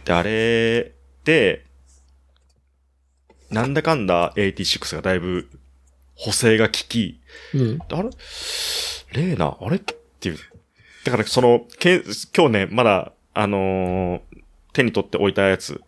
[0.04, 0.94] で、あれ
[1.24, 1.65] で、
[3.50, 5.48] なんだかんだ86がだいぶ
[6.14, 7.20] 補正が効き、
[7.54, 7.78] うん。
[7.90, 8.10] あれ？
[9.12, 9.76] レーナ、あれ？
[9.76, 9.80] っ
[10.20, 10.38] ていう。
[11.04, 12.02] だからその、けん
[12.36, 14.20] 今日ね、まだ、あのー
[14.72, 15.80] 手に取って置いたやつ、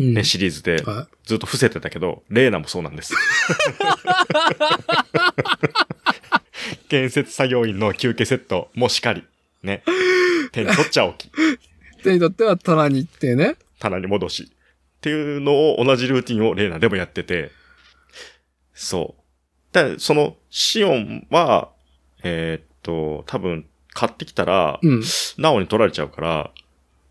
[0.00, 0.14] うん。
[0.14, 3.14] ね、シリーズで、はずっと伏せてたけど、レーナもそうなんです。
[6.88, 9.22] 建設作業員の休憩セットもしかり、
[9.62, 9.84] ね、
[10.52, 11.30] 手に取っちゃおき、い。
[12.02, 13.54] 手にとっては棚に行ってね。
[13.78, 14.50] 棚に戻し、
[15.04, 17.50] っていうのを同じルーティンをレーナでもやってて、
[18.72, 19.74] そう。
[19.74, 21.68] で、その、シオンは、
[22.22, 25.02] えーっと、多分、買ってきたら、うん。
[25.36, 26.50] なおに取られちゃうから、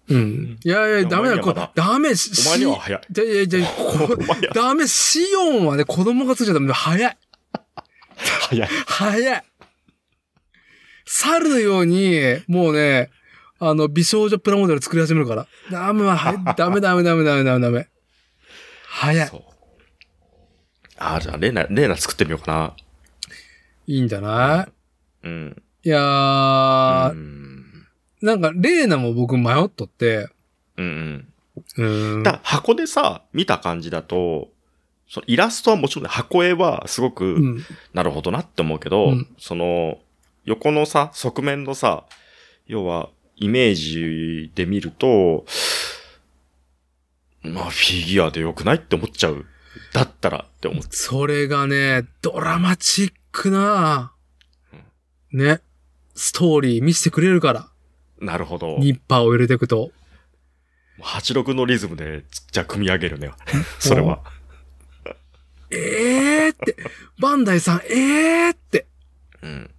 [0.09, 0.57] うん。
[0.63, 3.01] いやいや、ダメだ、こお前にはまだダメ、お前には早い。
[3.11, 4.17] じゃ、いやじゃ、 こ
[4.55, 7.17] ダメ、シオンはね、子供がついちゃったんで、早い。
[8.15, 8.69] 早い。
[8.88, 9.43] 早い。
[11.05, 13.11] 猿のように、もうね、
[13.69, 15.48] あの、美少女プラモデル作り始めるから。
[15.72, 17.88] ダメは、はい ダメダメダメダメダメダメ。
[18.88, 19.27] 早い。
[19.27, 19.42] そう。
[20.98, 22.75] ああ、じゃあ、レーナ、レーナ作ってみようかな。
[23.88, 24.67] いいんじゃな
[25.24, 25.27] い？
[25.27, 25.64] うん。
[25.83, 27.88] いやー、うん。
[28.22, 30.30] なんか、レーナも僕迷っとって、
[30.77, 31.33] うんうん。
[31.77, 32.24] うーん。
[32.24, 34.50] だ箱でさ、見た感じだと、
[35.09, 37.66] そのイラストはもちろんね箱絵はすごく、うん。
[37.93, 40.00] なるほどなって思うけど、うんその、
[40.45, 42.06] 横のさ、側面のさ、
[42.67, 43.09] 要は、
[43.43, 45.45] イメージで見ると、
[47.41, 49.45] まあ、フィギュアでよくないって思っちゃう。
[49.91, 54.13] だったらって思っそれがね、ドラマチックな、
[55.33, 55.59] ね、
[56.15, 57.67] ストーリー見せてくれるから。
[58.19, 58.77] なるほど。
[58.80, 59.91] ニッパーを入れていくと。
[61.01, 63.31] 86のリズムで、じゃあ組み上げるね。
[63.80, 64.23] それは。
[65.69, 66.77] えーって、
[67.19, 68.88] バンダイさん、えーって。
[69.41, 69.69] うん。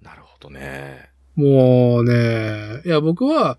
[0.00, 1.09] なるほどね。
[1.40, 3.58] もうね、いや、僕は、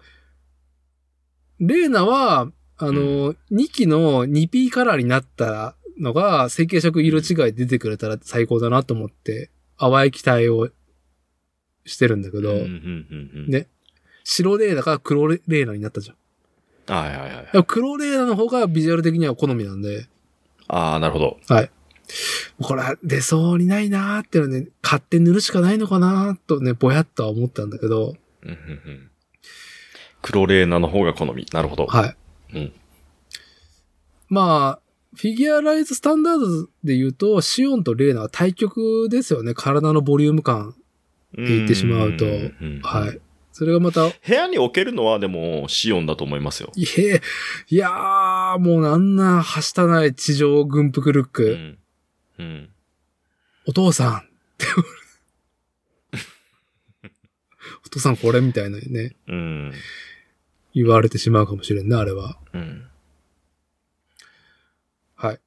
[1.59, 10.69] レーナは、あの、2期の 2P カラーになったのが、成形色色違い出てくれたら最高だなと思って、淡い期待を
[11.85, 13.67] してるんだけど、うんうんうんうんね
[14.23, 16.95] 白レーナから黒レーナになったじゃん。
[16.95, 17.63] はいはいはい。
[17.65, 20.05] 黒レーナの方がビジュアル的には好みなんで、
[20.67, 21.37] ああ、なるほど。
[21.47, 21.71] はい。
[22.61, 28.55] これ出そうにないなーっていうのね、買って塗るしかないのかなーとね、ぼやっとは思ったんだけど、うんうんう
[28.91, 29.11] ん
[30.21, 31.45] 黒レーナの方が好み。
[31.51, 31.87] なるほど。
[31.87, 32.15] はい。
[32.53, 32.73] うん。
[34.29, 34.79] まあ、
[35.15, 39.53] フィギュアライズスタンダードで言うと、シオンとレーナは対極ですよね。
[39.53, 40.75] 体のボリューム感。
[41.33, 43.19] って言ってしまうとはい。
[43.53, 46.71] それがまた、い部屋に置けるのはでも、シオンだと思いますよ。
[46.97, 47.21] え、
[47.69, 51.51] いやー、もうなんな、はしたない地上軍服ルック。
[51.51, 51.77] うん。
[52.41, 52.69] うん。
[53.67, 54.21] お父さんっ
[54.57, 54.65] て
[57.85, 59.71] お父さんこれみたいなね、うん。
[60.73, 62.39] 言われてしまうかもしれんな、あれは。
[62.53, 62.89] うん。
[65.15, 65.39] はい。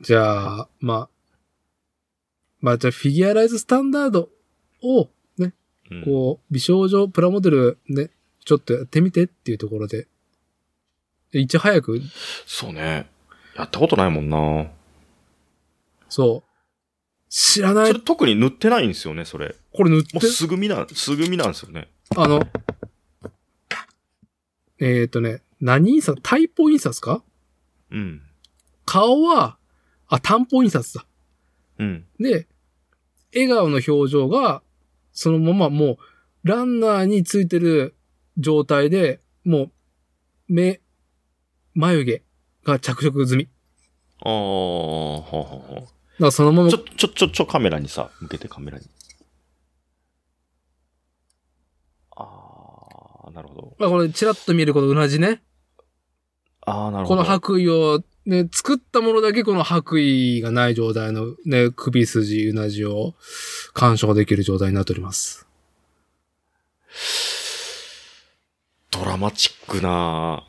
[0.00, 1.08] じゃあ、まあ、
[2.60, 4.30] まあじゃあフィギュアライズスタンダード
[4.82, 5.54] を、ね、
[5.90, 8.10] うんこう、美少女プラモデルね、
[8.44, 10.08] ちょっとやってみてっていうところで、
[11.32, 12.00] いち早く、
[12.46, 13.08] そうね。
[13.56, 14.75] やったことないもんな。
[16.08, 16.50] そう、
[17.28, 19.54] 知らない、それ特に塗ってないんですよね、それ。
[19.72, 20.14] これ塗って？
[20.14, 21.90] もう、すぐみな、すぐみなんですよね。
[22.16, 22.40] あの、
[24.78, 26.20] えっ、とね、何印刷？
[26.22, 27.22] タイポ印刷か？
[27.90, 28.22] うん。
[28.84, 29.58] 顔は、
[30.06, 31.06] あ、担保印刷だ。
[31.78, 32.04] うん。
[32.20, 32.46] で、
[33.34, 34.62] 笑顔の表情が、
[35.12, 35.92] そのままも
[36.44, 37.96] う、ランナーについてる
[38.38, 39.72] 状態で、もう、
[40.48, 40.80] 目、
[41.74, 42.22] 眉毛
[42.64, 43.48] が着色済み。
[44.24, 48.84] ああ、はははだからそのままちょ、ちょ、ちょ、ちょ、カメラにさ、向けてカメラに。
[52.16, 53.76] ああ、なるほど。
[53.78, 55.42] まあこれ、チラッと見ること同じね。
[56.62, 57.16] ああ、なるほど。
[57.16, 63.14] この白衣を、ね、作ったものだけこの白衣がない状態のね、首筋、うなじを
[63.72, 65.46] 鑑賞できる状態になっております。
[68.90, 70.42] ドラマチックな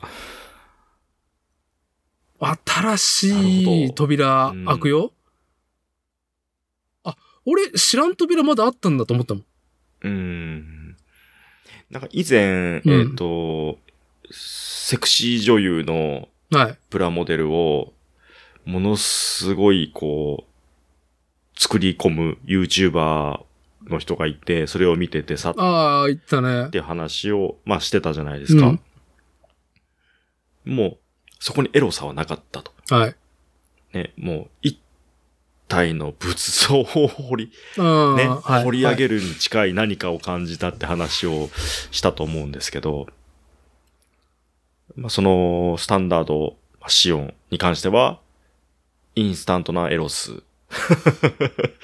[2.40, 5.12] 新しほいど扉うん開くよ、
[7.04, 9.44] あ、俺知らん扉まだあったんだと思ったもん。
[10.02, 10.96] うーん。
[11.90, 13.78] なんか以前、うんえっ、と、
[14.30, 16.78] セクシー女優のはい。
[16.88, 17.92] プラモデルを、
[18.64, 23.40] ものすごい、こう、作り込む YouTuber
[23.86, 26.70] の人がいて、それを見ててさっああ、言ったねっ。
[26.70, 28.78] て話を、まあしてたじゃないですか。
[30.64, 30.98] もう、
[31.38, 32.72] そこにエロさはなかったと。
[32.90, 33.16] はい。
[33.92, 34.78] ね、もう、一
[35.68, 41.50] 体の仏像を掘り、ね、はい、掘り上げるに近い何かを感じたって話を
[41.90, 43.06] したと思うんですけど、
[44.96, 46.56] まあ、そのスタンダード
[46.88, 48.20] シオンに関しては、
[49.14, 50.32] インスタントなエロス。
[50.32, 50.42] はい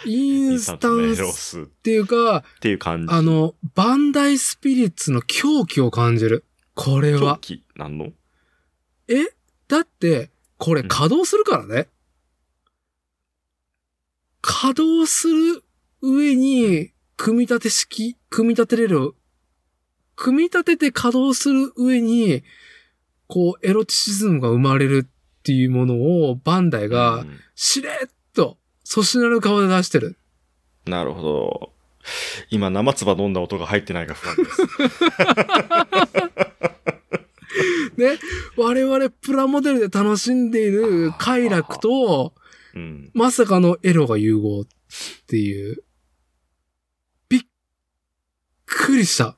[0.05, 3.15] インスタンなエロススっっていうか、ていう感じ。
[3.15, 6.45] あ、の、バンダイスピリッツの狂気を感じる。
[6.75, 7.39] これ狂は。
[7.41, 8.13] 気なんの？
[9.09, 9.15] え？
[9.69, 11.89] だって、これうん稼働するからね。
[14.41, 15.65] 稼働する
[16.03, 19.15] 上に、組み立て式、組み立てれる、
[20.17, 22.43] 組み立てて稼働する上に、
[23.27, 25.95] こう、エロチシズムが生まれるっていうもの
[26.29, 30.19] を、バンダイうが、んしれっと、粗品の顔で出してる。
[30.87, 31.73] なるほど。
[32.51, 34.63] 今、生唾飲んだ音が入ってないか不安です。
[37.97, 38.19] ね。
[38.57, 42.35] 我々プラモデルで楽しんでいる快楽と、
[42.75, 43.11] うん。
[43.15, 44.65] まさかのエロが融合っ
[45.27, 45.85] ていう。
[47.29, 47.43] びっ
[48.67, 49.37] くりした。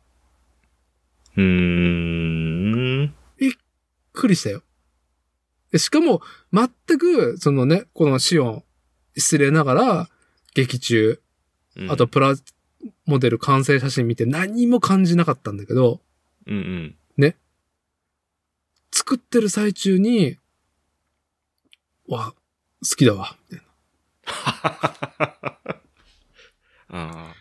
[1.36, 3.14] うーん。
[3.38, 3.52] びっ
[4.12, 4.62] くりしたよ。
[5.70, 8.64] でしかも、全く、そのね、このシオン、
[9.16, 10.08] 失礼ながら、
[10.54, 11.20] 劇中、
[11.76, 12.34] うんあと、プラ
[13.04, 16.00] モデル完成写真見て何も感じなかったんだけど、
[16.46, 16.96] うんうん。
[18.96, 20.38] 作ってる最中に、
[22.08, 22.32] わ、
[22.82, 23.66] 好きだわ、みたい
[26.88, 27.34] あな。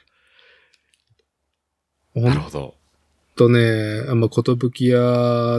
[2.18, 2.76] あ、なるほど。
[3.38, 5.00] とね、あまあ、ことぶき屋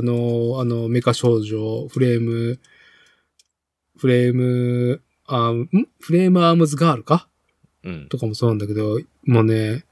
[0.02, 2.60] の、あの、メカ少女、フレーム、
[3.97, 5.66] フレーム、あん？
[5.99, 7.26] フレームアームズガールか？
[7.84, 8.08] うん。
[8.10, 9.86] とかもそうなんだけど、もうね、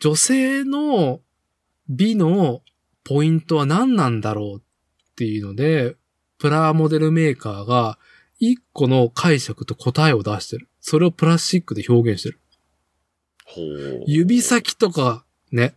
[0.00, 1.20] 女性の
[1.88, 2.62] 美の
[3.04, 4.60] ポイントは何なんだろうっ
[5.16, 5.96] ていうので、
[6.38, 7.98] プラモデルメーカーが
[8.38, 10.68] 一個の解釈と答えを出してる。
[10.80, 12.40] それをプラスチックで表現してる。
[13.44, 14.04] ほう。
[14.06, 15.74] 指先とかね、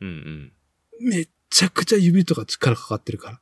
[0.00, 0.52] うん
[1.00, 1.08] うん。
[1.08, 3.40] めっちゃくちゃ指とか力かかってるから。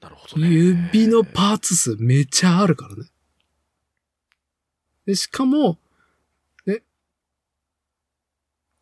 [0.00, 0.48] なるほどね。
[0.48, 3.08] 指のパーツ数めっちゃあるからね。
[5.06, 5.78] で、しかも、
[6.66, 6.82] ね、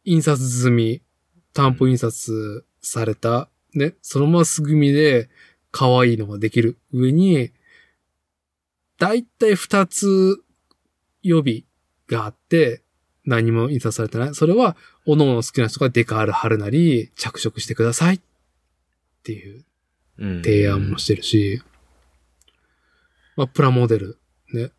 [0.05, 1.03] 印刷済み、
[1.53, 5.29] 担保印刷された、ね、そのまますぐみで
[5.73, 7.51] 可愛いのができる上に、
[8.99, 10.39] だいたい二つ
[11.23, 11.65] 予備
[12.09, 12.83] があって、
[13.25, 14.35] 何も印刷されてない。
[14.35, 18.21] それは、おのおの好きな人がデカール貼るなり、着色してくださいっ
[19.23, 19.65] ていう
[20.19, 21.63] うん提案もしてるし、
[23.37, 24.19] まあ、プラモデル、
[24.53, 24.71] ね。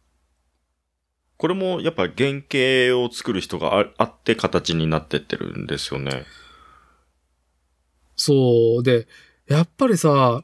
[1.38, 6.24] これもやっぱ原型を作る人がああって形になってってるんですよね。
[8.16, 8.84] そう。
[8.84, 9.08] で、
[9.48, 10.44] やっぱりさ、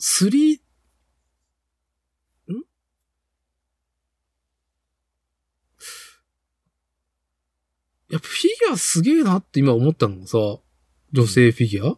[0.00, 0.60] 3、ん？
[8.10, 10.38] やっぱフィギュアすげえなって今思ったのがさ、
[11.12, 11.96] 女性フィギュア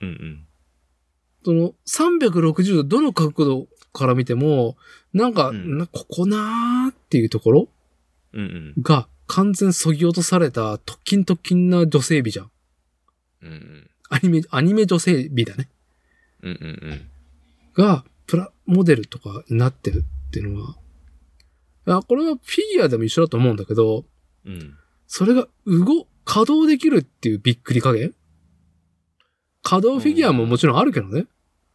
[0.00, 0.46] うんうん。
[1.44, 4.76] その360度どの角度から見ても、
[5.12, 7.68] なんか、うんなここなーっていうところ
[8.32, 12.50] うんが完全削ぎ落とされた特勤特勤な女性美じゃん。
[13.44, 13.50] うん。
[13.50, 13.90] うんうん。
[14.08, 15.68] アニメ、アニメ女性美だね。
[16.42, 16.90] うんうん
[17.76, 17.82] うん。
[17.84, 20.76] が、プラモデルとかになってるっていうのは、
[21.86, 24.04] あこれはフィギュアでも一緒だと思うんだけど、
[24.46, 24.74] うん。
[25.06, 28.14] それが動、稼働できるっていうびっくり加減？
[29.62, 31.26] 稼働フィギュアももちろんあるけどね。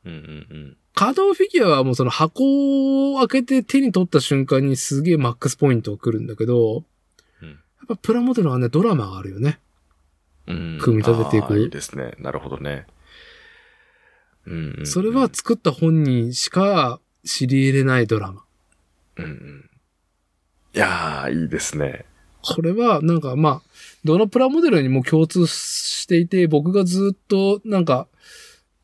[0.05, 0.77] うんうんうん。
[0.95, 6.83] 稼働フィギュアはもうその箱を開けて手に取った瞬間にすげえマックスポイントが来るんだけど、
[7.41, 9.59] うんやっぱプラモデルはね、ドラマがあるよね。
[10.49, 12.15] うん組み立てていくいいですね。
[12.19, 12.85] なるほどね。
[14.45, 14.87] うんうんうん。
[14.87, 18.43] それは作った本人しか知り得れないドラマ。
[19.17, 19.69] うんうん。
[20.73, 22.05] いやー、いいですね。
[22.41, 23.61] これは、なんかまあ、
[24.03, 28.07] どのプラモデルにも共通していて、僕がずっと、なんか、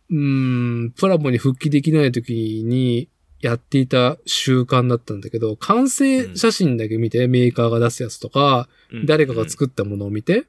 [0.10, 3.08] うーん、プラモに復帰できない時に
[3.40, 8.68] やっていた習慣だったんだけど、完成写真だけ見て、メーカーが出すやつとか、
[9.06, 10.46] 誰かが作ったものを見て、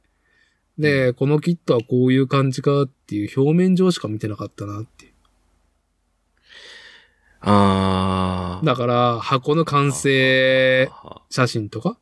[0.79, 5.13] で、このキットはこういう感じかっていう表面上しか見てなかったなっていう。
[7.41, 8.67] あー。
[8.67, 11.99] だから、箱の完成あ写真とか、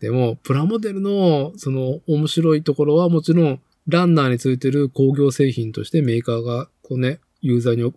[0.00, 7.94] でも、プラモデルの、その、面白いところはもちろん、ランナーについてる工業製品としてメーカーが、こうね、ユーザーに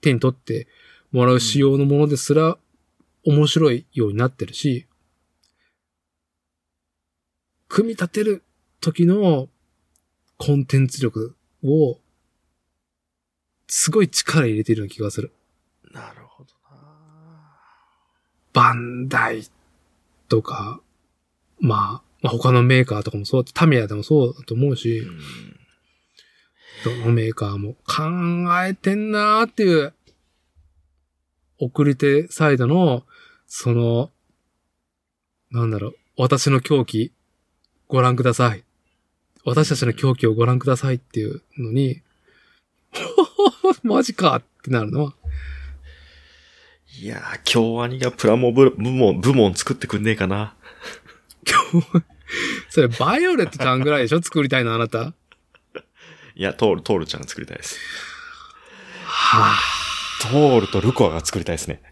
[0.00, 0.66] 手に取って
[1.12, 2.58] もらう仕様のものですら、
[3.24, 4.86] 面白いようになってるし、
[7.68, 8.42] 組み立てる
[8.80, 9.48] 時の
[10.36, 11.98] コンテンツ力を、
[13.66, 15.32] すごい力入れてるような気がする。
[15.92, 16.78] なるほどな
[18.52, 19.42] バンダイ
[20.28, 20.80] とか、
[21.60, 25.20] まあ、まあ、他のメーカーとかもそう、タミヤでもそうだと思うし、うん
[26.84, 29.94] どのメーカーも考えてんなーっていう、
[31.58, 33.04] 送り手サイドの、
[33.46, 34.10] その、
[35.50, 37.12] なんだろう、私の狂気、
[37.88, 38.64] ご覧ください。
[39.48, 42.02] 私たちの狂気をご覧くださいっていうのに、
[43.82, 45.14] マジかってなるのは。
[47.00, 50.54] いやー、京アニがプラモ部部門、部門作ってくんねえかな。
[52.68, 54.22] それ、バイオレットちゃんぐらいでしょ？
[54.22, 55.14] 作りたいのあなた。
[56.34, 57.78] いや、トール、トールちゃんが作りたいです。
[59.04, 59.54] は
[60.22, 61.82] トールとルコアが作りたいですね。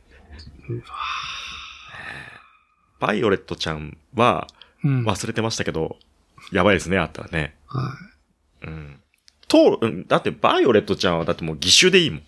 [2.98, 4.46] バイオレットちゃんは。
[4.84, 5.98] 忘れてましたけど、
[6.52, 7.56] やばいですね、あったらね。
[8.62, 9.00] うん。
[9.48, 12.20] トール、うんだってバイオレットちゃんはだってもう義手でいいもん。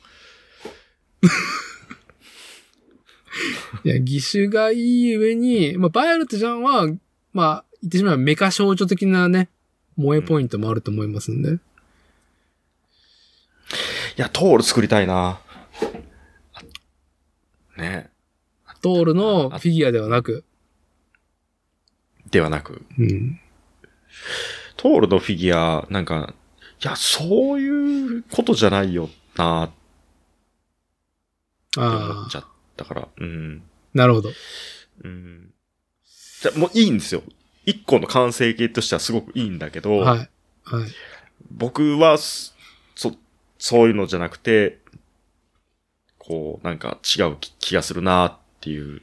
[3.84, 6.86] いや、義手がいい上に、まあ、バイオレットちゃんは、
[7.32, 9.48] まあ、言ってしまえばメカ少女的なね、
[9.96, 11.52] 萌えポイントもあると思いますんで。
[11.52, 11.58] い
[14.16, 15.40] や、トール作りたいな。
[17.76, 18.10] ね
[18.80, 20.44] トールのフィギュアではなく、
[22.30, 23.40] ではなく、うん。
[24.76, 26.34] トールのフィギュア、なんか、
[26.82, 29.70] いや、そういうことじゃないよなっ
[31.72, 32.44] て思っち、ゃっ
[32.76, 33.08] たから。
[33.16, 33.62] うん。
[33.94, 34.30] なるほど。
[35.02, 35.52] うん。
[36.40, 37.22] じゃ、もういいんですよ。
[37.66, 40.18] 一個の完成形としてはすごくいいんだけど、はい。
[40.62, 40.90] はい。
[41.50, 42.52] 僕はそ、
[42.94, 43.12] そ、
[43.58, 44.78] そういうのじゃなくて、
[46.18, 49.02] こう、なんか違う気気がするなっていう、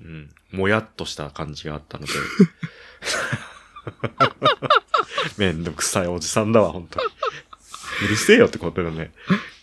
[0.00, 2.12] うん、もやっとした感じがあったので。
[5.38, 7.06] めんどくさいおじさんだわ、本当に。
[8.04, 9.12] うるせえよってことだよね。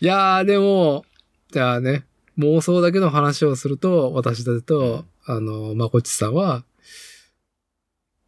[0.01, 1.05] いやー、でも、
[1.51, 2.05] じゃあね、
[2.37, 6.63] 妄想だけの話をすると、私だと、あの、まこっちさんは、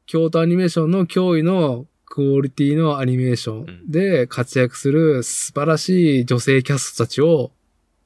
[0.05, 7.51] 京都アニメーションの驚異のクオリティのアニメーションで活躍する素晴らしい女性キャストたちを、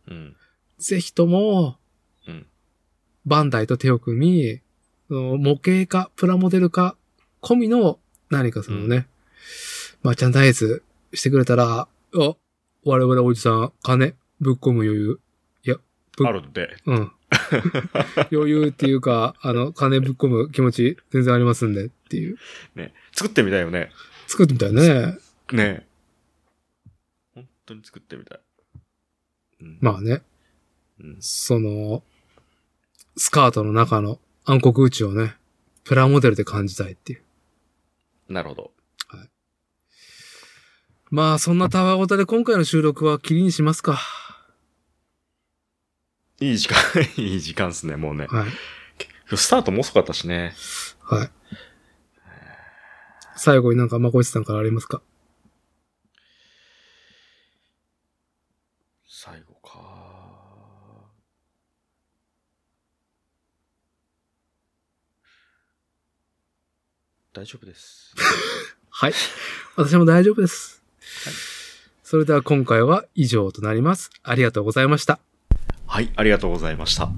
[0.08, 0.36] うん。
[0.78, 1.78] ぜひとも
[2.28, 2.46] うん、
[3.26, 4.62] バンダイと手を組み、
[5.10, 6.96] 模型化、プラモデル化、
[7.46, 8.00] 込みの
[8.32, 9.08] 何かそのね、
[10.02, 10.84] マーチャンダイズ
[11.14, 12.36] してくれたら、あ、
[12.84, 15.20] 我々おじさん、金ぶっ込む余裕。
[15.64, 15.76] いや、
[16.18, 16.76] ぶあるんで。
[16.88, 17.12] うん。
[18.34, 22.38] 余裕っていうか、あの、金ぶっ込む気持ち全然ありますんでっていう。
[22.74, 22.94] ね。
[23.14, 23.92] 作ってみたいよね。
[24.26, 25.18] 作ってみたいね。
[25.52, 25.88] ね
[27.36, 28.40] 本当に作ってみたい。
[29.62, 30.24] うん、まあね、
[31.00, 32.02] うん、その、
[33.18, 35.36] スカートの中の暗黒宇宙をね、
[35.84, 37.25] プラモデルで感じたいっていう。
[38.28, 38.72] なるほど。
[41.12, 44.00] まあ、そんなたわごたで今回の収録は切りにしますか。
[46.42, 46.78] いい時間、
[47.18, 48.28] いい時間っすね、もうね。
[48.28, 49.38] はい。
[49.38, 50.54] スタートも遅かったしね。
[51.02, 51.32] はい。
[53.38, 55.02] 最後になんか、まこいちさんからありますか
[59.08, 60.06] 最後か。
[67.36, 68.16] 大丈夫です。
[68.90, 69.14] はい。
[69.76, 70.82] 私も大丈夫です。
[72.02, 74.10] それでは今回は以上となります。
[74.24, 75.20] ありがとうございました。
[75.86, 77.10] はい、ありがとうございました。